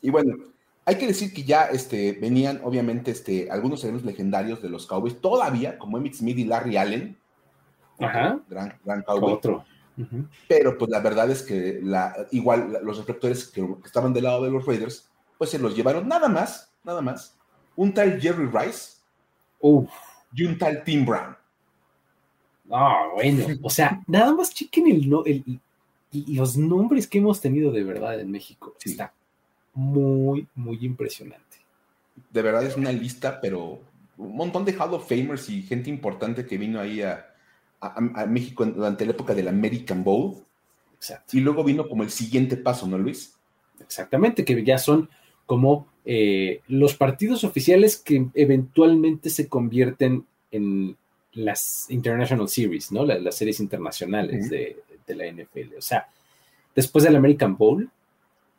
Y 0.00 0.10
bueno, 0.10 0.36
hay 0.84 0.96
que 0.96 1.06
decir 1.06 1.32
que 1.32 1.42
ya 1.42 1.64
este, 1.64 2.12
venían, 2.12 2.60
obviamente, 2.62 3.10
este, 3.10 3.50
algunos 3.50 3.82
héroes 3.84 4.04
legendarios 4.04 4.62
de 4.62 4.68
los 4.68 4.86
Cowboys, 4.86 5.20
todavía, 5.20 5.78
como 5.78 5.96
Emmitt 5.96 6.14
Smith 6.14 6.38
y 6.38 6.44
Larry 6.44 6.76
Allen. 6.76 7.16
Ajá. 7.98 8.40
Gran, 8.48 8.78
gran 8.84 9.02
Cowboy. 9.02 9.32
Otro. 9.32 9.64
Pero 10.48 10.76
pues 10.76 10.90
la 10.90 11.00
verdad 11.00 11.30
es 11.30 11.42
que 11.42 11.80
la, 11.82 12.26
igual 12.32 12.78
los 12.82 12.98
reflectores 12.98 13.46
que, 13.46 13.66
estaban 13.84 14.12
del 14.12 14.24
lado 14.24 14.44
de 14.44 14.50
los 14.50 14.66
Raiders, 14.66 15.08
pues 15.38 15.50
se 15.50 15.58
los 15.58 15.76
llevaron 15.76 16.08
nada 16.08 16.28
más, 16.28 16.72
nada 16.82 17.00
más, 17.00 17.36
un 17.76 17.94
tal 17.94 18.20
Jerry 18.20 18.46
Rice 18.46 18.98
y 20.32 20.44
un 20.44 20.58
tal 20.58 20.82
Tim 20.84 21.04
Brown. 21.06 21.36
Ah, 22.70 23.08
bueno, 23.14 23.46
o 23.62 23.70
sea, 23.70 24.02
nada 24.06 24.32
más 24.32 24.52
chequen 24.52 24.86
el, 24.88 25.12
el, 25.26 25.60
los 26.34 26.56
nombres 26.56 27.06
que 27.06 27.18
hemos 27.18 27.40
tenido 27.40 27.70
de 27.70 27.84
verdad 27.84 28.18
en 28.20 28.30
México. 28.30 28.74
Está 28.84 29.12
muy, 29.74 30.48
muy 30.54 30.78
impresionante. 30.84 31.58
De 32.30 32.42
verdad 32.42 32.64
es 32.64 32.76
una 32.76 32.92
lista, 32.92 33.40
pero 33.40 33.80
un 34.16 34.36
montón 34.36 34.64
de 34.64 34.72
Hall 34.72 34.94
of 34.94 35.08
Famers 35.08 35.48
y 35.50 35.62
gente 35.62 35.90
importante 35.90 36.46
que 36.46 36.58
vino 36.58 36.80
ahí 36.80 37.02
a, 37.02 37.33
México 38.28 38.64
durante 38.64 39.04
la 39.04 39.12
época 39.12 39.34
del 39.34 39.48
American 39.48 40.04
Bowl. 40.04 40.36
Exacto. 40.96 41.36
Y 41.36 41.40
luego 41.40 41.64
vino 41.64 41.88
como 41.88 42.02
el 42.02 42.10
siguiente 42.10 42.56
paso, 42.56 42.86
¿no, 42.86 42.98
Luis? 42.98 43.34
Exactamente, 43.80 44.44
que 44.44 44.64
ya 44.64 44.78
son 44.78 45.08
como 45.46 45.86
eh, 46.04 46.60
los 46.68 46.94
partidos 46.94 47.44
oficiales 47.44 47.96
que 47.96 48.26
eventualmente 48.34 49.30
se 49.30 49.48
convierten 49.48 50.24
en 50.50 50.96
las 51.32 51.90
International 51.90 52.48
Series, 52.48 52.92
¿no? 52.92 53.04
Las, 53.04 53.36
series 53.36 53.60
internacionales 53.60 54.48
de, 54.48 54.78
de, 55.06 55.14
la 55.14 55.26
NFL. 55.26 55.76
O 55.76 55.82
sea, 55.82 56.08
después 56.74 57.04
del 57.04 57.16
American 57.16 57.56
Bowl, 57.56 57.90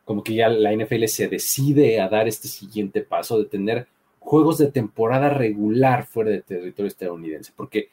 como 0.03 0.23
que 0.23 0.35
ya 0.35 0.49
la 0.49 0.73
NFL 0.73 1.05
se 1.05 1.27
decide 1.27 2.01
a 2.01 2.09
dar 2.09 2.27
este 2.27 2.47
siguiente 2.47 3.01
paso 3.01 3.39
de 3.39 3.45
tener 3.45 3.87
juegos 4.19 4.57
de 4.57 4.71
temporada 4.71 5.29
regular 5.29 6.05
fuera 6.05 6.31
de 6.31 6.41
territorio 6.41 6.87
estadounidense, 6.87 7.53
porque 7.55 7.89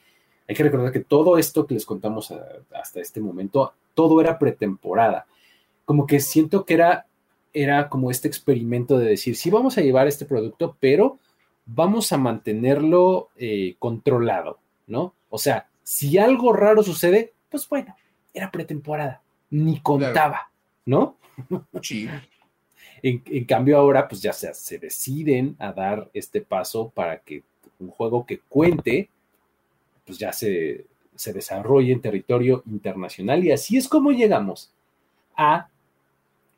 hay 0.48 0.54
que 0.54 0.62
recordar 0.62 0.92
que 0.92 1.00
todo 1.00 1.38
esto 1.38 1.66
que 1.66 1.74
les 1.74 1.86
contamos 1.86 2.32
hasta 2.74 3.00
este 3.00 3.20
momento, 3.20 3.72
todo 3.94 4.20
era 4.20 4.38
pretemporada. 4.38 5.26
Como 5.84 6.06
que 6.06 6.20
siento 6.20 6.64
que 6.64 6.74
era, 6.74 7.06
era 7.52 7.88
como 7.88 8.10
este 8.10 8.28
experimento 8.28 8.98
de 8.98 9.10
decir, 9.10 9.36
sí 9.36 9.50
vamos 9.50 9.78
a 9.78 9.82
llevar 9.82 10.06
este 10.06 10.24
producto, 10.24 10.76
pero 10.80 11.18
vamos 11.66 12.12
a 12.12 12.18
mantenerlo 12.18 13.30
eh, 13.36 13.76
controlado, 13.78 14.58
¿no? 14.86 15.14
O 15.30 15.38
sea, 15.38 15.68
si 15.82 16.18
algo 16.18 16.52
raro 16.52 16.82
sucede, 16.82 17.32
pues 17.50 17.68
bueno, 17.68 17.96
era 18.34 18.50
pretemporada, 18.50 19.22
ni 19.50 19.80
contaba, 19.80 20.50
¿no? 20.86 21.16
Sí. 21.82 22.08
En, 23.02 23.44
cambio 23.46 23.78
ahora 23.78 24.06
pues 24.06 24.20
ya 24.22 24.32
se, 24.32 24.52
se 24.54 24.78
deciden 24.78 25.56
a 25.58 25.72
dar 25.72 26.08
este 26.12 26.40
paso 26.40 26.90
para 26.90 27.18
que 27.18 27.42
un 27.80 27.90
juego 27.90 28.24
que 28.26 28.38
cuente 28.38 29.08
pues 30.06 30.18
ya 30.18 30.32
se, 30.32 30.86
se 31.14 31.32
desarrolle 31.32 31.92
en 31.92 32.00
territorio 32.00 32.62
internacional 32.66 33.44
y 33.44 33.52
así 33.52 33.76
es 33.76 33.88
como 33.88 34.10
llegamos 34.10 34.72
a 35.36 35.68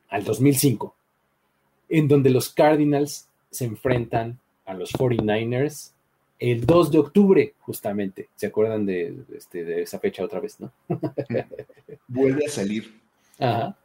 al 0.08 0.24
2005 0.24 0.94
en 1.88 2.08
donde 2.08 2.30
los 2.30 2.50
Cardinals 2.50 3.28
se 3.50 3.64
enfrentan 3.64 4.38
a 4.66 4.74
los 4.74 4.92
49ers 4.92 5.92
el 6.38 6.66
2 6.66 6.90
de 6.90 6.98
octubre, 6.98 7.54
justamente. 7.60 8.28
¿Se 8.34 8.46
acuerdan 8.46 8.84
de, 8.84 9.16
este, 9.34 9.64
de 9.64 9.82
esa 9.82 9.98
fecha 9.98 10.24
otra 10.24 10.40
vez, 10.40 10.58
no? 10.60 10.72
Vuelve 12.08 12.46
a 12.46 12.50
salir. 12.50 13.00
Ajá, 13.38 13.76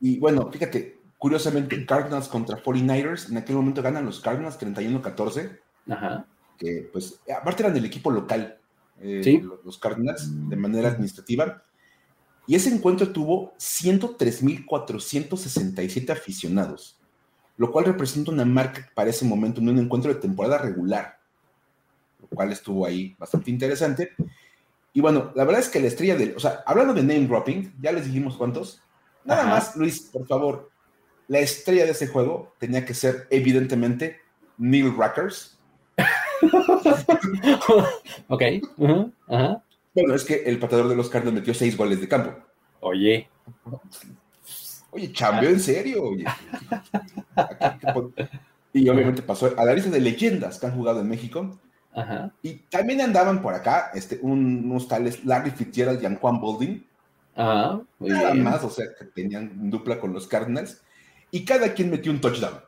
Y 0.00 0.18
bueno, 0.18 0.50
fíjate, 0.50 0.98
curiosamente, 1.18 1.84
Cardinals 1.84 2.28
contra 2.28 2.62
49ers, 2.62 3.30
en 3.30 3.38
aquel 3.38 3.56
momento 3.56 3.82
ganan 3.82 4.06
los 4.06 4.20
Cardinals 4.20 4.58
31-14. 4.58 5.58
Ajá. 5.90 6.26
Que, 6.58 6.88
pues, 6.92 7.20
aparte 7.36 7.62
eran 7.62 7.74
del 7.74 7.84
equipo 7.84 8.10
local, 8.10 8.58
eh, 9.00 9.42
los 9.64 9.78
Cardinals, 9.78 10.28
de 10.48 10.56
manera 10.56 10.88
administrativa. 10.88 11.62
Y 12.46 12.54
ese 12.54 12.68
encuentro 12.68 13.12
tuvo 13.12 13.54
103.467 13.58 16.10
aficionados, 16.10 17.00
lo 17.56 17.72
cual 17.72 17.86
representa 17.86 18.30
una 18.30 18.44
marca 18.44 18.88
para 18.94 19.10
ese 19.10 19.24
momento 19.24 19.60
en 19.60 19.68
un 19.68 19.78
encuentro 19.78 20.14
de 20.14 20.20
temporada 20.20 20.58
regular 20.58 21.16
lo 22.30 22.36
cual 22.36 22.52
estuvo 22.52 22.86
ahí 22.86 23.14
bastante 23.18 23.50
interesante. 23.50 24.12
Y 24.92 25.00
bueno, 25.00 25.32
la 25.34 25.44
verdad 25.44 25.60
es 25.60 25.68
que 25.68 25.80
la 25.80 25.88
estrella 25.88 26.16
del, 26.16 26.34
o 26.36 26.40
sea, 26.40 26.62
hablando 26.66 26.94
de 26.94 27.02
name 27.02 27.26
dropping, 27.26 27.74
ya 27.80 27.92
les 27.92 28.06
dijimos 28.06 28.36
cuántos. 28.36 28.82
Nada 29.24 29.44
más, 29.44 29.76
Luis, 29.76 30.00
por 30.00 30.26
favor, 30.26 30.70
la 31.28 31.40
estrella 31.40 31.84
de 31.84 31.90
ese 31.90 32.06
juego 32.06 32.54
tenía 32.58 32.84
que 32.84 32.94
ser 32.94 33.26
evidentemente 33.30 34.20
Neil 34.56 34.96
Rackers. 34.96 35.55
ok. 38.28 38.42
Bueno, 39.94 40.14
es 40.14 40.24
que 40.24 40.44
el 40.44 40.58
pateador 40.58 40.88
de 40.88 40.96
los 40.96 41.08
Cardinals 41.08 41.40
metió 41.40 41.54
seis 41.54 41.76
goles 41.76 42.00
de 42.00 42.08
campo. 42.08 42.34
Oye. 42.80 43.28
Oye, 44.90 45.12
chambeó 45.12 45.50
en 45.50 45.60
serio. 45.60 46.02
Oye. 46.04 46.24
y 48.72 48.88
obviamente 48.88 49.22
pasó 49.22 49.54
a 49.56 49.64
la 49.64 49.74
lista 49.74 49.90
de 49.90 50.00
leyendas 50.00 50.58
que 50.58 50.66
han 50.66 50.76
jugado 50.76 51.00
en 51.00 51.08
México. 51.08 51.58
Y 52.42 52.54
también 52.68 53.00
andaban 53.00 53.40
por 53.40 53.54
acá 53.54 53.90
este, 53.94 54.18
unos 54.20 54.86
tales 54.86 55.24
Larry 55.24 55.50
Fitzgerald 55.50 56.02
y 56.02 56.16
Juan 56.16 56.40
Bolding. 56.40 56.86
Nada 57.34 58.34
más, 58.34 58.64
o 58.64 58.70
sea, 58.70 58.86
que 58.98 59.06
tenían 59.06 59.70
dupla 59.70 59.98
con 59.98 60.12
los 60.12 60.26
Cardinals. 60.26 60.82
Y 61.30 61.44
cada 61.44 61.72
quien 61.72 61.90
metió 61.90 62.12
un 62.12 62.20
touchdown. 62.20 62.60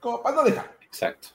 Como 0.00 0.22
para 0.22 0.36
no 0.36 0.44
dejar. 0.44 0.76
Exacto. 0.82 1.28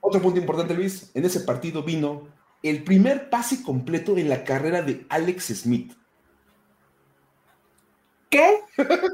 Otro 0.00 0.22
punto 0.22 0.40
importante, 0.40 0.74
Luis. 0.74 1.10
En 1.14 1.24
ese 1.24 1.40
partido 1.40 1.82
vino 1.82 2.28
el 2.62 2.82
primer 2.84 3.30
pase 3.30 3.62
completo 3.62 4.16
en 4.16 4.28
la 4.28 4.44
carrera 4.44 4.82
de 4.82 5.06
Alex 5.08 5.46
Smith. 5.62 5.92
¿Qué? 8.28 8.60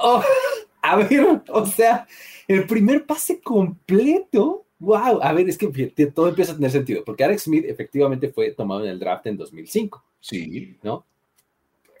Oh, 0.00 0.22
a 0.80 0.94
ver, 0.94 1.42
o 1.48 1.66
sea, 1.66 2.06
el 2.46 2.68
primer 2.68 3.04
pase 3.04 3.40
completo 3.40 4.68
wow, 4.78 5.20
a 5.22 5.32
ver, 5.32 5.48
es 5.48 5.58
que 5.58 5.66
todo 6.14 6.28
empieza 6.28 6.52
a 6.52 6.54
tener 6.54 6.70
sentido, 6.70 7.04
porque 7.04 7.24
Alex 7.24 7.42
Smith 7.42 7.64
efectivamente 7.66 8.28
fue 8.28 8.52
tomado 8.52 8.84
en 8.84 8.90
el 8.90 8.98
draft 8.98 9.26
en 9.26 9.36
2005. 9.36 10.04
Sí. 10.20 10.76
¿No? 10.82 11.06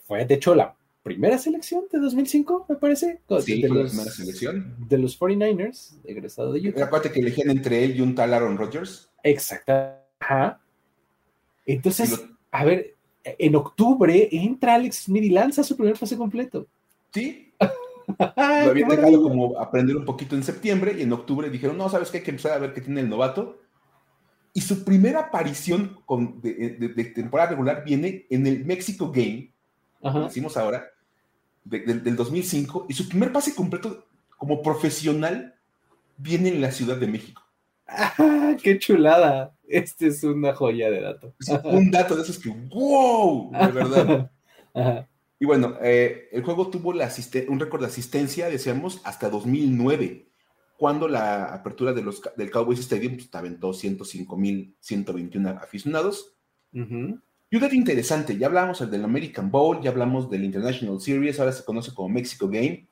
Fue, 0.06 0.24
de 0.24 0.34
hecho, 0.34 0.54
la 0.54 0.74
primera 1.02 1.38
selección 1.38 1.84
de 1.90 1.98
2005, 1.98 2.66
me 2.68 2.76
parece. 2.76 3.20
Sí, 3.40 3.62
de, 3.62 3.68
los, 3.68 3.90
primera 3.90 4.10
selección. 4.10 4.76
De 4.88 4.98
los 4.98 5.18
49ers, 5.18 5.96
egresado 6.04 6.52
de 6.52 6.68
Utah. 6.68 6.84
Acuérdate 6.84 7.12
que 7.12 7.20
elegían 7.20 7.50
entre 7.50 7.84
él 7.84 7.96
y 7.96 8.00
un 8.00 8.14
tal 8.14 8.34
Aaron 8.34 8.56
Rodgers. 8.56 9.10
Exacto. 9.22 9.72
Ajá. 10.20 10.60
Entonces, 11.66 12.24
a 12.50 12.64
ver, 12.64 12.94
en 13.24 13.56
octubre 13.56 14.28
entra 14.32 14.74
Alex 14.74 15.04
Smith 15.04 15.24
y 15.24 15.30
lanza 15.30 15.62
su 15.62 15.76
primer 15.76 15.98
pase 15.98 16.16
completo. 16.16 16.66
Sí, 17.12 17.52
Lo 18.18 18.70
había 18.70 18.86
dejado 18.86 19.22
como 19.22 19.58
aprender 19.60 19.96
un 19.96 20.04
poquito 20.04 20.34
en 20.34 20.42
septiembre 20.42 20.94
y 20.98 21.02
en 21.02 21.12
octubre 21.12 21.50
dijeron, 21.50 21.76
no, 21.76 21.88
¿sabes 21.88 22.10
qué? 22.10 22.18
Hay 22.18 22.24
que 22.24 22.30
empezar 22.30 22.52
a 22.52 22.58
ver 22.58 22.72
qué 22.72 22.80
tiene 22.80 23.00
el 23.00 23.08
novato. 23.08 23.60
Y 24.54 24.60
su 24.62 24.84
primera 24.84 25.20
aparición 25.20 25.98
con, 26.06 26.40
de, 26.40 27.12
temporada 27.14 27.50
regular 27.50 27.84
viene 27.84 28.26
en 28.30 28.46
el 28.46 28.64
Mexico 28.64 29.12
Game, 29.12 29.52
como 30.00 30.24
decimos 30.24 30.56
ahora, 30.56 30.84
del 31.64 32.16
2005, 32.16 32.86
y 32.88 32.94
su 32.94 33.08
primer 33.08 33.32
pase 33.32 33.54
completo 33.54 34.06
como 34.36 34.62
profesional 34.62 35.54
viene 36.16 36.48
en 36.50 36.60
la 36.60 36.70
Ciudad 36.70 36.96
de 36.96 37.06
México. 37.06 37.42
¡Ah, 37.86 38.54
¡Qué 38.62 38.78
chulada! 38.78 39.54
Este 39.66 40.08
es 40.08 40.24
una 40.24 40.54
joya 40.54 40.90
de 40.90 41.00
dato. 41.00 41.34
un 41.64 41.90
dato 41.90 42.16
de 42.16 42.22
esos 42.22 42.38
que, 42.38 42.48
wow, 42.48 43.50
de 43.52 43.72
verdad. 43.72 44.30
Ajá. 44.74 45.08
Y 45.40 45.46
bueno, 45.46 45.76
eh, 45.80 46.28
el 46.32 46.42
juego 46.42 46.68
tuvo 46.68 46.90
un 46.90 47.60
récord 47.60 47.80
de 47.80 47.86
asistencia, 47.86 48.48
decíamos, 48.48 49.00
hasta 49.04 49.30
2009, 49.30 50.28
cuando 50.76 51.06
la 51.06 51.54
apertura 51.54 51.92
de 51.92 52.02
los, 52.02 52.20
del 52.36 52.50
Cowboys 52.50 52.80
Stadium 52.80 53.14
pues, 53.14 53.32
aventó 53.32 53.70
105.121 53.70 55.62
aficionados. 55.62 56.34
Y 56.72 56.80
un 56.80 57.22
dato 57.50 57.74
interesante, 57.74 58.36
ya 58.36 58.46
hablamos 58.46 58.90
del 58.90 59.04
American 59.04 59.50
Bowl, 59.50 59.80
ya 59.80 59.90
hablamos 59.90 60.28
del 60.28 60.44
International 60.44 61.00
Series, 61.00 61.40
ahora 61.40 61.52
se 61.52 61.64
conoce 61.64 61.94
como 61.94 62.10
Mexico 62.10 62.46
Game. 62.48 62.88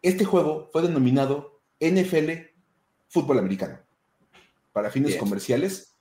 Este 0.00 0.24
juego 0.24 0.68
fue 0.72 0.82
denominado 0.82 1.60
NFL 1.80 2.30
Fútbol 3.08 3.38
Americano 3.38 3.78
para 4.72 4.90
fines 4.90 5.16
comerciales 5.16 5.94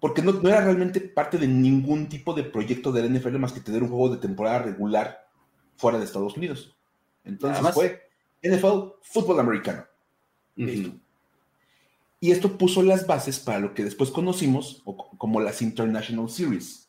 porque 0.00 0.22
no, 0.22 0.32
era 0.48 0.62
realmente 0.62 1.00
parte 1.00 1.38
de 1.38 1.46
ningún 1.46 2.08
tipo 2.08 2.34
de 2.34 2.42
proyecto 2.42 2.90
del 2.90 3.12
NFL 3.12 3.38
más 3.38 3.52
que 3.52 3.60
tener 3.60 3.82
un 3.82 3.88
juego 3.88 4.08
de 4.10 4.20
temporada 4.20 4.60
regular 4.60 5.28
fuera 5.76 5.98
de 5.98 6.04
Estados 6.04 6.36
Unidos. 6.36 6.76
Entonces 7.24 7.72
fue 7.72 8.00
NFL 8.42 8.96
Fútbol 9.02 9.38
Americano. 9.38 9.84
Y 12.20 12.30
esto 12.32 12.58
puso 12.58 12.82
las 12.82 13.06
bases 13.06 13.38
para 13.40 13.58
lo 13.58 13.72
que 13.72 13.82
después 13.82 14.10
conocimos 14.10 14.82
como 15.16 15.40
las 15.40 15.62
International 15.62 16.28
Series. 16.28 16.88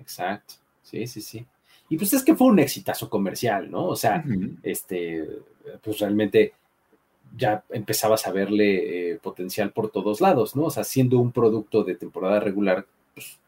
Exacto, 0.00 0.54
sí, 0.82 1.06
sí, 1.06 1.20
sí. 1.20 1.46
Y 1.90 1.98
pues 1.98 2.12
es 2.14 2.24
que 2.24 2.34
fue 2.34 2.46
un 2.46 2.58
exitazo 2.58 3.10
comercial, 3.10 3.70
¿no? 3.70 3.88
O 3.88 3.96
sea, 3.96 4.24
este, 4.62 5.28
pues 5.82 5.98
realmente 5.98 6.54
ya 7.36 7.62
empezabas 7.68 8.26
a 8.26 8.32
verle 8.32 9.10
eh, 9.12 9.18
potencial 9.18 9.72
por 9.72 9.90
todos 9.90 10.22
lados, 10.22 10.56
¿no? 10.56 10.64
O 10.64 10.70
sea, 10.70 10.84
siendo 10.84 11.18
un 11.18 11.32
producto 11.32 11.84
de 11.84 11.94
temporada 11.94 12.40
regular, 12.40 12.86
pues 13.12 13.38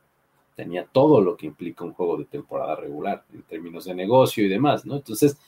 tenía 0.54 0.84
todo 0.84 1.22
lo 1.22 1.38
que 1.38 1.46
implica 1.46 1.84
un 1.84 1.94
juego 1.94 2.18
de 2.18 2.26
temporada 2.26 2.76
regular 2.76 3.24
en 3.32 3.42
términos 3.42 3.86
de 3.86 3.94
negocio 3.94 4.44
y 4.44 4.48
demás, 4.48 4.84
¿no? 4.84 4.96
Entonces, 4.96 5.38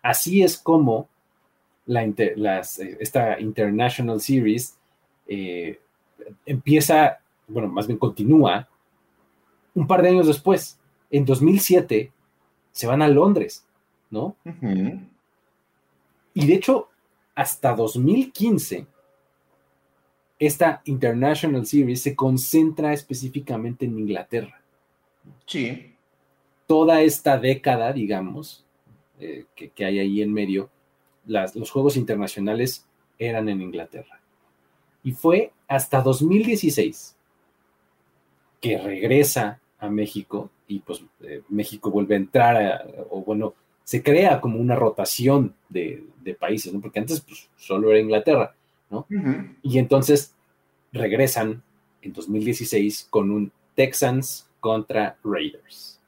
así 0.00 0.42
es 0.42 0.56
como 0.56 1.06
la 1.84 2.10
las, 2.36 2.78
eh, 2.78 2.96
esta 2.98 3.38
International 3.40 4.20
Series 4.22 4.77
eh, 5.28 5.78
empieza, 6.44 7.20
bueno, 7.46 7.68
más 7.68 7.86
bien 7.86 7.98
continúa 7.98 8.68
un 9.74 9.86
par 9.86 10.02
de 10.02 10.08
años 10.08 10.26
después. 10.26 10.78
En 11.10 11.24
2007 11.24 12.10
se 12.72 12.86
van 12.86 13.02
a 13.02 13.08
Londres, 13.08 13.64
¿no? 14.10 14.34
Y 16.34 16.46
de 16.46 16.54
hecho, 16.54 16.88
hasta 17.34 17.74
2015, 17.74 18.86
esta 20.38 20.82
International 20.84 21.66
Series 21.66 22.02
se 22.02 22.14
concentra 22.14 22.92
específicamente 22.92 23.84
en 23.84 23.98
Inglaterra. 23.98 24.60
Sí. 25.46 25.94
Toda 26.66 27.02
esta 27.02 27.38
década, 27.38 27.92
digamos, 27.92 28.64
eh, 29.20 29.46
que, 29.54 29.84
hay 29.84 29.98
ahí 29.98 30.22
en 30.22 30.32
medio, 30.32 30.70
los 31.26 31.70
Juegos 31.70 31.96
Internacionales 31.96 32.86
eran 33.18 33.48
en 33.48 33.62
Inglaterra. 33.62 34.17
Y 35.08 35.12
fue 35.12 35.52
hasta 35.66 36.02
2016 36.02 37.16
que 38.60 38.76
regresa 38.76 39.58
a 39.78 39.88
México 39.88 40.50
y 40.66 40.80
pues 40.80 41.02
eh, 41.22 41.40
México 41.48 41.90
vuelve 41.90 42.14
a 42.14 42.18
entrar, 42.18 43.06
o 43.08 43.22
bueno, 43.22 43.54
se 43.84 44.02
crea 44.02 44.38
como 44.38 44.58
una 44.58 44.76
rotación 44.76 45.54
de, 45.70 46.04
países, 46.38 46.74
¿no? 46.74 46.82
Porque 46.82 46.98
antes 46.98 47.22
pues, 47.22 47.48
solo 47.56 47.88
era 47.88 48.00
Inglaterra, 48.00 48.54
¿no? 48.90 49.06
Y 49.62 49.78
entonces 49.78 50.34
regresan 50.92 51.62
en 52.02 52.12
2016 52.12 53.06
con 53.08 53.30
un 53.30 53.50
Texans 53.74 54.46
contra 54.60 55.16
Raiders. 55.24 55.98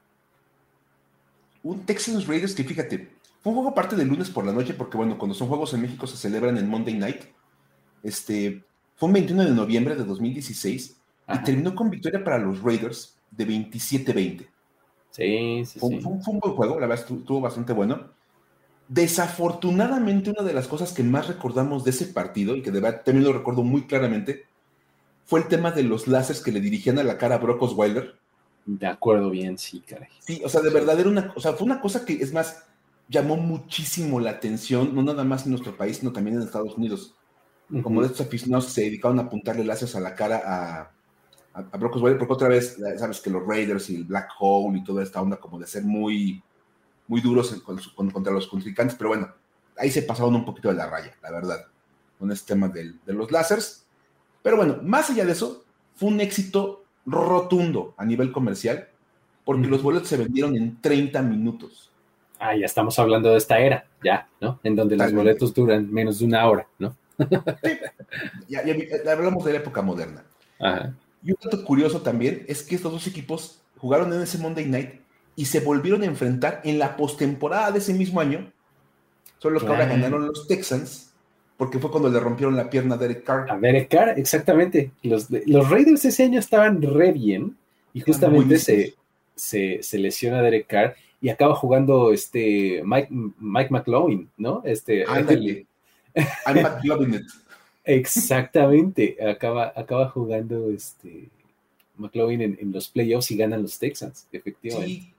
Un 1.63 1.87
Texans 1.87 2.27
Raiders 2.27 2.53
que 2.53 2.63
fíjate, 2.63 3.09
fue 3.41 3.49
un 3.49 3.55
juego 3.55 3.69
aparte 3.71 3.95
del 3.95 4.09
lunes 4.09 4.29
por 4.29 4.45
la 4.45 4.53
noche, 4.53 4.75
porque 4.75 4.97
bueno, 4.97 5.17
cuando 5.17 5.33
son 5.33 5.47
juegos 5.47 5.73
en 5.73 5.81
México 5.81 6.05
se 6.05 6.17
celebran 6.17 6.59
en 6.59 6.69
Monday 6.69 6.93
Night. 6.93 7.21
Este, 8.03 8.63
fue 9.01 9.07
un 9.07 9.13
21 9.13 9.45
de 9.45 9.49
noviembre 9.55 9.95
de 9.95 10.03
2016 10.03 10.95
y 11.33 11.37
terminó 11.39 11.73
con 11.73 11.89
victoria 11.89 12.23
para 12.23 12.37
los 12.37 12.61
Raiders 12.61 13.17
de 13.31 13.47
27-20. 13.47 14.47
Sí, 15.09 15.65
sí, 15.65 15.79
fue, 15.79 15.89
sí. 15.89 16.01
Fue, 16.01 16.11
un 16.11 16.39
buen 16.39 16.53
juego, 16.53 16.79
la 16.79 16.85
verdad 16.85 17.03
estuvo 17.09 17.41
bastante 17.41 17.73
bueno. 17.73 18.11
Desafortunadamente, 18.87 20.29
una 20.29 20.43
de 20.43 20.53
las 20.53 20.67
cosas 20.67 20.93
que 20.93 21.01
más 21.01 21.27
recordamos 21.27 21.83
de 21.83 21.89
ese 21.89 22.05
partido, 22.05 22.55
y 22.55 22.61
que 22.61 22.69
de 22.69 22.79
verdad 22.79 23.01
también 23.03 23.25
lo 23.25 23.33
recuerdo 23.33 23.63
muy 23.63 23.87
claramente, 23.87 24.45
fue 25.25 25.39
el 25.39 25.47
tema 25.47 25.71
de 25.71 25.81
los 25.81 26.07
láseres 26.07 26.43
que 26.43 26.51
le 26.51 26.61
dirigían 26.61 26.99
a 26.99 27.03
la 27.03 27.17
cara 27.17 27.33
a 27.33 27.39
Brock 27.39 27.63
Osweiler. 27.63 28.19
De 28.67 28.85
acuerdo, 28.85 29.31
bien, 29.31 29.57
sí, 29.57 29.79
caray. 29.79 30.09
Sí, 30.19 30.43
o 30.45 30.49
sea, 30.49 30.61
de 30.61 30.69
verdad 30.69 30.99
era 30.99 31.09
una, 31.09 31.33
o 31.35 31.39
sea, 31.39 31.53
fue 31.53 31.65
una 31.65 31.81
cosa 31.81 32.05
que, 32.05 32.13
es 32.21 32.31
más, 32.31 32.67
llamó 33.09 33.35
muchísimo 33.35 34.19
la 34.19 34.29
atención, 34.29 34.93
no 34.93 35.01
nada 35.01 35.23
más 35.23 35.45
en 35.45 35.53
nuestro 35.53 35.75
país, 35.75 35.97
sino 35.97 36.11
también 36.11 36.35
en 36.37 36.43
Estados 36.43 36.77
Unidos. 36.77 37.15
Como 37.83 38.01
de 38.01 38.07
estos 38.07 38.27
aficionados 38.27 38.65
que 38.65 38.71
se 38.71 38.81
dedicaron 38.81 39.19
a 39.19 39.23
apuntarle 39.23 39.63
láseres 39.63 39.95
a 39.95 39.99
la 39.99 40.15
cara 40.15 40.41
a, 40.45 40.91
a, 41.53 41.77
Brock 41.77 41.95
Osweiler, 41.95 42.19
porque 42.19 42.33
otra 42.33 42.47
vez, 42.47 42.77
sabes 42.97 43.21
que 43.21 43.29
los 43.29 43.45
Raiders 43.45 43.89
y 43.89 43.95
el 43.95 44.03
Black 44.03 44.29
Hole 44.39 44.79
y 44.79 44.83
toda 44.83 45.03
esta 45.03 45.21
onda 45.21 45.37
como 45.37 45.59
de 45.59 45.67
ser 45.67 45.83
muy, 45.83 46.41
muy 47.07 47.21
duros 47.21 47.55
contra 47.95 48.33
los 48.33 48.47
contrincantes, 48.47 48.95
pero 48.95 49.09
bueno, 49.09 49.29
ahí 49.77 49.89
se 49.89 50.03
pasaron 50.03 50.35
un 50.35 50.45
poquito 50.45 50.69
de 50.69 50.75
la 50.75 50.89
raya, 50.89 51.15
la 51.21 51.31
verdad, 51.31 51.65
con 52.19 52.31
este 52.31 52.53
tema 52.53 52.67
de 52.69 52.93
los 53.07 53.31
láseres. 53.31 53.85
Pero 54.41 54.57
bueno, 54.57 54.79
más 54.83 55.09
allá 55.09 55.25
de 55.25 55.31
eso, 55.31 55.63
fue 55.95 56.09
un 56.09 56.19
éxito 56.19 56.83
rotundo 57.05 57.93
a 57.97 58.05
nivel 58.05 58.31
comercial, 58.31 58.87
porque 59.43 59.67
los 59.67 59.81
boletos 59.81 60.09
se 60.09 60.17
vendieron 60.17 60.55
en 60.55 60.81
30 60.81 61.21
minutos. 61.21 61.91
Ah, 62.39 62.55
ya 62.55 62.65
estamos 62.65 62.97
hablando 62.97 63.29
de 63.29 63.37
esta 63.37 63.59
era, 63.59 63.85
ya, 64.03 64.27
¿no? 64.39 64.59
En 64.63 64.75
donde 64.75 64.97
los 64.97 65.13
boletos 65.13 65.53
duran 65.53 65.91
menos 65.91 66.19
de 66.19 66.25
una 66.25 66.47
hora, 66.47 66.67
¿no? 66.79 66.95
Sí, 67.63 67.77
ya, 68.49 68.63
hablamos 69.11 69.45
de 69.45 69.53
la 69.53 69.59
época 69.59 69.81
moderna. 69.81 70.23
Y 71.23 71.31
un 71.31 71.37
dato 71.43 71.63
curioso 71.63 72.01
también 72.01 72.45
es 72.47 72.63
que 72.63 72.75
estos 72.75 72.91
dos 72.91 73.07
equipos 73.07 73.61
jugaron 73.77 74.11
en 74.13 74.21
ese 74.21 74.37
Monday 74.37 74.65
Night 74.65 75.01
y 75.35 75.45
se 75.45 75.59
volvieron 75.59 76.01
a 76.03 76.05
enfrentar 76.05 76.61
en 76.63 76.77
la 76.77 76.97
postemporada 76.97 77.71
de 77.71 77.79
ese 77.79 77.93
mismo 77.93 78.19
año. 78.19 78.51
Son 79.39 79.53
los 79.53 79.63
que 79.63 79.69
ahora 79.69 79.85
ganaron 79.85 80.27
los 80.27 80.47
Texans, 80.47 81.13
porque 81.57 81.79
fue 81.79 81.89
cuando 81.89 82.09
le 82.09 82.19
rompieron 82.19 82.55
la 82.55 82.69
pierna 82.69 82.95
a 82.95 82.97
Derek 82.97 83.23
Carr. 83.23 83.51
A 83.51 83.57
Derek 83.57 83.89
Carr, 83.89 84.19
exactamente. 84.19 84.91
Los, 85.03 85.27
los 85.29 85.69
Raiders 85.69 86.05
ese 86.05 86.23
año 86.23 86.39
estaban 86.39 86.81
re 86.81 87.11
bien 87.11 87.55
y 87.93 88.01
justamente 88.01 88.57
se, 88.57 88.95
se, 89.35 89.81
se, 89.81 89.97
lesiona 89.97 90.41
Derek 90.41 90.67
Carr 90.67 90.95
y 91.21 91.29
acaba 91.29 91.55
jugando 91.55 92.11
este 92.11 92.81
Mike, 92.83 93.09
Mike 93.39 93.69
McLaughlin, 93.71 94.29
¿no? 94.37 94.61
Este, 94.65 95.05
I'm 96.45 97.25
Exactamente, 97.83 99.17
acaba, 99.27 99.73
acaba 99.75 100.09
jugando 100.09 100.69
este 100.69 101.29
McLaughlin 101.97 102.57
en, 102.59 102.71
los 102.71 102.89
playoffs 102.89 103.31
y 103.31 103.37
ganan 103.37 103.61
los 103.61 103.79
Texans, 103.79 104.27
efectivamente. 104.31 104.87
Sí, 104.87 105.13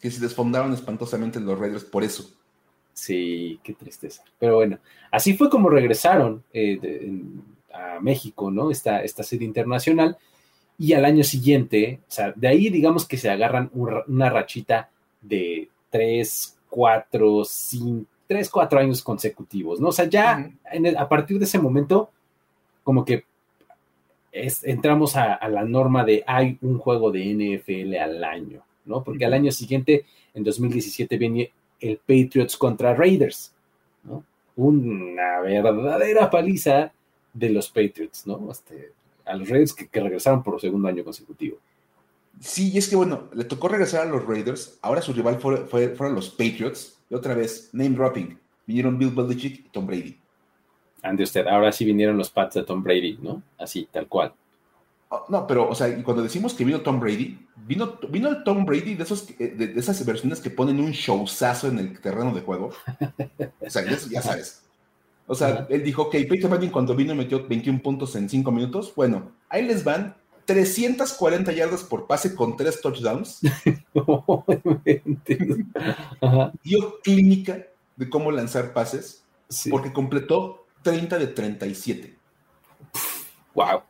que 0.00 0.10
se 0.10 0.20
desfondaron 0.20 0.72
espantosamente 0.72 1.40
los 1.40 1.58
Raiders 1.58 1.84
por 1.84 2.04
eso. 2.04 2.30
Sí, 2.92 3.60
qué 3.62 3.74
tristeza. 3.74 4.22
Pero 4.38 4.56
bueno, 4.56 4.78
así 5.10 5.36
fue 5.36 5.50
como 5.50 5.68
regresaron 5.68 6.42
eh, 6.52 7.10
a 7.72 8.00
México, 8.00 8.50
¿no? 8.50 8.70
Esta, 8.70 9.02
esta 9.02 9.22
serie 9.22 9.46
internacional. 9.46 10.16
Y 10.78 10.92
al 10.92 11.04
año 11.04 11.24
siguiente, 11.24 12.00
o 12.06 12.10
sea, 12.10 12.32
de 12.36 12.48
ahí 12.48 12.70
digamos 12.70 13.06
que 13.06 13.16
se 13.16 13.30
agarran 13.30 13.70
una 13.72 14.30
rachita 14.30 14.90
de 15.22 15.68
tres, 15.90 16.58
cuatro, 16.68 17.44
cinco, 17.44 18.10
tres, 18.26 18.50
cuatro 18.50 18.78
años 18.78 19.02
consecutivos, 19.02 19.80
¿no? 19.80 19.88
O 19.88 19.92
sea, 19.92 20.06
ya 20.06 20.50
a 20.98 21.08
partir 21.08 21.38
de 21.38 21.44
ese 21.44 21.58
momento, 21.58 22.10
como 22.82 23.04
que 23.04 23.24
entramos 24.32 25.16
a, 25.16 25.48
la 25.48 25.64
norma 25.64 26.04
de 26.04 26.22
hay 26.26 26.58
un 26.60 26.78
juego 26.78 27.10
de 27.10 27.24
NFL 27.24 27.96
al 27.96 28.24
año, 28.24 28.62
¿no? 28.84 29.02
Porque 29.02 29.24
al 29.24 29.34
año 29.34 29.50
siguiente, 29.50 30.04
en 30.34 30.44
2017, 30.44 31.16
viene 31.16 31.52
el 31.80 31.98
Patriots 31.98 32.56
contra 32.56 32.94
Raiders, 32.94 33.52
¿no? 34.04 34.24
Una 34.56 35.40
verdadera 35.40 36.30
paliza 36.30 36.92
de 37.32 37.50
los 37.50 37.68
Patriots, 37.68 38.26
¿no? 38.26 38.50
Este, 38.50 38.92
a 39.24 39.34
los 39.34 39.48
Raiders 39.48 39.72
que, 39.72 39.88
regresaron 40.00 40.42
por 40.42 40.60
segundo 40.60 40.88
año 40.88 41.04
consecutivo. 41.04 41.58
Sí, 42.40 42.70
y 42.70 42.78
es 42.78 42.88
que 42.88 42.96
bueno, 42.96 43.28
le 43.32 43.44
tocó 43.44 43.68
regresar 43.68 44.06
a 44.06 44.10
los 44.10 44.26
Raiders, 44.26 44.78
ahora 44.82 45.00
su 45.00 45.12
rival 45.14 45.40
fueron 45.40 46.14
los 46.14 46.30
Patriots, 46.30 46.95
y 47.08 47.14
otra 47.14 47.34
vez, 47.34 47.70
name 47.72 47.90
dropping. 47.90 48.38
Vinieron 48.66 48.98
Bill 48.98 49.10
Belichick 49.10 49.66
y 49.66 49.68
Tom 49.70 49.86
Brady. 49.86 50.18
Ande 51.02 51.22
usted, 51.22 51.46
ahora 51.46 51.70
sí 51.70 51.84
vinieron 51.84 52.16
los 52.16 52.30
Pats 52.30 52.54
de 52.54 52.64
Tom 52.64 52.82
Brady, 52.82 53.18
¿no? 53.22 53.42
Así, 53.58 53.88
tal 53.92 54.08
cual. 54.08 54.34
Oh, 55.08 55.24
no, 55.28 55.46
pero, 55.46 55.68
o 55.68 55.74
sea, 55.74 56.02
cuando 56.02 56.22
decimos 56.22 56.52
que 56.52 56.64
vino 56.64 56.80
Tom 56.80 56.98
Brady, 56.98 57.38
vino, 57.64 57.96
vino 58.08 58.28
el 58.28 58.42
Tom 58.42 58.64
Brady 58.64 58.96
de, 58.96 59.04
esos, 59.04 59.30
eh, 59.38 59.54
de, 59.56 59.78
esas 59.78 60.04
versiones 60.04 60.40
que 60.40 60.50
ponen 60.50 60.80
un 60.80 60.90
showzazo 60.90 61.68
en 61.68 61.78
el 61.78 62.00
terreno 62.00 62.34
de 62.34 62.40
juego. 62.40 62.70
o 63.60 63.70
sea, 63.70 63.84
ya, 63.84 64.20
sabes. 64.20 64.64
O 65.28 65.34
sea, 65.34 65.66
él 65.70 65.84
dijo, 65.84 66.02
ok, 66.02 66.12
Peyton 66.28 66.50
Manning 66.50 66.70
cuando 66.70 66.96
vino 66.96 67.14
metió 67.14 67.46
21 67.46 67.82
puntos 67.82 68.16
en 68.16 68.28
5 68.28 68.50
minutos. 68.50 68.92
Bueno, 68.96 69.30
ahí 69.48 69.64
les 69.64 69.84
van 69.84 70.16
340 70.46 71.52
yardas 71.52 71.82
por 71.82 72.06
pase 72.06 72.34
con 72.34 72.56
3 72.56 72.80
touchdowns. 72.80 73.40
Dio 76.62 77.00
clínica 77.02 77.66
de 77.96 78.08
cómo 78.08 78.30
lanzar 78.30 78.72
pases 78.72 79.24
porque 79.70 79.92
completó 79.92 80.66
30 80.82 81.18
de 81.18 81.26
37. 81.26 82.16
Wow. 83.54 83.82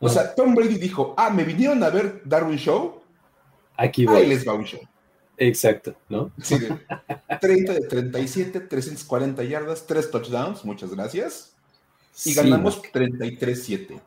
o 0.00 0.08
sea, 0.08 0.34
Tom 0.34 0.54
Brady 0.54 0.78
dijo, 0.78 1.14
ah, 1.16 1.30
me 1.30 1.44
vinieron 1.44 1.82
a 1.82 1.90
ver 1.90 2.22
dar 2.24 2.44
un 2.44 2.56
show. 2.56 3.02
Aquí 3.76 4.06
voy. 4.06 4.22
Ahí 4.22 4.28
les 4.28 4.46
va 4.46 4.54
un 4.54 4.64
show. 4.64 4.80
Exacto, 5.38 5.94
¿no? 6.08 6.32
Sí, 6.42 6.56
30 7.40 7.74
de 7.74 7.80
37, 7.80 8.60
340 8.60 9.44
yardas, 9.44 9.86
3 9.86 10.10
touchdowns, 10.10 10.64
muchas 10.64 10.90
gracias. 10.90 11.54
Y 12.24 12.32
ganamos 12.32 12.82
33-7. 12.82 14.00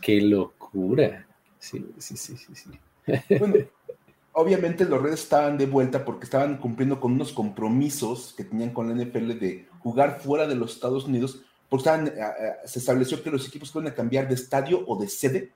Qué 0.00 0.20
locura. 0.20 1.26
Sí, 1.58 1.84
sí, 1.98 2.16
sí, 2.16 2.36
sí. 2.36 2.54
sí. 2.54 3.38
Bueno, 3.38 3.54
obviamente 4.32 4.84
los 4.84 5.00
redes 5.00 5.22
estaban 5.22 5.56
de 5.56 5.66
vuelta 5.66 6.04
porque 6.04 6.24
estaban 6.24 6.58
cumpliendo 6.58 7.00
con 7.00 7.12
unos 7.12 7.32
compromisos 7.32 8.34
que 8.36 8.44
tenían 8.44 8.70
con 8.70 8.88
la 8.88 9.04
NFL 9.04 9.38
de 9.38 9.68
jugar 9.80 10.20
fuera 10.20 10.46
de 10.46 10.56
los 10.56 10.74
Estados 10.74 11.04
Unidos, 11.04 11.42
porque 11.68 11.82
estaban, 11.82 12.08
eh, 12.08 12.12
eh, 12.16 12.52
se 12.64 12.78
estableció 12.78 13.22
que 13.22 13.30
los 13.30 13.46
equipos 13.46 13.70
que 13.70 13.78
iban 13.78 13.92
a 13.92 13.94
cambiar 13.94 14.28
de 14.28 14.34
estadio 14.34 14.84
o 14.86 14.98
de 15.00 15.08
sede 15.08 15.52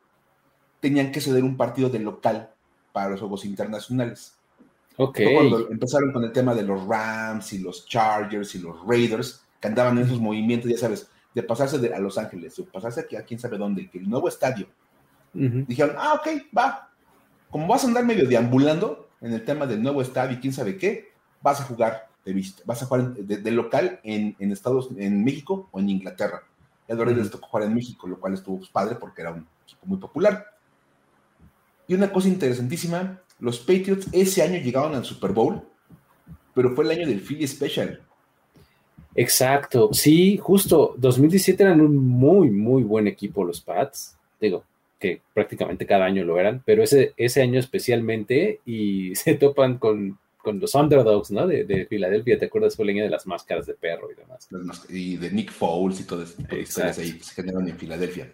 tenían 0.80 1.10
que 1.10 1.20
ceder 1.20 1.42
un 1.42 1.56
partido 1.56 1.88
de 1.88 1.98
local 1.98 2.50
para 2.92 3.10
los 3.10 3.20
juegos 3.20 3.44
internacionales. 3.44 4.34
Ok. 5.00 5.20
cuando 5.32 5.70
empezaron 5.70 6.12
con 6.12 6.24
el 6.24 6.32
tema 6.32 6.56
de 6.56 6.64
los 6.64 6.84
Rams 6.84 7.52
y 7.52 7.58
los 7.58 7.86
Chargers 7.86 8.56
y 8.56 8.58
los 8.58 8.84
Raiders, 8.84 9.44
que 9.60 9.68
andaban 9.68 9.96
en 9.96 10.04
esos 10.04 10.18
movimientos, 10.18 10.68
ya 10.68 10.76
sabes, 10.76 11.08
de 11.34 11.42
pasarse 11.42 11.78
de, 11.78 11.94
a 11.94 11.98
Los 11.98 12.18
Ángeles, 12.18 12.56
de 12.56 12.64
pasarse 12.64 13.00
aquí 13.00 13.16
a 13.16 13.24
quién 13.24 13.38
sabe 13.38 13.58
dónde, 13.58 13.88
que 13.90 13.98
el 13.98 14.08
nuevo 14.08 14.28
estadio. 14.28 14.66
Dijeron, 15.32 15.94
ah, 15.98 16.14
ok, 16.14 16.28
va. 16.56 16.90
Como 17.50 17.66
vas 17.66 17.84
a 17.84 17.86
andar 17.86 18.04
medio 18.04 18.26
deambulando 18.26 19.10
en 19.20 19.32
el 19.32 19.44
tema 19.44 19.66
del 19.66 19.82
nuevo 19.82 20.02
estadio 20.02 20.36
y 20.36 20.40
quién 20.40 20.52
sabe 20.52 20.76
qué, 20.76 21.12
vas 21.40 21.60
a 21.60 21.64
jugar 21.64 22.08
de 22.24 22.32
vista, 22.32 22.62
vas 22.66 22.82
a 22.82 22.86
jugar 22.86 23.14
de, 23.14 23.50
local 23.50 24.00
en, 24.02 24.36
Estados, 24.52 24.90
en 24.96 25.24
México 25.24 25.68
o 25.70 25.80
en 25.80 25.90
Inglaterra. 25.90 26.42
Y 26.88 26.92
a 26.92 26.94
los 26.94 27.16
les 27.16 27.30
tocó 27.30 27.48
jugar 27.48 27.66
en 27.66 27.74
México, 27.74 28.06
lo 28.06 28.18
cual 28.18 28.34
estuvo 28.34 28.58
pues, 28.58 28.70
padre 28.70 28.96
porque 28.96 29.22
era 29.22 29.32
un 29.32 29.46
equipo 29.62 29.86
muy 29.86 29.98
popular. 29.98 30.46
Y 31.86 31.94
una 31.94 32.12
cosa 32.12 32.28
interesantísima, 32.28 33.20
los 33.38 33.58
Patriots 33.60 34.08
ese 34.12 34.42
año 34.42 34.58
llegaron 34.58 34.94
al 34.94 35.04
Super 35.04 35.32
Bowl, 35.32 35.62
pero 36.54 36.74
fue 36.74 36.84
el 36.84 36.90
año 36.90 37.06
del 37.06 37.20
Philly 37.20 37.46
Special. 37.46 38.02
Exacto, 39.14 39.90
sí, 39.92 40.36
justo 40.36 40.94
2017 40.96 41.62
eran 41.62 41.80
un 41.80 41.96
muy, 41.96 42.50
muy 42.50 42.82
buen 42.82 43.06
equipo 43.06 43.44
los 43.44 43.60
Pats, 43.60 44.16
digo, 44.40 44.64
que 44.98 45.20
prácticamente 45.32 45.86
cada 45.86 46.04
año 46.04 46.24
lo 46.24 46.38
eran, 46.38 46.62
pero 46.64 46.82
ese, 46.82 47.14
ese 47.16 47.42
año 47.42 47.58
especialmente 47.58 48.60
y 48.64 49.14
se 49.16 49.34
topan 49.34 49.78
con, 49.78 50.18
los 50.44 50.74
underdogs, 50.74 51.30
¿no? 51.30 51.46
De, 51.46 51.86
Filadelfia, 51.90 52.38
¿te 52.38 52.46
acuerdas? 52.46 52.74
Fue 52.74 52.84
el 52.84 52.92
año 52.92 53.04
de 53.04 53.10
las 53.10 53.26
máscaras 53.26 53.66
de 53.66 53.74
perro 53.74 54.08
y 54.10 54.14
demás. 54.14 54.48
Y 54.88 55.18
de 55.18 55.30
Nick 55.30 55.52
Foles 55.52 56.00
y 56.00 56.04
todo 56.04 56.22
eso, 56.22 56.82
ahí 56.84 57.18
se 57.20 57.34
generaron 57.34 57.68
en 57.68 57.76
Filadelfia. 57.76 58.32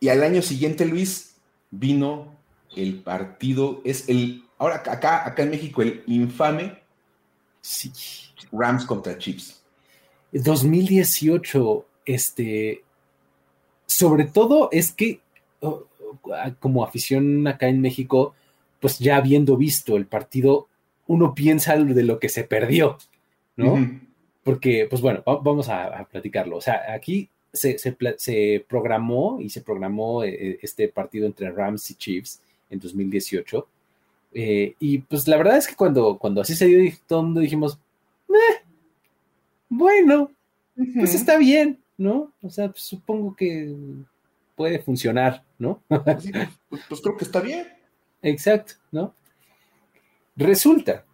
Y 0.00 0.08
al 0.10 0.22
año 0.22 0.42
siguiente, 0.42 0.84
Luis, 0.84 1.36
vino 1.70 2.36
el 2.76 2.96
partido, 2.96 3.80
es 3.86 4.06
el, 4.10 4.42
ahora 4.58 4.82
acá, 4.84 5.26
acá 5.26 5.44
en 5.44 5.50
México, 5.50 5.80
el 5.80 6.02
infame 6.06 6.83
sí 7.64 7.90
Rams 8.52 8.84
contra 8.84 9.18
Chiefs. 9.18 9.62
2018, 10.32 11.86
este, 12.06 12.82
sobre 13.86 14.24
todo 14.24 14.68
es 14.72 14.92
que 14.92 15.20
como 16.58 16.84
afición 16.84 17.46
acá 17.46 17.68
en 17.68 17.80
México, 17.80 18.34
pues 18.80 18.98
ya 18.98 19.16
habiendo 19.16 19.56
visto 19.56 19.96
el 19.96 20.06
partido, 20.06 20.68
uno 21.06 21.34
piensa 21.34 21.76
de 21.76 22.02
lo 22.02 22.18
que 22.18 22.28
se 22.28 22.44
perdió, 22.44 22.98
¿no? 23.56 24.00
Porque, 24.42 24.86
pues 24.88 25.00
bueno, 25.00 25.22
vamos 25.24 25.68
a, 25.68 26.06
platicarlo. 26.10 26.56
O 26.56 26.60
sea, 26.60 26.92
aquí 26.92 27.28
se, 27.52 27.96
programó 28.68 29.38
y 29.40 29.48
se 29.48 29.62
programó 29.62 30.22
eh, 30.24 30.58
este 30.60 30.88
partido 30.88 31.26
entre 31.26 31.50
Rams 31.50 31.90
y 31.90 31.94
Chiefs 31.94 32.40
en 32.68 32.78
2018. 32.78 33.66
Eh, 34.34 34.74
y 34.80 34.98
pues 34.98 35.28
la 35.28 35.36
verdad 35.36 35.56
es 35.56 35.68
que 35.68 35.76
cuando, 35.76 36.18
cuando 36.18 36.40
así 36.40 36.56
se 36.56 36.66
dio, 36.66 36.92
todo 37.06 37.20
el 37.20 37.26
mundo 37.26 37.40
dijimos, 37.40 37.78
bueno, 39.68 40.30
pues 40.94 41.14
está 41.14 41.38
bien, 41.38 41.80
¿no? 41.96 42.32
O 42.42 42.50
sea, 42.50 42.68
pues, 42.68 42.82
supongo 42.82 43.34
que 43.36 43.72
puede 44.56 44.80
funcionar, 44.80 45.44
¿no? 45.58 45.82
Pues, 45.88 46.82
pues, 46.88 47.00
creo 47.00 47.16
que 47.16 47.24
está 47.24 47.40
bien. 47.40 47.68
Exacto, 48.22 48.74
¿no? 48.90 49.14
Resulta 50.36 51.04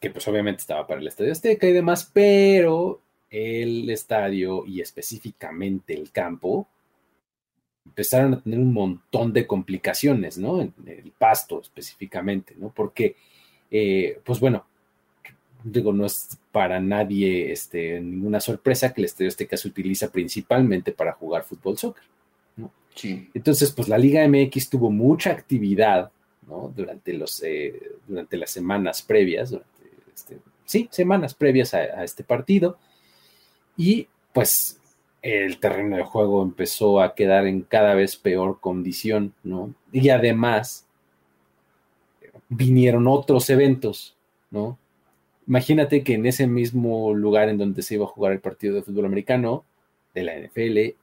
que 0.00 0.10
pues 0.10 0.26
obviamente 0.28 0.60
estaba 0.60 0.86
para 0.86 1.00
el 1.00 1.06
Estadio 1.06 1.32
Azteca 1.32 1.66
y 1.66 1.72
demás, 1.72 2.10
pero 2.12 3.00
el 3.30 3.88
estadio 3.88 4.66
y 4.66 4.80
específicamente 4.80 5.94
el 5.94 6.10
campo 6.10 6.68
empezaron 7.84 8.34
a 8.34 8.40
tener 8.40 8.58
un 8.58 8.72
montón 8.72 9.32
de 9.32 9.46
complicaciones, 9.46 10.38
¿no? 10.38 10.60
En 10.60 10.72
el 10.86 11.12
pasto 11.12 11.60
específicamente, 11.60 12.54
¿no? 12.58 12.70
Porque, 12.70 13.16
eh, 13.70 14.20
pues 14.24 14.40
bueno, 14.40 14.66
digo, 15.64 15.92
no 15.92 16.06
es 16.06 16.38
para 16.52 16.78
nadie 16.78 17.50
este, 17.50 18.00
ninguna 18.00 18.38
sorpresa 18.38 18.92
que 18.92 19.00
el 19.00 19.06
Estadio 19.06 19.28
Azteca 19.28 19.56
se 19.56 19.68
utiliza 19.68 20.12
principalmente 20.12 20.92
para 20.92 21.12
jugar 21.12 21.44
fútbol 21.44 21.78
soccer. 21.78 22.04
¿no? 22.56 22.70
Sí. 22.94 23.30
Entonces, 23.34 23.72
pues 23.72 23.88
la 23.88 23.98
Liga 23.98 24.26
MX 24.28 24.70
tuvo 24.70 24.90
mucha 24.90 25.30
actividad 25.30 26.10
¿no? 26.46 26.72
durante, 26.76 27.14
los, 27.14 27.42
eh, 27.42 27.92
durante 28.06 28.36
las 28.36 28.50
semanas 28.50 29.02
previas, 29.02 29.56
este, 30.14 30.38
sí, 30.64 30.88
semanas 30.90 31.34
previas 31.34 31.72
a, 31.74 32.04
este 32.04 32.22
partido, 32.22 32.78
y 33.76 34.06
pues 34.32 34.78
el 35.24 35.58
terreno 35.58 35.96
de 35.96 36.02
juego 36.02 36.42
empezó 36.42 37.00
a 37.00 37.14
quedar 37.14 37.46
en 37.46 37.62
cada 37.62 37.94
vez 37.94 38.14
peor 38.16 38.60
condición, 38.60 39.32
¿no? 39.42 39.74
Y 39.90 40.10
además 40.10 40.86
vinieron 42.50 43.08
otros 43.08 43.48
eventos, 43.48 44.18
¿no? 44.50 44.78
Imagínate 45.48 46.04
que 46.04 46.14
en 46.14 46.26
ese 46.26 46.46
mismo 46.46 47.14
lugar 47.14 47.48
en 47.48 47.56
donde 47.56 47.80
se 47.80 47.94
iba 47.94 48.04
a 48.04 48.08
jugar 48.08 48.32
el 48.32 48.40
partido 48.40 48.74
de 48.74 48.82
fútbol 48.82 49.06
americano 49.06 49.64
de 50.12 50.24
la 50.24 50.38
NFL, 50.38 50.94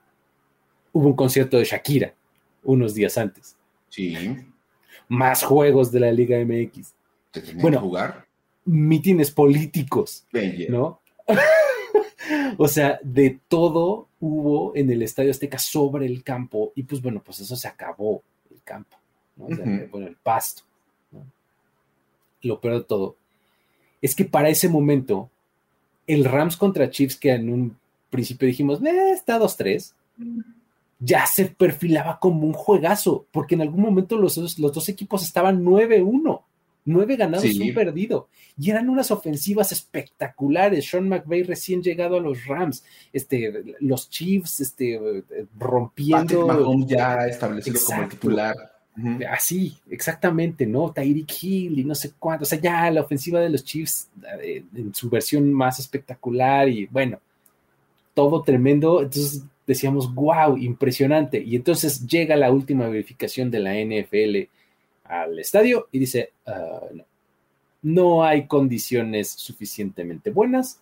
hubo 0.93 1.07
un 1.07 1.15
concierto 1.15 1.57
de 1.57 1.65
Shakira 1.65 2.13
unos 2.63 2.93
días 2.93 3.17
antes. 3.17 3.57
Sí. 3.89 4.15
Más 5.07 5.43
juegos 5.43 5.91
de 5.91 5.99
la 5.99 6.11
Liga 6.11 6.37
MX. 6.37 6.93
bueno, 7.55 7.79
jugar? 7.79 8.27
Mítines 8.65 9.31
políticos, 9.31 10.27
¿no? 10.69 11.01
O 12.57 12.67
sea, 12.67 12.99
de 13.03 13.39
todo 13.47 14.07
hubo 14.19 14.75
en 14.75 14.91
el 14.91 15.01
Estadio 15.01 15.31
Azteca 15.31 15.57
sobre 15.57 16.05
el 16.05 16.23
campo 16.23 16.71
y 16.75 16.83
pues 16.83 17.01
bueno, 17.01 17.21
pues 17.23 17.39
eso 17.39 17.55
se 17.55 17.67
acabó 17.67 18.21
el 18.49 18.61
campo, 18.63 18.97
¿no? 19.35 19.47
Bueno, 19.47 20.07
el 20.07 20.15
pasto. 20.15 20.63
¿no? 21.11 21.25
Lo 22.41 22.59
peor 22.59 22.75
de 22.75 22.83
todo 22.83 23.15
es 24.01 24.15
que 24.15 24.25
para 24.25 24.49
ese 24.49 24.67
momento, 24.67 25.29
el 26.07 26.25
Rams 26.25 26.57
contra 26.57 26.89
Chiefs, 26.89 27.15
que 27.15 27.31
en 27.31 27.49
un 27.51 27.77
principio 28.09 28.47
dijimos, 28.47 28.83
eh, 28.83 29.11
está 29.11 29.39
2-3, 29.39 29.93
ya 30.99 31.25
se 31.25 31.45
perfilaba 31.45 32.19
como 32.19 32.45
un 32.45 32.53
juegazo, 32.53 33.25
porque 33.31 33.55
en 33.55 33.61
algún 33.61 33.81
momento 33.81 34.17
los, 34.17 34.37
los 34.37 34.73
dos 34.73 34.89
equipos 34.89 35.23
estaban 35.23 35.63
9-1, 35.63 36.41
9 36.85 37.15
ganados 37.15 37.45
y 37.45 37.69
un 37.69 37.75
perdido, 37.75 38.27
y 38.57 38.71
eran 38.71 38.89
unas 38.89 39.11
ofensivas 39.11 39.71
espectaculares. 39.71 40.89
Sean 40.89 41.07
McVay 41.07 41.43
recién 41.43 41.81
llegado 41.81 42.17
a 42.17 42.21
los 42.21 42.45
Rams, 42.45 42.83
este, 43.13 43.75
los 43.79 44.09
Chiefs 44.09 44.59
este, 44.59 44.99
rompiendo. 45.57 46.47
Mahomes 46.47 46.87
ya 46.87 47.27
establecido 47.27 47.79
como 47.85 48.07
titular 48.07 48.55
Así, 49.29 49.77
exactamente, 49.89 50.65
¿no? 50.65 50.91
Tyreek 50.91 51.31
Hill 51.41 51.79
y 51.79 51.83
no 51.85 51.95
sé 51.95 52.11
cuánto. 52.19 52.43
O 52.43 52.45
sea, 52.45 52.59
ya 52.59 52.91
la 52.91 53.01
ofensiva 53.01 53.39
de 53.39 53.49
los 53.49 53.63
Chiefs 53.63 54.09
eh, 54.43 54.63
en 54.75 54.93
su 54.93 55.09
versión 55.09 55.51
más 55.53 55.79
espectacular 55.79 56.67
y 56.67 56.87
bueno, 56.87 57.19
todo 58.13 58.41
tremendo. 58.41 59.01
Entonces 59.01 59.43
decíamos, 59.65 60.13
wow, 60.13 60.57
impresionante. 60.57 61.41
Y 61.41 61.55
entonces 61.55 62.05
llega 62.05 62.35
la 62.35 62.51
última 62.51 62.87
verificación 62.89 63.49
de 63.49 63.59
la 63.59 63.75
NFL 63.75 64.49
al 65.11 65.37
estadio 65.39 65.87
y 65.91 65.99
dice, 65.99 66.31
ah, 66.47 66.81
no, 66.93 67.05
no 67.81 68.23
hay 68.23 68.47
condiciones 68.47 69.29
suficientemente 69.29 70.31
buenas 70.31 70.79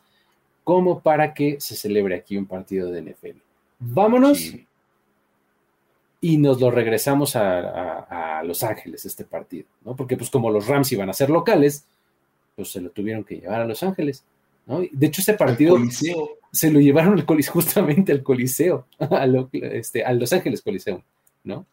como 0.64 1.02
para 1.02 1.34
que 1.34 1.60
se 1.60 1.76
celebre 1.76 2.16
aquí 2.16 2.38
un 2.38 2.46
partido 2.46 2.92
de 2.92 3.02
NFL. 3.02 3.38
Vámonos 3.80 4.54
y 6.22 6.38
nos 6.38 6.60
lo 6.60 6.70
regresamos 6.70 7.36
a, 7.36 8.42
Los 8.44 8.64
Ángeles, 8.64 9.06
este 9.06 9.26
partido, 9.26 9.66
¿no? 9.84 9.96
Porque 9.96 10.16
pues 10.16 10.30
como 10.30 10.50
los 10.50 10.68
Rams 10.68 10.92
iban 10.92 11.10
a 11.10 11.14
ser 11.14 11.30
locales, 11.30 11.86
pues 12.56 12.72
se 12.72 12.80
lo 12.80 12.90
tuvieron 12.90 13.24
que 13.24 13.36
llevar 13.36 13.62
a 13.62 13.66
Los 13.66 13.84
Ángeles, 13.84 14.24
¿no? 14.66 14.82
De 14.92 15.08
hecho, 15.08 15.22
ese 15.22 15.34
partido 15.34 15.78
se 16.52 16.72
lo 16.72 16.80
llevaron 16.80 17.14
al 17.14 17.26
coliseo, 17.26 17.54
justamente 17.56 18.12
al 18.12 18.24
Coliseo, 18.24 18.86
a, 19.00 19.28
este, 19.54 20.04
a 20.04 20.14
Los 20.14 20.32
Ángeles 20.32 20.62
Coliseo, 20.62 21.04
¿no? 21.44 21.66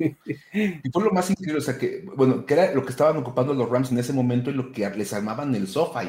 Y 0.00 0.90
fue 0.90 1.04
lo 1.04 1.10
más 1.10 1.30
increíble, 1.30 1.58
o 1.58 1.62
sea, 1.62 1.76
que, 1.76 2.04
bueno, 2.16 2.46
que 2.46 2.54
era 2.54 2.74
lo 2.74 2.84
que 2.84 2.90
estaban 2.90 3.16
ocupando 3.18 3.54
los 3.54 3.68
Rams 3.68 3.92
en 3.92 3.98
ese 3.98 4.12
momento 4.12 4.50
y 4.50 4.54
lo 4.54 4.72
que 4.72 4.88
les 4.90 5.12
armaban 5.12 5.54
el 5.54 5.68
sofá. 5.68 6.02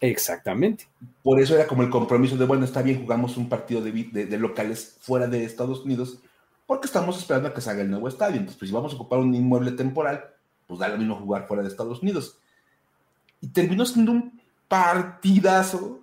Exactamente. 0.00 0.86
Por 1.22 1.40
eso 1.40 1.54
era 1.54 1.66
como 1.66 1.82
el 1.82 1.90
compromiso 1.90 2.36
de, 2.36 2.46
bueno, 2.46 2.64
está 2.64 2.80
bien, 2.80 3.02
jugamos 3.02 3.36
un 3.36 3.48
partido 3.48 3.82
de, 3.82 3.92
de, 3.92 4.38
locales 4.38 4.96
fuera 5.00 5.26
de 5.26 5.44
Estados 5.44 5.84
Unidos, 5.84 6.20
porque 6.66 6.86
estamos 6.86 7.18
esperando 7.18 7.48
a 7.48 7.54
que 7.54 7.60
salga 7.60 7.82
el 7.82 7.90
nuevo 7.90 8.08
estadio. 8.08 8.36
Entonces, 8.36 8.58
pues 8.58 8.70
si 8.70 8.74
vamos 8.74 8.92
a 8.92 8.96
ocupar 8.96 9.18
un 9.18 9.34
inmueble 9.34 9.72
temporal, 9.72 10.24
pues 10.66 10.80
da 10.80 10.88
lo 10.88 10.96
mismo 10.96 11.16
jugar 11.16 11.46
fuera 11.46 11.62
de 11.62 11.68
Estados 11.68 12.00
Unidos. 12.00 12.38
Y 13.42 13.48
terminó 13.48 13.84
siendo 13.84 14.12
un 14.12 14.40
partidazo 14.68 16.00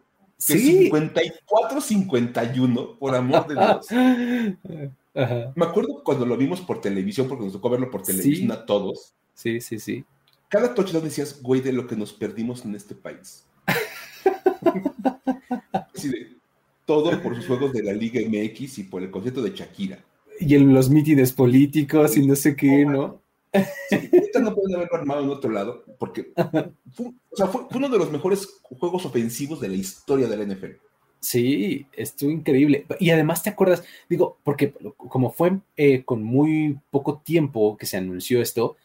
de 0.47 0.91
54-51, 0.91 2.99
por 2.99 3.15
amor 3.15 3.47
de 3.47 3.55
Dios. 3.55 3.87
Me 5.55 5.65
acuerdo 5.65 6.03
cuando 6.03 6.25
lo 6.25 6.37
vimos 6.37 6.61
por 6.61 6.79
televisión, 6.79 7.27
porque 7.27 7.43
nos 7.43 7.53
tocó 7.53 7.69
verlo 7.69 7.89
por 7.89 8.03
televisión 8.03 8.51
a 8.51 8.65
todos. 8.65 9.13
Sí, 9.33 9.59
sí, 9.61 9.79
sí. 9.79 10.05
Cada 10.49 10.73
touchdown 10.73 11.03
decías, 11.03 11.41
güey, 11.41 11.61
de 11.61 11.73
lo 11.73 11.87
que 11.87 11.95
nos 11.95 12.13
perdimos 12.13 12.63
en 12.63 12.75
este 12.75 12.95
país 12.95 13.45
todo 16.87 17.21
por 17.21 17.35
sus 17.35 17.45
juegos 17.45 17.73
de 17.73 17.83
la 17.83 17.93
Liga 17.93 18.21
MX 18.25 18.79
y 18.79 18.83
por 18.83 19.03
el 19.03 19.11
concierto 19.11 19.43
de 19.43 19.51
Shakira. 19.51 19.99
Y 20.39 20.55
en 20.55 20.73
los 20.73 20.89
mítines 20.89 21.33
políticos 21.33 22.15
y 22.15 22.25
no 22.25 22.35
sé 22.35 22.55
qué, 22.55 22.85
¿no? 22.85 23.21
Sí, 23.89 24.09
no 24.39 24.55
pueden 24.55 24.75
haberlo 24.75 24.95
armado 24.95 25.23
en 25.23 25.29
otro 25.29 25.51
lado, 25.51 25.83
porque 25.99 26.31
fue, 26.93 27.11
uno 27.75 27.89
de 27.89 27.97
los 27.97 28.11
mejores 28.11 28.47
juegos 28.61 29.05
ofensivos 29.05 29.59
de 29.59 29.67
la 29.67 29.75
historia 29.75 30.27
del 30.27 30.47
NFL. 30.47 30.86
Sí, 31.19 31.87
estuvo 31.93 32.31
increíble. 32.31 32.85
Y 32.99 33.09
además 33.09 33.43
te 33.43 33.49
acuerdas, 33.49 33.83
digo, 34.09 34.37
porque 34.43 34.73
como 34.97 35.31
fue 35.31 35.59
eh, 35.75 36.03
con 36.03 36.23
muy 36.23 36.79
poco 36.91 37.21
tiempo 37.23 37.77
que 37.77 37.85
se 37.85 37.97
anunció 37.97 38.41
esto, 38.41 38.77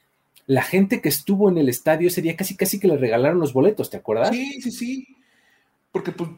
la 0.47 0.63
gente 0.63 1.01
que 1.01 1.09
estuvo 1.09 1.49
en 1.49 1.59
el 1.59 1.69
estadio 1.69 2.09
ese 2.09 2.23
día 2.23 2.37
casi 2.37 2.57
casi 2.57 2.81
que 2.81 2.89
le 2.89 2.97
regalaron 2.97 3.39
los 3.39 3.53
boletos, 3.53 3.91
¿te 3.91 3.99
acuerdas? 3.99 4.31
Sí, 4.31 4.61
sí, 4.61 4.71
sí. 4.71 5.17
Porque 5.93 6.13
pues 6.13 6.31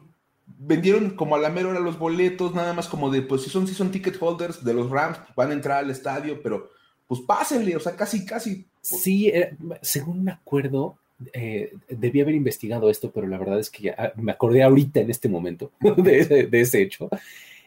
vendieron 0.45 1.11
como 1.11 1.35
a 1.35 1.39
la 1.39 1.49
mera 1.49 1.69
hora 1.69 1.79
los 1.79 1.97
boletos, 1.97 2.53
nada 2.53 2.73
más 2.73 2.87
como 2.87 3.09
de, 3.09 3.21
pues 3.21 3.43
si 3.43 3.49
son, 3.49 3.67
si 3.67 3.73
son 3.73 3.91
ticket 3.91 4.17
holders 4.19 4.63
de 4.63 4.73
los 4.73 4.89
Rams, 4.89 5.17
pues, 5.17 5.35
van 5.35 5.49
a 5.51 5.53
entrar 5.53 5.83
al 5.83 5.89
estadio, 5.89 6.41
pero 6.41 6.71
pues 7.07 7.21
pásenle, 7.21 7.75
o 7.75 7.79
sea, 7.79 7.95
casi, 7.95 8.25
casi. 8.25 8.65
Sí, 8.81 9.29
eh, 9.29 9.55
según 9.81 10.23
me 10.23 10.31
acuerdo, 10.31 10.97
eh, 11.33 11.73
debí 11.89 12.21
haber 12.21 12.35
investigado 12.35 12.89
esto, 12.89 13.11
pero 13.11 13.27
la 13.27 13.37
verdad 13.37 13.59
es 13.59 13.69
que 13.69 13.83
ya, 13.83 14.13
me 14.17 14.33
acordé 14.33 14.63
ahorita 14.63 14.99
en 14.99 15.09
este 15.09 15.29
momento 15.29 15.71
de, 15.79 16.49
ese 16.51 16.81
hecho. 16.81 17.09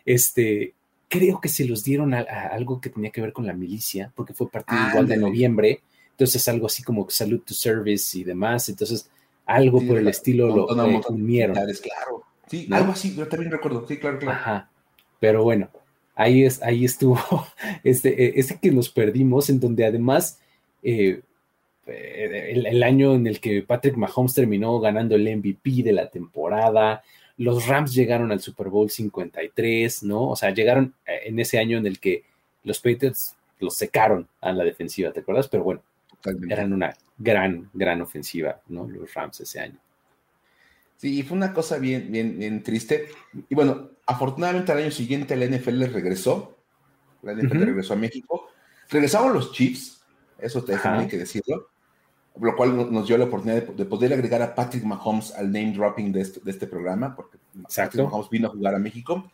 Este, 0.04 0.74
creo 1.08 1.40
que 1.40 1.48
se 1.48 1.64
los 1.64 1.82
dieron 1.82 2.14
a, 2.14 2.20
algo 2.20 2.80
que 2.80 2.90
tenía 2.90 3.10
que 3.10 3.20
ver 3.20 3.32
con 3.32 3.46
la 3.46 3.54
milicia, 3.54 4.12
porque 4.14 4.34
fue 4.34 4.50
partido 4.50 4.80
igual 4.90 5.08
de 5.08 5.16
noviembre, 5.16 5.80
entonces 6.10 6.46
algo 6.48 6.66
así 6.66 6.82
como 6.82 7.08
Salute 7.08 7.44
to 7.46 7.54
Service 7.54 8.18
y 8.18 8.24
demás, 8.24 8.68
entonces 8.68 9.10
algo 9.46 9.80
por 9.80 9.96
el 9.96 10.08
estilo 10.08 10.48
lo, 10.48 10.66
unieron. 11.08 11.54
Claro. 11.54 12.24
Sí, 12.48 12.68
algo 12.70 12.92
así, 12.92 13.14
yo 13.14 13.28
también 13.28 13.52
recuerdo, 13.52 13.86
sí, 13.86 13.98
claro, 13.98 14.18
claro. 14.18 14.38
Ajá. 14.38 14.70
Pero 15.20 15.42
bueno, 15.42 15.70
ahí, 16.14 16.44
es, 16.44 16.62
ahí 16.62 16.84
estuvo 16.84 17.18
este, 17.84 18.38
este 18.38 18.58
que 18.60 18.70
nos 18.70 18.90
perdimos, 18.90 19.48
en 19.48 19.60
donde 19.60 19.86
además 19.86 20.38
eh, 20.82 21.22
eh, 21.88 22.52
el, 22.52 22.82
año 22.82 23.14
en 23.14 23.26
el 23.26 23.40
que 23.40 23.62
Patrick 23.62 23.96
Mahomes 23.96 24.34
terminó 24.34 24.78
ganando 24.80 25.14
el 25.14 25.36
MVP 25.36 25.82
de 25.82 25.92
la 25.92 26.08
temporada, 26.08 27.02
los 27.36 27.66
Rams 27.66 27.94
llegaron 27.94 28.32
al 28.32 28.40
Super 28.40 28.68
Bowl 28.68 28.90
53, 28.90 30.02
¿no? 30.02 30.30
O 30.30 30.36
sea, 30.36 30.50
llegaron 30.50 30.94
eh, 31.06 31.20
en 31.26 31.38
ese 31.38 31.58
año 31.58 31.78
en 31.78 31.86
el 31.86 32.00
que 32.00 32.24
los 32.64 32.80
Patriots 32.80 33.36
los 33.60 33.76
secaron 33.76 34.28
a 34.40 34.52
la 34.52 34.64
defensiva, 34.64 35.12
¿te 35.12 35.20
acuerdas? 35.20 35.48
Pero 35.48 35.64
bueno, 35.64 35.82
eran 36.48 36.72
una 36.72 36.94
gran, 37.16 37.70
gran 37.72 38.00
ofensiva, 38.02 38.60
¿no? 38.68 38.86
Los 38.88 39.12
Rams 39.14 39.40
ese 39.40 39.60
año. 39.60 39.78
Sí, 40.96 41.22
fue 41.22 41.36
una 41.36 41.52
cosa 41.52 41.78
bien, 41.78 42.10
bien, 42.10 42.38
bien 42.38 42.62
triste. 42.62 43.08
Y 43.48 43.54
bueno, 43.54 43.90
afortunadamente 44.06 44.72
al 44.72 44.78
año 44.78 44.90
siguiente 44.90 45.36
la 45.36 45.46
NFL 45.46 45.84
regresó. 45.92 46.58
La 47.22 47.34
NFL 47.34 47.62
regresó 47.66 47.94
a 47.94 47.96
México. 47.96 48.48
Regresaron 48.90 49.32
los 49.32 49.52
Chiefs, 49.52 50.02
eso 50.38 50.64
te 50.64 50.74
hay 50.74 51.06
que 51.06 51.18
decirlo. 51.18 51.68
Lo 52.40 52.56
cual 52.56 52.92
nos 52.92 53.06
dio 53.06 53.18
la 53.18 53.24
oportunidad 53.24 53.62
de, 53.62 53.84
poder 53.84 54.12
agregar 54.12 54.42
a 54.42 54.54
Patrick 54.54 54.84
Mahomes 54.84 55.34
al 55.34 55.46
name 55.46 55.72
dropping 55.72 56.12
de 56.12 56.20
este, 56.20 56.40
de 56.40 56.50
este 56.50 56.66
programa, 56.66 57.14
porque 57.14 57.38
Patrick 57.74 58.04
Mahomes 58.04 58.30
vino 58.30 58.48
a 58.48 58.50
jugar 58.50 58.74
a 58.74 58.78
México. 58.78 59.30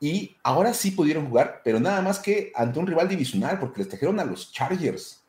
Y 0.00 0.36
ahora 0.42 0.74
sí 0.74 0.90
pudieron 0.90 1.26
jugar, 1.28 1.62
pero 1.64 1.80
nada 1.80 2.02
más 2.02 2.18
que 2.18 2.52
ante 2.54 2.78
un 2.78 2.86
rival 2.86 3.08
divisional, 3.08 3.58
porque 3.58 3.80
les 3.80 3.88
trajeron 3.88 4.20
a 4.20 4.24
los 4.24 4.52
Chargers. 4.52 5.22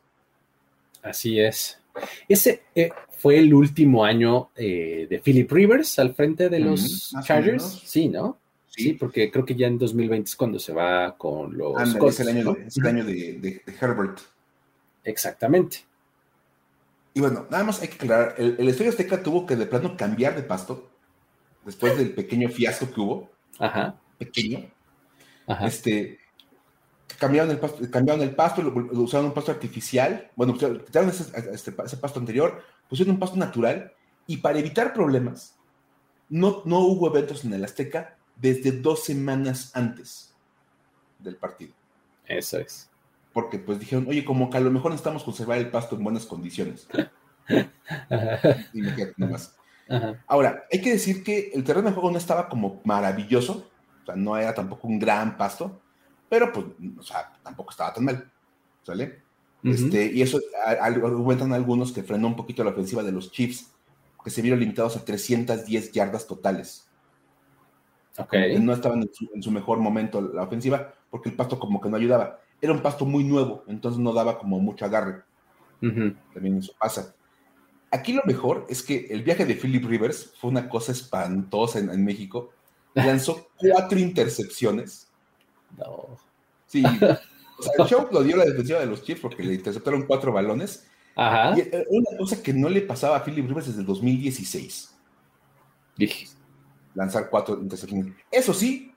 Así 1.02 1.40
es. 1.40 1.80
Ese 2.28 2.62
eh, 2.74 2.90
fue 3.10 3.38
el 3.38 3.52
último 3.52 4.04
año 4.04 4.50
eh, 4.54 5.06
de 5.08 5.18
Philip 5.18 5.50
Rivers 5.50 5.98
al 5.98 6.14
frente 6.14 6.48
de 6.48 6.60
los 6.60 7.14
Chargers. 7.24 7.82
Sí, 7.84 8.08
¿no? 8.08 8.38
Sí. 8.68 8.92
porque 8.92 9.28
creo 9.28 9.44
que 9.44 9.56
ya 9.56 9.66
en 9.66 9.76
2020 9.76 10.28
es 10.28 10.36
cuando 10.36 10.58
se 10.60 10.72
va 10.72 11.16
con 11.16 11.56
los. 11.56 11.74
es 11.82 12.20
el 12.20 12.28
año, 12.28 13.04
de, 13.04 13.62
Herbert. 13.80 14.20
Exactamente. 15.02 15.78
Y 17.14 17.20
bueno, 17.20 17.46
nada 17.50 17.64
más 17.64 17.80
hay 17.82 17.88
que 17.88 17.96
aclarar: 17.96 18.34
el, 18.38 18.56
el 18.58 18.68
Estadio 18.68 18.90
Azteca 18.90 19.22
tuvo 19.22 19.46
que 19.46 19.56
de 19.56 19.66
plano 19.66 19.96
cambiar 19.96 20.36
de 20.36 20.42
pasto 20.42 20.90
después 21.64 21.96
del 21.98 22.14
pequeño 22.14 22.48
fiasco 22.48 22.90
que 22.90 23.00
hubo. 23.00 23.30
Ajá. 23.58 23.98
Pequeño. 24.18 24.70
Ajá. 25.46 25.66
Este 25.66 26.18
cambiaron 27.18 27.50
el 27.50 27.58
pasto, 27.58 27.90
cambiaron 27.90 28.22
el 28.22 28.34
pasto, 28.34 28.62
usaron 28.92 29.26
un 29.26 29.34
pasto 29.34 29.50
artificial, 29.50 30.30
bueno, 30.36 30.54
quitaron 30.54 31.08
ese, 31.08 31.24
ese, 31.52 31.72
pasto 31.72 32.20
anterior, 32.20 32.62
pusieron 32.88 33.14
un 33.14 33.20
pasto 33.20 33.36
natural 33.36 33.92
y 34.26 34.38
para 34.38 34.58
evitar 34.58 34.92
problemas, 34.92 35.58
no, 36.28 36.62
no 36.64 36.80
hubo 36.80 37.08
eventos 37.08 37.44
en 37.44 37.54
el 37.54 37.64
Azteca 37.64 38.16
desde 38.36 38.72
dos 38.72 39.04
semanas 39.04 39.72
antes 39.74 40.34
del 41.18 41.36
partido. 41.36 41.74
Eso 42.26 42.58
es. 42.58 42.88
Porque 43.32 43.58
pues 43.58 43.78
dijeron, 43.78 44.06
oye, 44.08 44.24
como 44.24 44.50
que 44.50 44.56
a 44.56 44.60
lo 44.60 44.70
mejor 44.70 44.90
necesitamos 44.90 45.22
conservar 45.22 45.58
el 45.58 45.70
pasto 45.70 45.96
en 45.96 46.04
buenas 46.04 46.26
condiciones. 46.26 46.88
Ahora, 50.26 50.64
hay 50.70 50.80
que 50.80 50.92
decir 50.92 51.24
que 51.24 51.50
el 51.54 51.64
terreno 51.64 51.88
de 51.88 51.94
juego 51.94 52.10
no 52.10 52.18
estaba 52.18 52.48
como 52.48 52.80
maravilloso, 52.84 53.70
o 54.02 54.06
sea, 54.06 54.16
no 54.16 54.36
era 54.36 54.54
tampoco 54.54 54.86
un 54.86 54.98
gran 54.98 55.36
pasto, 55.36 55.80
pero 56.28 56.52
pues, 56.52 56.66
o 56.98 57.02
sea, 57.02 57.32
tampoco 57.42 57.70
estaba 57.70 57.92
tan 57.92 58.04
mal, 58.04 58.30
¿sale? 58.82 59.22
este, 59.64 60.12
y 60.12 60.22
eso 60.22 60.38
argumentan 60.80 61.52
algunos 61.52 61.92
que 61.92 62.02
frenó 62.02 62.28
un 62.28 62.36
poquito 62.36 62.62
la 62.62 62.70
ofensiva 62.70 63.02
de 63.02 63.12
los 63.12 63.32
Chiefs, 63.32 63.72
que 64.22 64.30
se 64.30 64.42
vieron 64.42 64.60
limitados 64.60 64.96
a 64.96 65.04
310 65.04 65.92
yardas 65.92 66.26
totales. 66.26 66.87
Okay. 68.18 68.58
No 68.58 68.72
estaban 68.72 69.08
en 69.34 69.42
su, 69.42 69.50
mejor 69.50 69.78
momento 69.78 70.20
la 70.20 70.42
ofensiva, 70.42 70.92
porque 71.10 71.28
el 71.28 71.36
pasto 71.36 71.58
como 71.58 71.80
que 71.80 71.88
no 71.88 71.96
ayudaba. 71.96 72.40
Era 72.60 72.72
un 72.72 72.80
pasto 72.80 73.04
muy 73.06 73.22
nuevo, 73.22 73.64
entonces 73.68 74.00
no 74.00 74.12
daba 74.12 74.38
como 74.38 74.58
mucho 74.58 74.84
agarre. 74.84 75.22
También 75.80 76.58
eso 76.58 76.72
pasa. 76.78 77.14
Aquí 77.90 78.12
lo 78.12 78.22
mejor 78.24 78.66
es 78.68 78.82
que 78.82 79.06
el 79.10 79.22
viaje 79.22 79.46
de 79.46 79.54
Philip 79.54 79.84
Rivers 79.84 80.34
fue 80.38 80.50
una 80.50 80.68
cosa 80.68 80.92
espantosa 80.92 81.78
en, 81.78 81.90
en 81.90 82.04
México. 82.04 82.50
Lanzó 82.94 83.48
cuatro 83.56 83.98
intercepciones 83.98 85.08
no. 85.76 86.18
Sí. 86.66 86.82
O 86.84 87.62
sea, 87.62 87.72
el 87.78 87.86
show 87.86 88.08
lo 88.10 88.22
dio 88.22 88.36
la 88.36 88.44
defensiva 88.44 88.78
de 88.78 88.86
los 88.86 89.02
Chiefs 89.02 89.20
porque 89.20 89.42
le 89.42 89.54
interceptaron 89.54 90.06
cuatro 90.06 90.32
balones. 90.32 90.86
Ajá. 91.16 91.58
Y 91.58 91.62
una 91.88 92.16
cosa 92.16 92.42
que 92.42 92.52
no 92.52 92.68
le 92.68 92.82
pasaba 92.82 93.16
a 93.16 93.24
Philip 93.24 93.48
Rivers 93.48 93.66
desde 93.66 93.80
el 93.80 93.86
2016. 93.86 94.94
Dije. 95.96 96.28
Lanzar 96.94 97.28
cuatro 97.30 97.58
intercepciones. 97.60 98.14
Eso 98.30 98.52
sí, 98.52 98.92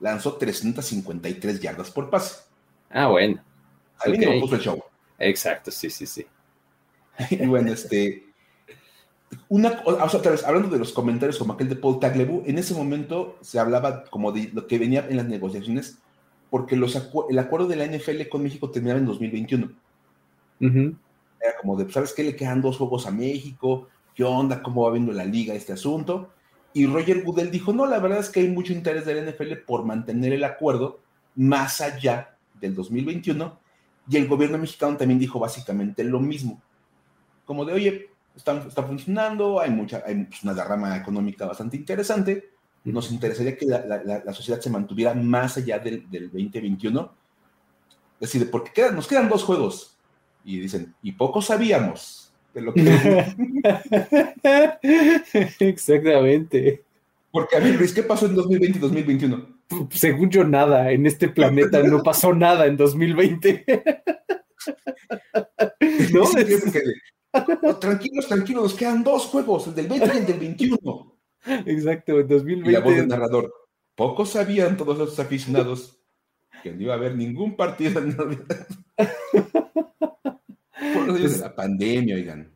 lanzó 0.00 0.34
353 0.34 1.60
yardas 1.60 1.90
por 1.90 2.10
pase. 2.10 2.42
Ah, 2.90 3.08
bueno. 3.08 3.42
Me 4.06 4.40
puso 4.40 4.56
el 4.56 4.60
show. 4.60 4.82
Exacto, 5.18 5.70
sí, 5.70 5.90
sí, 5.90 6.06
sí. 6.06 6.26
y 7.30 7.46
bueno, 7.46 7.72
este. 7.72 8.26
Una, 9.48 9.82
o 9.86 10.08
sea, 10.08 10.18
otra 10.18 10.32
vez, 10.32 10.44
hablando 10.44 10.68
de 10.68 10.78
los 10.78 10.92
comentarios 10.92 11.38
como 11.38 11.54
aquel 11.54 11.68
de 11.68 11.76
Paul 11.76 11.98
Taglebu, 11.98 12.42
en 12.44 12.58
ese 12.58 12.74
momento 12.74 13.38
se 13.40 13.58
hablaba 13.58 14.04
como 14.04 14.30
de 14.30 14.50
lo 14.52 14.66
que 14.66 14.78
venía 14.78 15.06
en 15.08 15.16
las 15.16 15.26
negociaciones 15.26 15.98
porque 16.52 16.76
los 16.76 16.94
el 17.30 17.38
acuerdo 17.38 17.66
de 17.66 17.76
la 17.76 17.86
NFL 17.86 18.28
con 18.30 18.42
México 18.42 18.70
terminaba 18.70 19.00
en 19.00 19.06
2021. 19.06 19.72
Era 20.60 21.56
como 21.58 21.78
de, 21.78 21.90
¿sabes 21.90 22.12
qué? 22.12 22.22
Le 22.22 22.36
quedan 22.36 22.60
dos 22.60 22.76
juegos 22.76 23.06
a 23.06 23.10
México, 23.10 23.88
¿qué 24.14 24.22
onda? 24.22 24.62
¿Cómo 24.62 24.82
va 24.82 24.92
viendo 24.92 25.12
la 25.12 25.24
liga 25.24 25.54
este 25.54 25.72
asunto? 25.72 26.28
Y 26.74 26.86
Roger 26.86 27.22
Goodell 27.22 27.50
dijo, 27.50 27.72
no, 27.72 27.86
la 27.86 27.98
verdad 27.98 28.20
es 28.20 28.30
que 28.30 28.40
hay 28.40 28.48
mucho 28.48 28.72
interés 28.72 29.04
de 29.04 29.14
la 29.14 29.30
NFL 29.30 29.54
por 29.66 29.84
mantener 29.84 30.32
el 30.32 30.44
acuerdo 30.44 31.00
más 31.34 31.80
allá 31.80 32.36
del 32.60 32.74
2021. 32.74 33.58
Y 34.08 34.16
el 34.16 34.26
gobierno 34.26 34.58
mexicano 34.58 34.96
también 34.96 35.20
dijo 35.20 35.38
básicamente 35.38 36.02
lo 36.04 36.18
mismo. 36.18 36.60
Como 37.44 37.64
de, 37.64 37.72
oye, 37.74 38.10
está, 38.34 38.58
está 38.66 38.82
funcionando, 38.82 39.60
hay, 39.60 39.70
mucha, 39.70 40.02
hay 40.06 40.24
pues, 40.24 40.42
una 40.42 40.54
derrama 40.54 40.96
económica 40.96 41.46
bastante 41.46 41.76
interesante, 41.76 42.50
nos 42.84 43.12
interesaría 43.12 43.56
que 43.56 43.66
la, 43.66 44.32
sociedad 44.32 44.60
se 44.60 44.70
mantuviera 44.70 45.14
más 45.14 45.56
allá 45.56 45.78
del, 45.78 46.06
2021. 46.10 47.14
Es 48.20 48.32
decir, 48.32 48.50
porque 48.50 48.72
quedan, 48.72 48.96
nos 48.96 49.06
quedan 49.06 49.28
dos 49.28 49.44
juegos. 49.44 49.96
Y 50.44 50.58
dicen, 50.58 50.94
y 51.02 51.12
poco 51.12 51.40
sabíamos 51.40 52.21
de 52.54 52.60
lo 52.60 52.74
que... 52.74 52.82
Exactamente. 55.60 56.84
Porque, 57.30 57.56
a 57.56 57.60
mí, 57.60 57.70
Luis, 57.72 57.94
¿qué 57.94 58.02
pasó 58.02 58.26
en 58.26 58.34
2020 58.34 58.78
y 58.78 58.80
2021? 58.80 59.46
Según 59.90 60.30
yo, 60.30 60.44
nada. 60.44 60.92
En 60.92 61.06
este 61.06 61.28
planeta 61.28 61.82
no 61.82 62.02
pasó 62.02 62.34
nada 62.34 62.66
en 62.66 62.76
2020. 62.76 63.64
¿No? 66.12 66.24
tranquilos, 67.80 68.28
tranquilos, 68.28 68.62
nos 68.64 68.74
quedan 68.74 69.02
dos 69.02 69.24
juegos, 69.26 69.66
el 69.68 69.74
del 69.74 69.88
20 69.88 70.06
y 70.06 70.18
el 70.18 70.26
del 70.26 70.38
21. 70.38 71.16
Exacto, 71.64 72.20
en 72.20 72.28
2020. 72.28 72.70
Y 72.70 72.72
la 72.72 72.80
voz 72.80 72.94
del 72.94 73.08
narrador. 73.08 73.52
Pocos 73.94 74.30
sabían 74.30 74.76
todos 74.76 74.98
los 74.98 75.18
aficionados 75.18 75.98
que 76.62 76.72
no 76.72 76.82
iba 76.82 76.94
a 76.94 76.96
haber 76.96 77.16
ningún 77.16 77.56
partido 77.56 78.00
en 78.00 78.16
Navidad. 78.16 78.66
Por 80.94 81.06
los 81.06 81.18
días 81.18 81.38
de 81.38 81.44
la 81.44 81.54
pandemia, 81.54 82.14
oigan. 82.14 82.50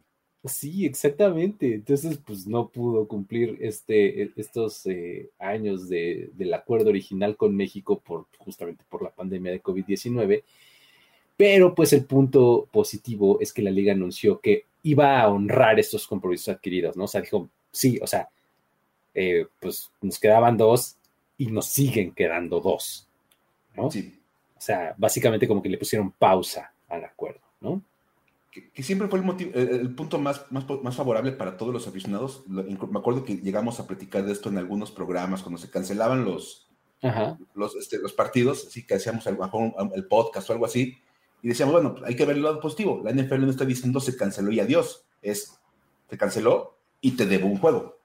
Sí, 0.45 0.87
exactamente. 0.87 1.74
Entonces, 1.74 2.18
pues 2.24 2.47
no 2.47 2.68
pudo 2.68 3.09
cumplir 3.09 3.59
este, 3.61 4.31
estos 4.37 4.87
eh, 4.87 5.31
años 5.39 5.89
de, 5.89 6.31
del 6.35 6.55
acuerdo 6.55 6.91
original 6.91 7.37
con 7.37 7.57
México 7.57 8.01
por 8.01 8.27
justamente 8.39 8.85
por 8.89 9.03
la 9.03 9.11
pandemia 9.11 9.53
de 9.53 9.62
COVID-19. 9.62 10.45
Pero 11.37 11.74
pues 11.74 11.93
el 11.93 12.05
punto 12.05 12.68
positivo 12.72 13.39
es 13.41 13.53
que 13.53 13.62
la 13.62 13.70
liga 13.70 13.93
anunció 13.93 14.41
que 14.41 14.64
iba 14.83 15.20
a 15.20 15.29
honrar 15.29 15.79
estos 15.79 16.07
compromisos 16.07 16.49
adquiridos, 16.49 16.97
¿no? 16.97 17.05
O 17.05 17.09
sea, 17.09 17.20
dijo, 17.20 17.51
sí, 17.72 17.99
o 18.01 18.07
sea, 18.07 18.29
eh, 19.14 19.47
pues 19.61 19.91
nos 20.01 20.18
quedaban 20.18 20.57
dos 20.57 20.97
y 21.37 21.47
nos 21.47 21.66
siguen 21.66 22.12
quedando 22.12 22.61
dos, 22.61 23.09
¿no? 23.74 23.91
Sí. 23.91 24.18
O 24.57 24.61
sea, 24.61 24.95
básicamente 24.97 25.47
como 25.47 25.62
que 25.62 25.68
le 25.68 25.79
pusieron 25.79 26.12
pausa 26.12 26.72
al 26.89 27.05
acuerdo, 27.05 27.41
¿no? 27.61 27.83
Que, 28.72 28.82
siempre 28.82 29.09
fue 29.09 29.18
el, 29.18 29.24
motivo, 29.24 29.52
el, 29.54 29.94
punto 29.94 30.18
más, 30.18 30.46
más, 30.50 30.96
favorable 30.96 31.32
para 31.32 31.57
todos 31.57 31.72
los 31.72 31.86
aficionados. 31.86 32.44
Me 32.46 32.98
acuerdo 32.98 33.24
que 33.24 33.36
llegamos 33.36 33.80
a 33.80 33.86
platicar 33.86 34.24
de 34.24 34.32
esto 34.32 34.48
en 34.48 34.59
algunos 34.59 34.90
programas 34.90 35.42
cuando 35.42 35.61
se 35.61 35.70
cancelaban 35.70 36.24
los, 36.24 36.68
los, 37.54 37.76
este, 37.76 37.98
los 37.98 38.12
partidos, 38.12 38.66
así 38.68 38.86
que 38.86 38.94
hacíamos 38.94 39.26
el, 39.26 39.36
el 39.94 40.07
podcast 40.07 40.48
o 40.48 40.52
algo 40.52 40.66
así, 40.66 40.98
y 41.42 41.48
decíamos, 41.48 41.74
bueno, 41.74 41.94
pues, 41.94 42.04
hay 42.04 42.16
que 42.16 42.24
ver 42.24 42.36
el 42.36 42.42
lado 42.42 42.61
positivo. 42.61 43.02
La 43.04 43.12
NFL 43.12 43.42
no 43.42 43.50
está 43.50 43.64
diciendo 43.64 44.00
se 44.00 44.16
canceló 44.16 44.50
y 44.52 44.61
adiós, 44.61 45.04
es 45.22 45.59
se 46.09 46.16
canceló 46.16 46.78
y 47.00 47.12
te 47.12 47.26
debo 47.26 47.46
un 47.48 47.59
juego 47.59 47.96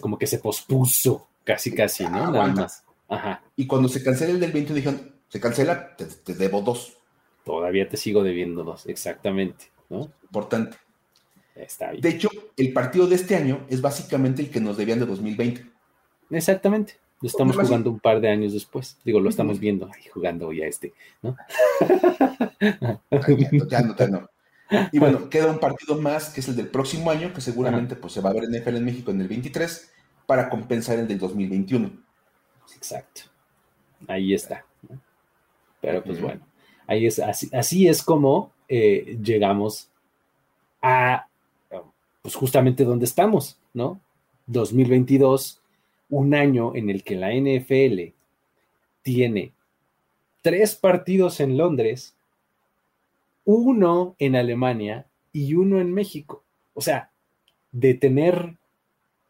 como 0.00 0.18
que 0.18 0.26
se 0.26 0.38
pospuso, 0.38 1.28
casi, 1.44 1.74
casi, 1.74 2.04
¿no? 2.04 2.30
Nada 2.30 2.46
más. 2.48 2.84
Ajá. 3.08 3.42
Y 3.56 3.66
cuando 3.66 3.88
se 3.88 4.02
cancela 4.02 4.32
el 4.32 4.40
del 4.40 4.52
20, 4.52 4.74
dijeron, 4.74 5.14
se 5.28 5.40
cancela, 5.40 5.96
te, 5.96 6.34
debo 6.34 6.60
dos. 6.62 6.97
Todavía 7.48 7.88
te 7.88 7.96
sigo 7.96 8.22
debiendo 8.22 8.62
dos, 8.62 8.86
exactamente, 8.88 9.70
¿no? 9.88 10.12
Importante. 10.22 10.76
Está 11.54 11.92
bien. 11.92 12.02
De 12.02 12.10
hecho, 12.10 12.28
el 12.58 12.74
partido 12.74 13.06
de 13.06 13.14
este 13.14 13.36
año 13.36 13.64
es 13.70 13.80
básicamente 13.80 14.42
el 14.42 14.50
que 14.50 14.60
nos 14.60 14.76
debían 14.76 14.98
de 14.98 15.06
2020. 15.06 15.64
Exactamente. 16.28 16.98
Lo 17.22 17.26
estamos 17.26 17.56
jugando 17.56 17.90
un 17.90 18.00
par 18.00 18.20
de 18.20 18.28
años 18.28 18.52
después. 18.52 18.98
Digo, 19.02 19.18
lo 19.18 19.30
estamos 19.30 19.58
viendo, 19.60 19.86
ahí 19.86 20.02
jugando 20.12 20.52
ya 20.52 20.66
este, 20.66 20.92
¿no? 21.22 21.38
ya, 23.70 23.80
no, 23.80 23.96
ya 23.96 24.08
no. 24.08 24.28
Y 24.92 24.98
bueno, 24.98 25.30
queda 25.30 25.50
un 25.50 25.58
partido 25.58 25.98
más, 25.98 26.28
que 26.28 26.40
es 26.40 26.48
el 26.48 26.56
del 26.56 26.68
próximo 26.68 27.10
año, 27.10 27.32
que 27.32 27.40
seguramente 27.40 27.96
pues, 27.96 28.12
se 28.12 28.20
va 28.20 28.28
a 28.28 28.34
ver 28.34 28.44
en 28.44 28.60
NFL 28.60 28.76
en 28.76 28.84
México 28.84 29.10
en 29.10 29.22
el 29.22 29.28
23, 29.28 29.90
para 30.26 30.50
compensar 30.50 30.98
el 30.98 31.08
del 31.08 31.18
2021. 31.18 31.90
Exacto. 32.76 33.22
Ahí 34.06 34.34
está. 34.34 34.66
Pero 35.80 36.04
pues 36.04 36.20
bueno, 36.20 36.42
ahí 36.88 37.06
es, 37.06 37.20
así, 37.20 37.86
es 37.86 38.02
como 38.02 38.50
eh, 38.68 39.16
llegamos 39.22 39.88
a, 40.82 41.28
pues 42.22 42.34
justamente 42.34 42.84
donde 42.84 43.04
estamos, 43.04 43.56
¿no? 43.72 44.00
2022, 44.46 45.60
un 46.10 46.34
año 46.34 46.74
en 46.74 46.90
el 46.90 47.04
que 47.04 47.14
la 47.14 47.32
NFL 47.32 48.12
tiene 49.02 49.52
tres 50.42 50.74
partidos 50.74 51.38
en 51.38 51.56
Londres 51.56 52.14
uno 53.50 54.14
en 54.18 54.36
Alemania 54.36 55.06
y 55.32 55.54
uno 55.54 55.80
en 55.80 55.90
México. 55.90 56.44
O 56.74 56.82
sea, 56.82 57.10
de 57.72 57.94
tener 57.94 58.56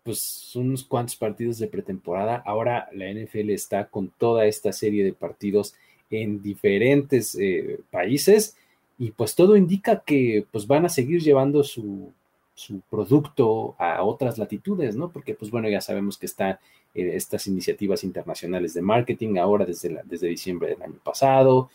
pues 0.02 0.56
unos 0.56 0.82
cuantos 0.82 1.14
partidos 1.14 1.58
de 1.58 1.68
pretemporada, 1.68 2.42
ahora 2.44 2.88
la 2.92 3.12
NFL 3.12 3.50
está 3.50 3.88
con 3.88 4.08
toda 4.08 4.46
esta 4.46 4.72
serie 4.72 5.04
de 5.04 5.12
partidos 5.12 5.74
en 6.10 6.42
diferentes 6.42 7.36
eh, 7.38 7.80
países 7.90 8.56
y 8.98 9.10
pues 9.12 9.34
todo 9.34 9.56
indica 9.56 10.02
que 10.04 10.46
pues 10.50 10.66
van 10.66 10.86
a 10.86 10.88
seguir 10.88 11.22
llevando 11.22 11.62
su, 11.62 12.12
su 12.54 12.80
producto 12.90 13.76
a 13.78 14.02
otras 14.02 14.38
latitudes, 14.38 14.96
¿no? 14.96 15.10
Porque 15.10 15.34
pues 15.34 15.50
bueno, 15.50 15.68
ya 15.68 15.80
sabemos 15.80 16.18
que 16.18 16.26
están 16.26 16.58
eh, 16.94 17.12
estas 17.14 17.46
iniciativas 17.46 18.02
internacionales 18.02 18.74
de 18.74 18.82
marketing 18.82 19.36
ahora 19.36 19.64
desde, 19.64 20.00
desde 20.04 20.26
diciembre 20.26 20.70
del 20.70 20.82
año 20.82 20.98
pasado 21.04 21.70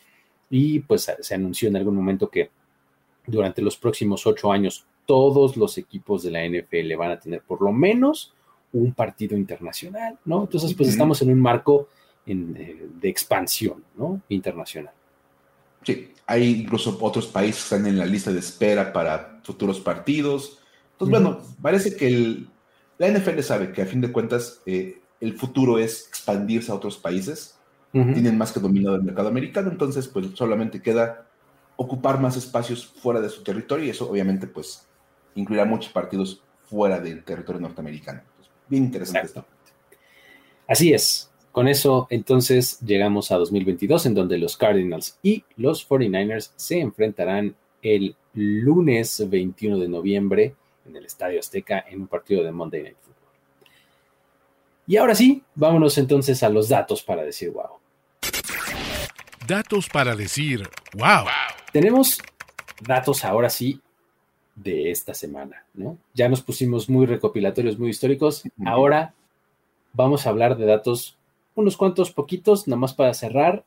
y 0.49 0.79
pues 0.81 1.09
se 1.19 1.35
anunció 1.35 1.69
en 1.69 1.77
algún 1.77 1.95
momento 1.95 2.29
que 2.29 2.49
durante 3.25 3.61
los 3.61 3.77
próximos 3.77 4.27
ocho 4.27 4.51
años 4.51 4.85
todos 5.05 5.55
los 5.55 5.77
equipos 5.77 6.23
de 6.23 6.31
la 6.31 6.45
NFL 6.45 6.95
van 6.97 7.11
a 7.11 7.19
tener 7.19 7.41
por 7.41 7.61
lo 7.61 7.71
menos 7.71 8.33
un 8.73 8.93
partido 8.93 9.37
internacional, 9.37 10.17
¿no? 10.25 10.41
Entonces 10.41 10.73
pues 10.73 10.89
estamos 10.89 11.21
en 11.21 11.31
un 11.31 11.39
marco 11.39 11.87
de, 12.25 12.89
de 12.99 13.09
expansión, 13.09 13.83
¿no? 13.95 14.21
Internacional. 14.29 14.93
Sí, 15.83 16.13
hay 16.25 16.61
incluso 16.61 16.97
otros 17.01 17.27
países 17.27 17.57
que 17.57 17.75
están 17.75 17.87
en 17.87 17.97
la 17.97 18.05
lista 18.05 18.31
de 18.31 18.39
espera 18.39 18.93
para 18.93 19.39
futuros 19.43 19.79
partidos. 19.79 20.59
Entonces, 20.93 21.11
bueno, 21.11 21.41
parece 21.61 21.95
que 21.95 22.07
el, 22.07 22.47
la 22.97 23.09
NFL 23.09 23.39
sabe 23.41 23.71
que 23.71 23.81
a 23.81 23.85
fin 23.85 24.01
de 24.01 24.11
cuentas 24.11 24.61
eh, 24.65 25.01
el 25.19 25.37
futuro 25.37 25.77
es 25.79 26.07
expandirse 26.07 26.71
a 26.71 26.75
otros 26.75 26.97
países. 26.97 27.57
Tienen 27.91 28.39
más 28.39 28.51
que 28.51 28.59
dominado 28.59 28.95
el 28.95 29.03
mercado 29.03 29.27
americano, 29.27 29.69
entonces 29.69 30.07
pues 30.07 30.25
solamente 30.33 30.81
queda 30.81 31.27
ocupar 31.75 32.19
más 32.19 32.35
espacios 32.35 32.87
fuera 32.87 33.21
de 33.21 33.29
su 33.29 33.43
territorio 33.43 33.85
y 33.85 33.91
eso 33.91 34.09
obviamente 34.09 34.47
pues 34.47 34.87
incluirá 35.35 35.63
muchos 35.63 35.91
partidos 35.93 36.41
fuera 36.67 36.99
del 36.99 37.23
territorio 37.23 37.61
norteamericano. 37.61 38.21
bien 38.67 38.85
interesante 38.85 39.27
esto. 39.27 39.45
Así 40.67 40.91
es. 40.91 41.29
Con 41.53 41.67
eso, 41.67 42.07
entonces, 42.09 42.79
llegamos 42.79 43.31
a 43.31 43.37
2022, 43.37 44.07
en 44.07 44.15
donde 44.15 44.39
los 44.39 44.57
Cardinals 44.57 45.19
y 45.21 45.43
los 45.55 45.87
49ers 45.87 46.51
se 46.55 46.79
enfrentarán 46.79 47.55
el 47.83 48.15
lunes 48.33 49.29
21 49.29 49.77
de 49.77 49.87
noviembre 49.87 50.55
en 50.83 50.95
el 50.95 51.05
Estadio 51.05 51.39
Azteca 51.39 51.85
en 51.87 52.01
un 52.01 52.07
partido 52.07 52.43
de 52.43 52.51
Monday 52.51 52.81
Night 52.81 52.97
Football. 52.99 53.71
Y 54.87 54.97
ahora 54.97 55.13
sí, 55.13 55.43
vámonos 55.53 55.95
entonces 55.99 56.41
a 56.41 56.49
los 56.49 56.69
datos 56.69 57.03
para 57.03 57.23
decir 57.23 57.51
wow. 57.51 57.77
Datos 59.47 59.87
para 59.89 60.15
decir 60.15 60.67
wow. 60.97 61.27
Tenemos 61.71 62.17
datos 62.81 63.23
ahora 63.23 63.51
sí 63.51 63.79
de 64.55 64.89
esta 64.89 65.13
semana, 65.13 65.67
¿no? 65.75 65.99
Ya 66.15 66.27
nos 66.29 66.41
pusimos 66.41 66.89
muy 66.89 67.05
recopilatorios, 67.05 67.77
muy 67.77 67.91
históricos. 67.91 68.41
Ahora 68.65 69.13
vamos 69.93 70.25
a 70.25 70.31
hablar 70.31 70.57
de 70.57 70.65
datos 70.65 71.19
unos 71.55 71.77
cuantos 71.77 72.11
poquitos, 72.11 72.67
nada 72.67 72.79
más 72.79 72.93
para 72.93 73.13
cerrar 73.13 73.65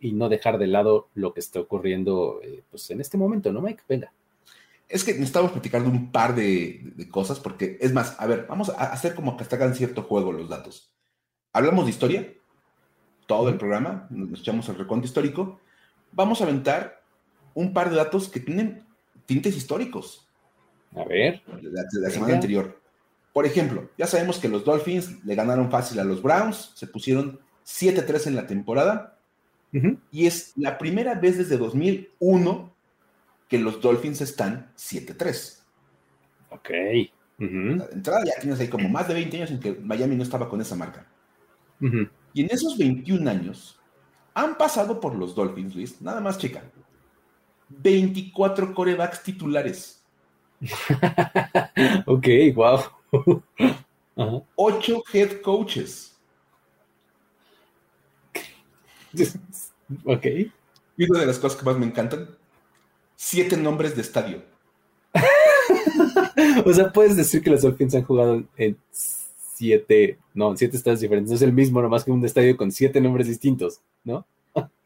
y 0.00 0.12
no 0.12 0.28
dejar 0.28 0.58
de 0.58 0.66
lado 0.66 1.08
lo 1.14 1.32
que 1.32 1.40
está 1.40 1.60
ocurriendo 1.60 2.40
eh, 2.42 2.62
pues 2.70 2.90
en 2.90 3.00
este 3.00 3.16
momento, 3.16 3.52
¿no, 3.52 3.60
Mike? 3.60 3.82
Venga. 3.88 4.12
Es 4.88 5.02
que 5.02 5.12
necesitamos 5.12 5.52
platicando 5.52 5.88
un 5.88 6.12
par 6.12 6.34
de, 6.34 6.94
cosas, 7.10 7.40
porque 7.40 7.78
es 7.80 7.92
más, 7.92 8.20
a 8.20 8.26
ver, 8.26 8.46
vamos 8.48 8.68
a 8.68 8.92
hacer 8.92 9.14
como 9.14 9.36
que 9.36 9.44
hagan 9.44 9.74
cierto 9.74 10.02
juego 10.02 10.32
los 10.32 10.48
datos. 10.48 10.92
Hablamos 11.52 11.86
de 11.86 11.90
historia, 11.90 12.34
todo 13.26 13.48
el 13.48 13.56
programa, 13.56 14.06
nos 14.10 14.40
echamos 14.40 14.68
el 14.68 14.76
recuento 14.76 15.06
histórico. 15.06 15.58
Vamos 16.12 16.40
a 16.40 16.44
aventar 16.44 17.02
un 17.54 17.72
par 17.72 17.88
de 17.88 17.96
datos 17.96 18.28
que 18.28 18.40
tienen 18.40 18.84
tintes 19.24 19.56
históricos. 19.56 20.28
A 20.94 21.04
ver. 21.04 21.42
De 21.46 22.00
la 22.00 22.10
semana 22.10 22.34
anterior. 22.34 22.83
Por 23.34 23.46
ejemplo, 23.46 23.90
ya 23.98 24.06
sabemos 24.06 24.38
que 24.38 24.48
los 24.48 24.64
Dolphins 24.64 25.24
le 25.24 25.34
ganaron 25.34 25.68
fácil 25.68 25.98
a 25.98 26.04
los 26.04 26.22
Browns, 26.22 26.70
se 26.76 26.86
pusieron 26.86 27.40
7-3 27.66 28.28
en 28.28 28.36
la 28.36 28.46
temporada, 28.46 29.18
y 30.12 30.26
es 30.26 30.52
la 30.54 30.78
primera 30.78 31.16
vez 31.16 31.36
desde 31.36 31.58
2001 31.58 32.72
que 33.48 33.58
los 33.58 33.80
Dolphins 33.80 34.20
están 34.20 34.72
7-3. 34.76 35.64
Ok. 36.50 36.68
De 36.68 37.10
entrada 37.92 38.24
ya 38.24 38.40
tienes 38.40 38.60
ahí 38.60 38.68
como 38.68 38.88
más 38.88 39.08
de 39.08 39.14
20 39.14 39.36
años 39.36 39.50
en 39.50 39.58
que 39.58 39.72
Miami 39.72 40.14
no 40.14 40.22
estaba 40.22 40.48
con 40.48 40.60
esa 40.60 40.76
marca. 40.76 41.04
Y 41.80 42.42
en 42.42 42.50
esos 42.50 42.78
21 42.78 43.28
años 43.28 43.80
han 44.32 44.56
pasado 44.56 45.00
por 45.00 45.16
los 45.16 45.34
Dolphins, 45.34 45.74
Luis, 45.74 46.00
nada 46.00 46.20
más 46.20 46.38
chica, 46.38 46.62
24 47.68 48.72
corebacks 48.74 49.24
titulares. 49.24 50.04
ok, 52.06 52.26
wow. 52.54 52.78
Ocho 54.56 55.02
head 55.12 55.40
coaches. 55.40 56.16
ok. 60.04 60.26
Y 60.96 61.10
una 61.10 61.20
de 61.20 61.26
las 61.26 61.38
cosas 61.38 61.58
que 61.58 61.64
más 61.64 61.76
me 61.76 61.86
encantan, 61.86 62.28
siete 63.16 63.56
nombres 63.56 63.96
de 63.96 64.02
estadio. 64.02 64.42
o 66.64 66.72
sea, 66.72 66.92
puedes 66.92 67.16
decir 67.16 67.42
que 67.42 67.50
los 67.50 67.62
Dolphins 67.62 67.94
han 67.94 68.04
jugado 68.04 68.44
en 68.56 68.76
siete, 68.90 70.18
no, 70.34 70.50
en 70.50 70.56
siete 70.56 70.76
estadios 70.76 71.00
diferentes. 71.00 71.30
No 71.30 71.36
es 71.36 71.42
el 71.42 71.52
mismo, 71.52 71.82
nomás 71.82 72.04
que 72.04 72.10
un 72.10 72.24
estadio 72.24 72.56
con 72.56 72.70
siete 72.70 73.00
nombres 73.00 73.26
distintos, 73.26 73.80
¿no? 74.04 74.26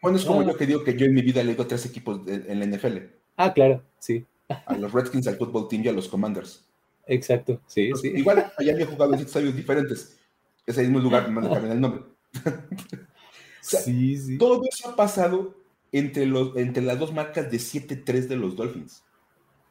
Bueno, 0.01 0.17
es 0.17 0.25
como 0.25 0.41
ah. 0.41 0.47
yo 0.47 0.57
que 0.57 0.67
digo 0.67 0.85
que 0.85 0.97
yo 0.97 1.07
en 1.07 1.15
mi 1.15 1.23
vida 1.23 1.43
le 1.43 1.51
digo 1.51 1.67
tres 1.67 1.85
equipos 1.85 2.21
en 2.27 2.59
la 2.59 2.67
NFL. 2.67 2.99
Ah, 3.37 3.53
claro, 3.53 3.83
sí. 3.99 4.25
A 4.49 4.77
los 4.77 4.93
Redskins, 4.93 5.27
al 5.27 5.37
Football 5.37 5.69
Team 5.69 5.83
y 5.85 5.89
a 5.89 5.93
los 5.93 6.09
Commanders. 6.09 6.68
Exacto, 7.09 7.61
sí, 7.67 7.89
pues, 7.91 8.03
sí. 8.03 8.09
Igual, 8.15 8.53
allá 8.59 8.73
había 8.73 8.87
jugado 8.87 9.15
en 9.15 9.21
estadios 9.21 9.57
diferentes. 9.57 10.19
Es 10.67 10.77
el 10.79 10.85
mismo 10.85 11.01
lugar, 11.01 11.31
no 11.31 11.41
cambian 11.41 11.73
el 11.73 11.81
nombre. 11.81 12.03
sí, 13.61 14.17
sí. 14.17 14.39
Todo 14.39 14.63
eso 14.71 14.91
ha 14.91 14.97
pasado 14.97 15.55
entre, 15.91 16.27
los, 16.27 16.55
entre 16.57 16.83
las 16.83 16.99
dos 16.99 17.13
marcas 17.13 17.51
de 17.51 17.57
7-3 17.57 18.29
de 18.29 18.37
los 18.37 18.55
Dolphins. 18.55 19.03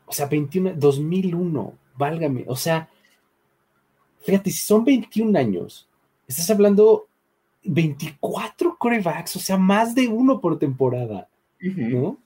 O 0.08 0.12
sea, 0.12 0.26
21, 0.26 0.74
2001, 0.76 1.78
válgame. 1.96 2.46
O 2.48 2.56
sea, 2.56 2.90
fíjate, 4.22 4.50
si 4.50 4.60
son 4.60 4.84
21 4.84 5.38
años, 5.38 5.88
estás 6.28 6.50
hablando 6.50 7.08
24 7.64 8.78
corebacks, 8.78 9.36
o 9.36 9.40
sea, 9.40 9.58
más 9.58 9.94
de 9.94 10.08
uno 10.08 10.42
por 10.42 10.58
temporada, 10.58 11.30
¿no? 11.60 12.18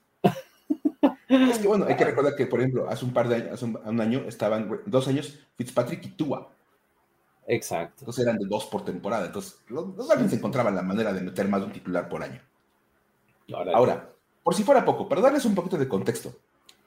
Es 1.32 1.60
que 1.60 1.68
bueno, 1.68 1.86
hay 1.88 1.96
que 1.96 2.04
recordar 2.04 2.36
que, 2.36 2.46
por 2.46 2.60
ejemplo, 2.60 2.90
hace 2.90 3.06
un 3.06 3.14
par 3.14 3.30
de 3.30 3.36
años, 3.36 3.54
hace 3.54 3.66
un, 3.66 4.02
año, 4.02 4.26
estaban 4.28 4.82
dos 4.86 5.08
años 5.08 5.40
Fitzpatrick 5.56 6.06
y 6.06 6.10
Tua. 6.10 6.52
Exacto. 7.48 7.96
Entonces 8.00 8.26
eran 8.26 8.38
de 8.38 8.46
dos 8.48 8.66
por 8.66 8.84
temporada. 8.84 9.28
Entonces, 9.28 9.62
los, 9.70 9.96
los 9.96 10.08
se 10.08 10.36
encontraban 10.36 10.76
la 10.76 10.82
manera 10.82 11.14
de 11.14 11.22
meter 11.22 11.48
más 11.48 11.62
de 11.62 11.68
un 11.68 11.74
titular 11.74 12.10
por 12.10 12.22
año. 12.22 12.42
Ahora, 13.74 14.10
por 14.44 14.56
si 14.56 14.64
fuera 14.64 14.84
poco, 14.84 15.08
para 15.08 15.22
darles 15.22 15.46
un 15.46 15.56
poquito 15.56 15.78
de 15.78 15.88
contexto. 15.88 16.34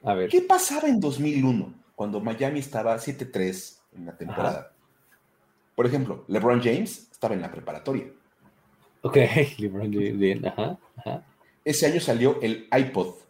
A 0.03 0.12
ver. 0.12 0.28
¿Qué 0.28 0.42
pasaba 0.42 0.88
en 0.88 1.01
2001 1.01 1.72
cuando 1.95 2.20
Miami 2.20 2.61
estaba 2.61 2.97
7-3 2.97 3.78
en 3.97 4.07
la 4.07 4.16
temporada? 4.16 4.72
Por 5.74 5.86
ejemplo, 5.86 6.24
LeBron 6.28 6.62
James 6.62 7.09
estaba 7.11 7.34
en 7.34 7.40
la 7.40 7.51
preparatoria. 7.51 8.07
Ok, 9.01 9.16
LeBron 9.59 9.90
James, 9.92 10.18
bien, 10.18 10.47
ajá, 10.47 10.78
ajá. 10.99 11.24
Ese 11.64 11.86
año 11.86 12.01
salió 12.01 12.38
el 12.42 12.68
iPod 12.76 13.23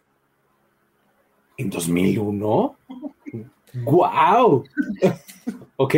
¿En 1.56 1.70
2001? 1.70 2.76
¡Guau! 3.82 4.64
ok. 5.76 5.94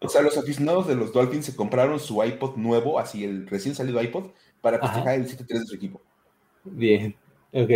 O 0.00 0.08
sea, 0.08 0.22
los 0.22 0.36
aficionados 0.36 0.86
de 0.86 0.94
los 0.94 1.12
Dolphins 1.12 1.46
se 1.46 1.56
compraron 1.56 2.00
su 2.00 2.22
iPod 2.22 2.56
nuevo, 2.56 2.98
así 2.98 3.24
el 3.24 3.46
recién 3.46 3.74
salido 3.74 4.02
iPod, 4.02 4.30
para 4.60 4.78
festejar 4.78 5.14
el 5.14 5.26
7-3 5.26 5.46
de 5.46 5.66
su 5.66 5.74
equipo. 5.74 6.00
Bien, 6.64 7.14
ok. 7.52 7.70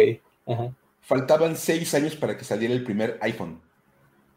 Faltaban 1.01 1.57
seis 1.57 1.95
años 1.95 2.17
para 2.17 2.37
que 2.37 2.45
saliera 2.45 2.73
el 2.73 2.85
primer 2.85 3.19
iPhone. 3.21 3.61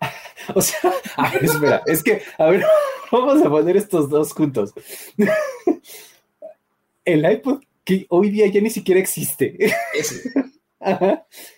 o 0.55 0.61
sea, 0.61 0.91
a 1.15 1.31
ver, 1.31 1.45
espera, 1.45 1.81
es 1.85 2.03
que, 2.03 2.21
a 2.37 2.45
ver, 2.49 2.63
vamos 3.11 3.41
a 3.41 3.49
poner 3.49 3.77
estos 3.77 4.09
dos 4.09 4.33
juntos. 4.33 4.73
el 7.05 7.31
iPod 7.31 7.61
que 7.85 8.05
hoy 8.09 8.29
día 8.29 8.47
ya 8.47 8.59
ni 8.59 8.69
siquiera 8.69 8.99
existe. 8.99 9.57
Ese. 9.93 10.31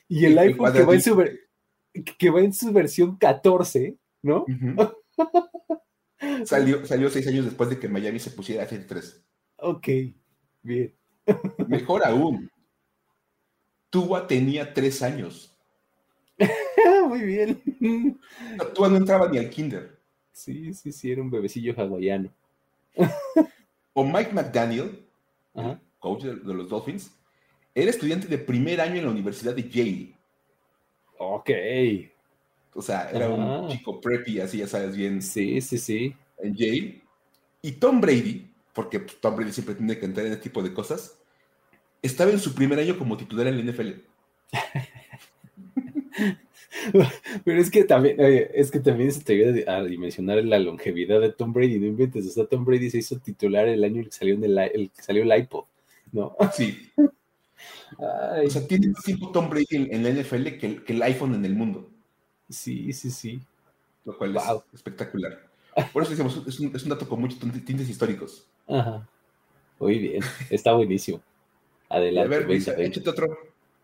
Y 0.07 0.26
el 0.26 0.38
iPhone 0.39 0.74
que 0.74 0.84
va, 0.84 0.93
en 0.93 1.01
su, 1.01 1.24
que 2.17 2.30
va 2.30 2.41
en 2.41 2.53
su 2.53 2.72
versión 2.72 3.17
14, 3.17 3.97
¿no? 4.22 4.45
salió, 6.45 6.86
salió 6.86 7.09
seis 7.09 7.28
años 7.28 7.45
después 7.45 7.70
de 7.70 7.80
que 7.80 7.88
Miami 7.88 8.20
se 8.20 8.32
pusiera 8.32 8.63
a 8.63 8.67
3. 8.67 9.24
Ok, 9.57 9.88
bien. 10.61 10.95
Mejor 11.67 12.05
aún, 12.05 12.49
Tua 13.89 14.28
tenía 14.28 14.74
tres 14.74 15.01
años. 15.01 15.55
Muy 17.07 17.22
bien. 17.22 18.20
Tua 18.74 18.89
no 18.89 18.97
entraba 18.97 19.28
ni 19.28 19.38
al 19.38 19.49
kinder. 19.49 19.99
Sí, 20.32 20.74
sí, 20.74 20.91
sí, 20.91 21.11
era 21.11 21.22
un 21.22 21.30
bebecillo 21.30 21.74
hawaiano. 21.76 22.32
o 23.93 24.03
Mike 24.03 24.32
McDaniel, 24.32 25.05
coach 25.99 26.24
de 26.24 26.53
los 26.53 26.70
Dolphins, 26.70 27.11
era 27.82 27.91
estudiante 27.91 28.27
de 28.27 28.38
primer 28.38 28.82
año 28.82 28.95
en 28.95 29.05
la 29.05 29.11
Universidad 29.11 29.55
de 29.55 29.69
Yale. 29.69 30.13
Ok. 31.17 31.49
O 32.73 32.82
sea, 32.82 33.09
era 33.11 33.30
un 33.30 33.69
chico 33.69 33.99
preppy, 33.99 34.39
así 34.39 34.59
ya 34.59 34.67
sabes 34.67 34.95
bien. 34.95 35.21
Sí, 35.21 35.59
sí, 35.61 35.77
sí. 35.77 36.15
En 36.38 36.55
Yale. 36.55 37.01
Y 37.61 37.73
Tom 37.73 37.99
Brady, 37.99 38.49
porque 38.73 38.99
Tom 38.99 39.36
Brady 39.36 39.51
siempre 39.51 39.75
tiene 39.75 39.97
que 39.97 40.05
entrar 40.05 40.25
en 40.25 40.34
este 40.34 40.43
tipo 40.43 40.63
de 40.63 40.73
cosas, 40.73 41.17
estaba 42.01 42.32
en 42.32 42.39
su 42.39 42.55
primer 42.55 42.80
año 42.80 42.97
como 42.97 43.17
titular 43.17 43.47
en 43.47 43.57
la 43.57 43.71
NFL. 43.71 43.89
Pero 47.43 47.59
es 47.59 47.69
que 47.69 47.84
también, 47.84 48.15
es 48.19 48.71
que 48.71 48.80
también 48.80 49.11
se 49.11 49.23
te 49.23 49.34
ayuda 49.34 49.77
a 49.77 49.84
dimensionar 49.84 50.43
la 50.45 50.59
longevidad 50.59 51.19
de 51.19 51.34
Tom 51.34 51.51
Brady, 51.51 51.80
no 51.80 51.88
inventes, 51.88 52.27
o 52.27 52.30
sea, 52.30 52.45
Tom 52.45 52.63
Brady 52.63 52.89
se 52.89 52.99
hizo 52.99 53.19
titular 53.19 53.67
el 53.67 53.84
año 53.84 54.03
que 54.03 54.11
salió, 54.11 54.36
en 54.36 54.43
el, 54.43 54.57
el, 54.57 54.91
salió 54.93 55.23
el 55.23 55.38
iPod, 55.38 55.65
¿no? 56.11 56.36
Sí. 56.53 56.91
O 57.97 58.49
sea, 58.49 58.68
tiene 58.68 58.89
más 58.89 59.03
tiempo 59.03 59.32
Tom 59.32 59.49
Brady 59.49 59.66
en, 59.70 60.03
la 60.03 60.10
NFL 60.12 60.57
que 60.57 60.84
el, 60.88 61.01
iPhone 61.03 61.36
en 61.36 61.45
el 61.45 61.55
mundo. 61.55 61.89
Sí, 62.49 62.93
sí, 62.93 63.12
sí. 63.12 63.41
Lo 64.05 64.18
cual 64.18 64.36
es 64.36 64.43
espectacular. 64.74 65.47
Por 65.93 66.03
eso 66.03 66.12
decimos, 66.12 66.41
es 66.47 66.60
un, 66.60 66.76
es 66.76 66.84
un 66.84 66.89
dato 66.89 67.07
con 67.07 67.22
muchos 67.22 67.39
tintes 67.39 67.89
históricos. 67.89 68.45
Ajá. 68.68 69.07
Muy 69.80 69.99
bien, 69.99 70.24
está 70.49 70.74
buenísimo. 70.74 71.22
Adelante. 71.88 72.36
A 72.36 72.39
ver, 72.39 72.51
échate 72.51 73.10
otro. 73.10 73.38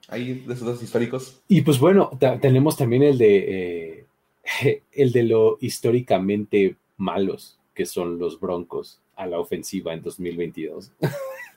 Ahí 0.07 0.43
de 0.45 0.53
esos 0.53 0.65
dos 0.65 0.83
históricos. 0.83 1.41
Y 1.47 1.61
pues 1.61 1.79
bueno, 1.79 2.11
tenemos 2.41 2.77
también 2.77 3.03
el 3.03 3.17
de 3.17 4.05
eh, 4.43 4.81
el 4.91 5.11
de 5.11 5.23
lo 5.23 5.57
históricamente 5.61 6.75
malos 6.97 7.57
que 7.73 7.85
son 7.85 8.19
los 8.19 8.39
Broncos 8.39 8.99
a 9.15 9.25
la 9.27 9.39
ofensiva 9.39 9.93
en 9.93 10.01
2022. 10.01 10.91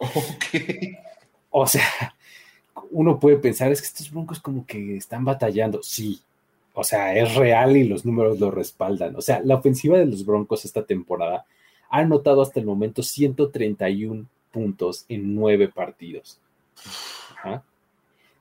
Ok. 0.00 0.62
O 1.50 1.66
sea, 1.66 2.14
uno 2.90 3.18
puede 3.18 3.36
pensar, 3.36 3.70
es 3.72 3.80
que 3.80 3.86
estos 3.86 4.10
Broncos 4.10 4.40
como 4.40 4.66
que 4.66 4.96
están 4.96 5.24
batallando. 5.24 5.82
Sí, 5.82 6.20
o 6.74 6.84
sea, 6.84 7.14
es 7.16 7.34
real 7.34 7.76
y 7.76 7.84
los 7.84 8.04
números 8.04 8.38
lo 8.38 8.50
respaldan. 8.50 9.16
O 9.16 9.20
sea, 9.20 9.40
la 9.44 9.56
ofensiva 9.56 9.98
de 9.98 10.06
los 10.06 10.24
Broncos 10.24 10.64
esta 10.64 10.84
temporada 10.84 11.44
ha 11.90 11.98
anotado 11.98 12.42
hasta 12.42 12.60
el 12.60 12.66
momento 12.66 13.02
131 13.02 14.26
puntos 14.52 15.04
en 15.08 15.34
nueve 15.34 15.68
partidos. 15.68 16.38
Ajá. 17.36 17.62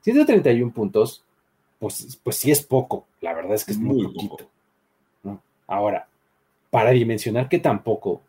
131 0.02 0.72
puntos, 0.72 1.22
pues, 1.78 2.18
pues 2.22 2.36
sí 2.36 2.50
es 2.50 2.62
poco, 2.62 3.06
la 3.20 3.34
verdad 3.34 3.54
es 3.54 3.64
que 3.64 3.72
es 3.72 3.78
muy, 3.78 4.04
poquito. 4.04 4.48
Ahora, 5.66 6.08
para 6.70 6.90
dimensionar 6.90 7.48
que 7.48 7.58
tampoco, 7.58 8.22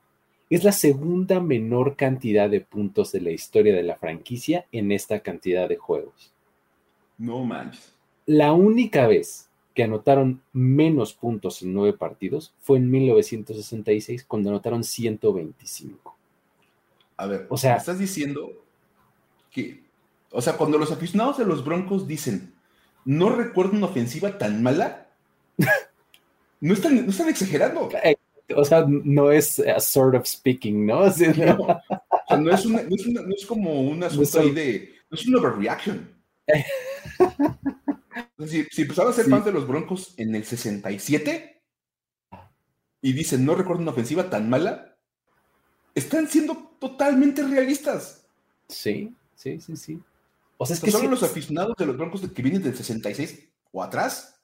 es 0.50 0.64
la 0.64 0.72
segunda 0.72 1.39
menor 1.39 1.95
cantidad 1.95 2.50
de 2.50 2.62
puntos 2.62 3.12
de 3.12 3.22
la 3.22 3.32
historia 3.32 3.76
de 3.76 3.84
la 3.84 3.97
franquicia 3.97 4.66
en 4.72 4.91
esta 4.91 5.20
cantidad 5.20 5.70
de 5.70 5.78
juegos. 5.78 6.34
No 7.18 7.43
manches. 7.43 7.93
La 8.26 8.54
única 8.54 9.08
vez 9.08 9.50
que 9.74 9.84
anotaron 9.84 10.41
menos 10.52 11.14
puntos 11.14 11.62
en 11.62 11.74
nueve 11.74 11.97
partidos 11.97 12.54
fue 12.60 12.78
en 12.78 12.89
1966, 12.89 14.26
cuando 14.26 14.50
anotaron 14.50 14.84
125. 14.84 16.18
A 17.18 17.26
ver, 17.26 17.47
o 17.50 17.58
sea, 17.58 17.76
estás 17.76 18.00
diciendo 18.00 18.52
que 19.52 19.89
o 20.32 20.41
sea, 20.41 20.58
cuando 20.58 20.78
los 20.78 20.91
aficionados 20.91 21.38
de 21.38 21.45
los 21.45 21.66
Broncos 21.66 22.08
dicen, 22.08 22.54
no 23.06 23.30
recuerdo 23.36 23.74
una 23.74 23.88
ofensiva 23.88 24.38
tan 24.38 24.62
mala, 24.62 25.08
no 26.62 26.74
están, 26.74 27.04
no 27.04 27.12
están 27.12 27.30
exagerando. 27.30 27.89
O 28.56 28.66
sea, 28.66 28.86
no 28.88 29.32
es 29.32 29.60
a 29.60 29.80
sort 29.80 30.16
of 30.16 30.26
speaking, 30.26 30.86
¿no? 30.86 31.02
no. 31.02 31.06
O 31.06 31.10
sea, 32.28 32.38
no, 32.38 32.52
es 32.52 32.66
una, 32.66 32.82
no, 32.84 32.95
es 32.95 33.06
una, 33.06 33.22
no, 33.22 33.34
es 33.34 33.45
como 33.45 33.82
un 33.82 34.04
asunto 34.04 34.39
ahí 34.39 34.52
de. 34.52 34.93
No 35.10 35.18
es 35.18 35.28
una 35.28 35.39
overreaction. 35.39 36.16
si, 38.47 38.64
si 38.66 38.84
a 38.84 39.14
ser 39.14 39.26
fans 39.26 39.45
de 39.45 39.52
los 39.52 39.68
Broncos 39.68 40.14
en 40.18 40.36
el 40.36 40.45
67 40.45 41.62
y 43.02 43.14
dicen, 43.14 43.45
no 43.45 43.56
recuerdo 43.56 43.82
una 43.82 43.91
ofensiva 43.91 44.30
tan 44.30 44.50
mala, 44.50 44.95
están 45.95 46.28
siendo 46.28 46.76
totalmente 46.80 47.43
realistas. 47.43 48.26
Sí, 48.68 49.16
sí, 49.36 49.60
sí, 49.60 49.78
sí. 49.78 50.00
O 50.58 50.66
sea, 50.66 50.76
es 50.76 50.82
que 50.82 50.91
solo 50.91 51.10
los 51.10 51.24
aficionados 51.24 51.76
de 51.78 51.86
los 51.86 51.97
Broncos 51.97 52.22
que 52.30 52.41
vienen 52.41 52.62
del 52.62 52.76
66 52.76 53.47
o 53.72 53.82
atrás 53.82 54.41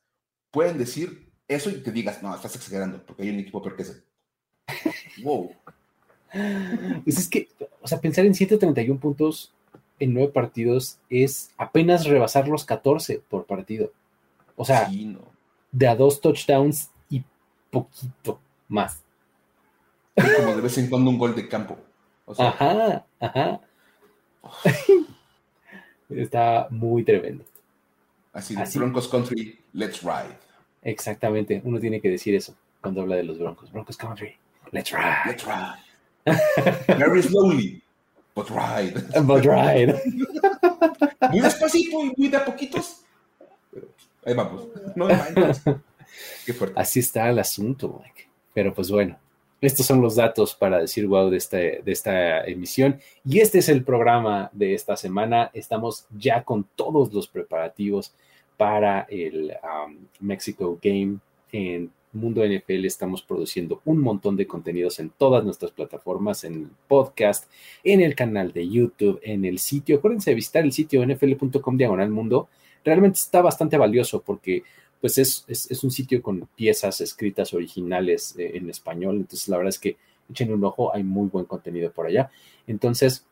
pueden 0.52 0.78
decir 0.78 1.30
eso 1.48 1.70
y 1.70 1.82
te 1.82 1.92
digas, 1.92 2.22
no, 2.24 2.34
estás 2.34 2.56
exagerando, 2.56 3.04
porque 3.06 3.24
hay 3.24 3.30
un 3.30 3.40
equipo 3.40 3.62
peor 3.62 3.76
que 3.76 3.84
ese. 3.84 4.04
wow. 5.24 5.52
Pues 7.04 7.18
es 7.18 7.30
que, 7.30 7.48
o 7.82 7.88
sea, 7.88 8.02
pensar 8.02 8.26
en 8.26 8.34
131 8.36 9.00
puntos 9.00 9.54
en 10.00 10.14
nueve 10.14 10.32
partidos 10.32 10.98
es 11.10 11.52
apenas 11.58 12.06
rebasar 12.06 12.48
los 12.48 12.66
14 12.66 13.22
por 13.30 13.46
partido. 13.46 13.92
O 14.56 14.66
sea, 14.66 14.90
de 15.72 15.88
a 15.88 15.96
dos 15.96 16.22
touchdowns 16.22 16.90
y 17.10 17.24
poquito 17.70 18.40
más. 18.68 19.02
como 20.16 20.56
de 20.56 20.62
vez 20.62 20.78
en 20.78 20.90
cuando 20.90 21.10
un 21.10 21.18
gol 21.18 21.36
de 21.36 21.48
campo. 21.48 21.78
ajá, 22.38 23.06
ajá. 23.20 23.62
Está 26.10 26.68
muy 26.70 27.04
tremendo. 27.04 27.44
Así, 28.32 28.56
de 28.56 28.64
Broncos 28.76 29.08
Country, 29.08 29.60
let's 29.74 30.02
ride. 30.04 30.45
Exactamente, 30.86 31.62
uno 31.64 31.80
tiene 31.80 32.00
que 32.00 32.10
decir 32.10 32.36
eso 32.36 32.56
cuando 32.80 33.02
habla 33.02 33.16
de 33.16 33.24
los 33.24 33.40
Broncos. 33.40 33.72
Broncos 33.72 33.98
Country, 33.98 34.38
let's 34.72 34.92
ride. 34.92 35.18
Let's 35.26 35.44
ride. 35.44 36.98
Very 37.00 37.24
slowly, 37.24 37.82
but 38.36 38.48
ride. 38.52 38.94
But 39.24 39.44
ride. 39.44 40.00
muy 41.32 41.40
despacito 41.40 42.06
y 42.06 42.14
muy 42.16 42.30
de 42.30 42.38
a 42.38 42.46
poquitos. 42.46 43.02
Ahí 44.24 44.36
vamos. 44.36 44.68
No 44.96 45.08
Qué 46.46 46.54
fuerte. 46.54 46.80
Así 46.80 47.00
está 47.00 47.30
el 47.30 47.40
asunto, 47.40 48.00
Mike. 48.04 48.30
Pero 48.54 48.72
pues 48.72 48.92
bueno, 48.92 49.18
estos 49.62 49.88
son 49.88 50.02
los 50.02 50.16
datos 50.16 50.54
para 50.54 50.78
decir 50.80 51.08
wow 51.08 51.32
de, 51.32 51.38
este, 51.38 51.82
de 51.84 51.92
esta 51.92 52.44
emisión. 52.44 53.00
Y 53.28 53.40
este 53.40 53.58
es 53.58 53.70
el 53.70 53.84
programa 53.84 54.52
de 54.54 54.76
esta 54.76 54.96
semana. 54.96 55.50
Estamos 55.54 56.06
ya 56.16 56.44
con 56.44 56.68
todos 56.76 57.12
los 57.12 57.28
preparativos 57.28 58.14
para 58.58 59.02
el 59.10 59.54
um, 59.64 59.98
Mexico 60.20 60.80
Game 60.82 61.18
en 61.52 61.92
Mundo 62.14 62.44
NFL. 62.46 62.86
Estamos 62.86 63.22
produciendo 63.22 63.82
un 63.86 64.00
montón 64.00 64.36
de 64.36 64.48
contenidos 64.48 65.00
en 65.00 65.10
todas 65.10 65.44
nuestras 65.44 65.72
plataformas, 65.72 66.44
en 66.44 66.54
el 66.54 66.68
podcast, 66.88 67.50
en 67.84 68.02
el 68.02 68.16
canal 68.16 68.52
de 68.52 68.68
YouTube, 68.68 69.20
en 69.24 69.46
el 69.46 69.60
sitio. 69.60 69.98
Acuérdense 69.98 70.32
de 70.32 70.36
visitar 70.36 70.64
el 70.64 70.72
sitio 70.72 71.06
nfl.com 71.06 71.78
diagonal 71.78 72.10
mundo. 72.10 72.48
Realmente 72.84 73.18
está 73.18 73.42
bastante 73.42 73.78
valioso 73.78 74.22
porque 74.22 74.64
pues 75.02 75.18
es, 75.18 75.84
un 75.84 75.92
sitio 75.92 76.22
con 76.22 76.48
piezas 76.56 77.02
escritas 77.02 77.54
originales 77.54 78.36
eh, 78.38 78.54
en 78.56 78.70
español. 78.70 79.18
Entonces, 79.18 79.48
la 79.50 79.58
verdad 79.58 79.70
es 79.70 79.80
que 79.80 79.98
echen 80.32 80.52
un 80.52 80.64
ojo, 80.64 80.96
hay 80.96 81.04
muy 81.04 81.28
buen 81.28 81.46
contenido 81.46 81.92
por 81.92 82.08
allá. 82.08 82.32
Entonces, 82.66 83.26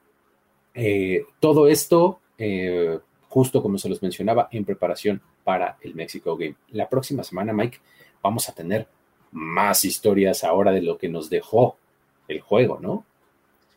eh, 0.75 1.25
todo 1.39 1.67
esto, 1.67 2.19
eh, 2.37 2.99
justo 3.33 3.63
como 3.63 3.79
se 3.79 3.89
los 3.89 4.03
mencionaba, 4.03 4.47
en 4.51 4.63
preparación 4.63 5.19
para 5.43 5.77
el 5.81 5.95
Mexico 5.95 6.37
Game. 6.37 6.55
La 6.69 6.87
próxima 6.87 7.23
semana, 7.23 7.51
Mike, 7.51 7.79
vamos 8.21 8.47
a 8.47 8.53
tener 8.53 8.87
más 9.31 9.85
historias 9.85 10.43
ahora 10.43 10.71
de 10.71 10.83
lo 10.83 10.99
que 10.99 11.09
nos 11.09 11.31
dejó 11.31 11.75
el 12.27 12.41
juego, 12.41 12.77
¿no? 12.79 13.03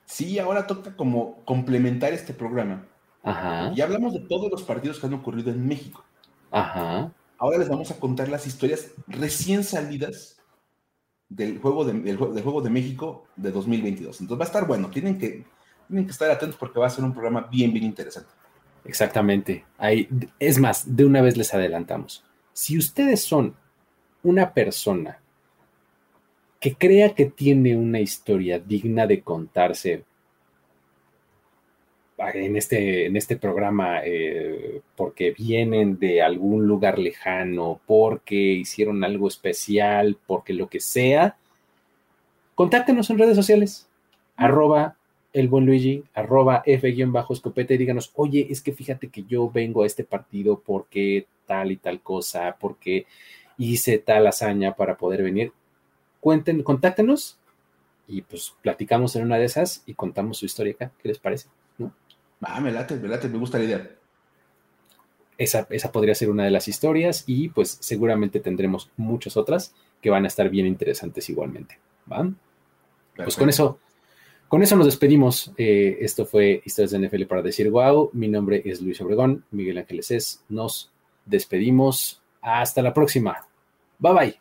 Sí, 0.05 0.39
ahora 0.39 0.67
toca 0.67 0.95
como 0.95 1.43
complementar 1.47 2.13
este 2.13 2.35
programa. 2.35 2.85
Ajá. 3.23 3.73
Y 3.75 3.81
hablamos 3.81 4.13
de 4.13 4.21
todos 4.21 4.51
los 4.51 4.63
partidos 4.63 5.01
que 5.01 5.07
han 5.07 5.15
ocurrido 5.15 5.51
en 5.51 5.67
México. 5.67 6.05
Ajá. 6.51 7.11
Ahora 7.39 7.57
les 7.57 7.71
vamos 7.71 7.91
a 7.91 7.99
contar 7.99 8.29
las 8.29 8.47
historias 8.47 8.91
recién 9.07 9.65
salidas 9.65 10.37
del 11.31 11.61
juego 11.61 11.87
de, 11.87 12.15
juego 12.15 12.61
de 12.61 12.69
México 12.69 13.25
de 13.37 13.53
2022. 13.53 14.21
Entonces 14.21 14.39
va 14.39 14.45
a 14.45 14.53
estar 14.53 14.67
bueno, 14.67 14.91
tienen 14.91 15.19
que, 15.19 15.47
tienen 15.89 16.05
que 16.05 16.13
estar 16.13 16.31
atentos 16.31 16.59
porque 16.59 16.79
va 16.79 16.89
a 16.89 16.91
ser 16.91 17.05
un 17.05 17.15
programa 17.15 17.49
bien, 17.51 17.73
bien 17.73 17.87
interesante. 17.87 18.29
Exactamente. 18.87 19.64
Ahí, 19.78 20.09
es 20.39 20.59
más, 20.59 20.97
de 20.97 21.05
una 21.05 21.22
vez 21.22 21.37
les 21.37 21.53
adelantamos. 21.53 22.24
Si 22.53 22.78
ustedes 22.78 23.20
son 23.22 23.55
una 24.22 24.53
persona 24.53 25.18
que 26.61 26.74
crea 26.74 27.14
que 27.14 27.26
tiene 27.26 27.76
una 27.76 28.01
historia 28.01 28.59
digna 28.59 29.07
de 29.07 29.20
contarse 29.20 30.05
en 32.18 32.57
este, 32.57 33.07
en 33.07 33.16
este 33.16 33.37
programa 33.37 34.01
eh, 34.03 34.80
porque 34.97 35.32
vienen 35.32 35.99
de 35.99 36.22
algún 36.22 36.66
lugar 36.66 36.99
lejano, 36.99 37.80
porque 37.87 38.34
hicieron 38.34 39.05
algo 39.05 39.28
especial, 39.28 40.16
porque 40.26 40.55
lo 40.55 40.68
que 40.68 40.80
sea, 40.80 41.37
contáctenos 42.55 43.11
en 43.11 43.18
redes 43.18 43.37
sociales, 43.37 43.87
arroba 44.37 44.96
el 45.37 45.49
buen 45.49 45.66
Luigi, 45.66 46.03
arroba 46.14 46.62
F-escopeta 46.64 47.74
y 47.74 47.76
díganos, 47.76 48.11
oye, 48.14 48.47
es 48.49 48.62
que 48.62 48.72
fíjate 48.72 49.11
que 49.11 49.24
yo 49.24 49.51
vengo 49.51 49.82
a 49.82 49.87
este 49.87 50.03
partido 50.03 50.62
porque 50.64 51.26
tal 51.45 51.72
y 51.72 51.76
tal 51.76 52.01
cosa, 52.01 52.57
porque 52.59 53.07
hice 53.59 53.99
tal 53.99 54.26
hazaña 54.26 54.74
para 54.74 54.97
poder 54.97 55.22
venir. 55.22 55.53
Cuenten, 56.20 56.62
contáctenos 56.62 57.39
y 58.09 58.22
pues 58.22 58.55
platicamos 58.62 59.14
en 59.14 59.24
una 59.24 59.37
de 59.37 59.45
esas 59.45 59.82
y 59.84 59.93
contamos 59.93 60.39
su 60.39 60.47
historia 60.47 60.72
acá. 60.72 60.93
¿Qué 61.03 61.09
les 61.09 61.18
parece? 61.18 61.49
Ah, 62.41 62.59
me 62.62 62.72
late, 62.72 62.97
me 62.97 63.07
late, 63.07 63.28
me 63.28 63.37
gusta 63.37 63.59
la 63.59 63.64
idea. 63.64 63.91
Esa, 65.37 65.66
esa 65.68 65.93
podría 65.93 66.14
ser 66.14 66.30
una 66.30 66.45
de 66.45 66.51
las 66.51 66.66
historias 66.66 67.24
y 67.26 67.51
pues 67.51 67.76
seguramente 67.82 68.41
tendremos 68.41 68.91
muchas 68.97 69.37
otras 69.37 69.74
que 70.01 70.09
van 70.09 70.24
a 70.24 70.28
estar 70.28 70.49
bien 70.49 70.64
interesantes 70.66 71.28
igualmente. 71.28 71.78
¿van? 72.07 72.39
Pues 73.16 73.37
con 73.37 73.51
eso, 73.51 73.78
con 74.49 74.63
eso 74.63 74.77
nos 74.77 74.87
despedimos. 74.87 75.53
Eh, 75.57 75.99
esto 76.01 76.27
fue 76.27 76.63
Historias 76.65 76.93
de 76.93 77.09
NFL 77.09 77.25
para 77.25 77.43
decir 77.43 77.71
wow. 77.71 78.11
Mi 78.13 78.29
nombre 78.29 78.63
es 78.65 78.81
Luis 78.81 79.01
Obregón, 79.01 79.45
Miguel 79.51 79.79
Ángeles 79.79 80.11
es. 80.11 80.43
Nos 80.49 80.91
despedimos. 81.25 82.21
Hasta 82.43 82.83
la 82.83 82.95
próxima. 82.95 83.47
Bye 83.99 84.13
bye. 84.13 84.41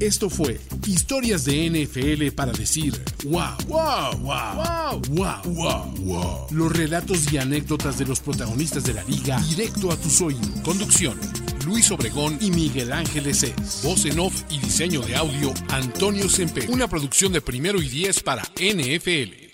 Esto 0.00 0.30
fue 0.30 0.58
Historias 0.86 1.44
de 1.44 1.70
NFL 1.70 2.34
para 2.34 2.52
decir 2.52 2.94
wow, 3.24 3.56
wow, 3.68 4.16
wow, 4.18 5.00
wow, 5.10 5.42
wow, 5.44 5.94
wow, 5.98 6.46
Los 6.50 6.76
relatos 6.76 7.32
y 7.32 7.38
anécdotas 7.38 7.98
de 7.98 8.06
los 8.06 8.20
protagonistas 8.20 8.84
de 8.84 8.94
la 8.94 9.04
liga 9.04 9.38
directo 9.48 9.90
a 9.90 9.96
tus 9.96 10.20
oídos. 10.20 10.48
Conducción. 10.62 11.18
Luis 11.66 11.90
Obregón 11.90 12.38
y 12.40 12.52
Miguel 12.52 12.92
Ángeles 12.92 13.42
Es. 13.42 13.82
Voz 13.82 14.04
en 14.06 14.20
off 14.20 14.44
y 14.50 14.58
diseño 14.60 15.00
de 15.00 15.16
audio 15.16 15.52
Antonio 15.68 16.28
Sempe. 16.28 16.68
Una 16.68 16.86
producción 16.86 17.32
de 17.32 17.40
primero 17.40 17.82
y 17.82 17.88
diez 17.88 18.22
para 18.22 18.44
NFL. 18.54 19.45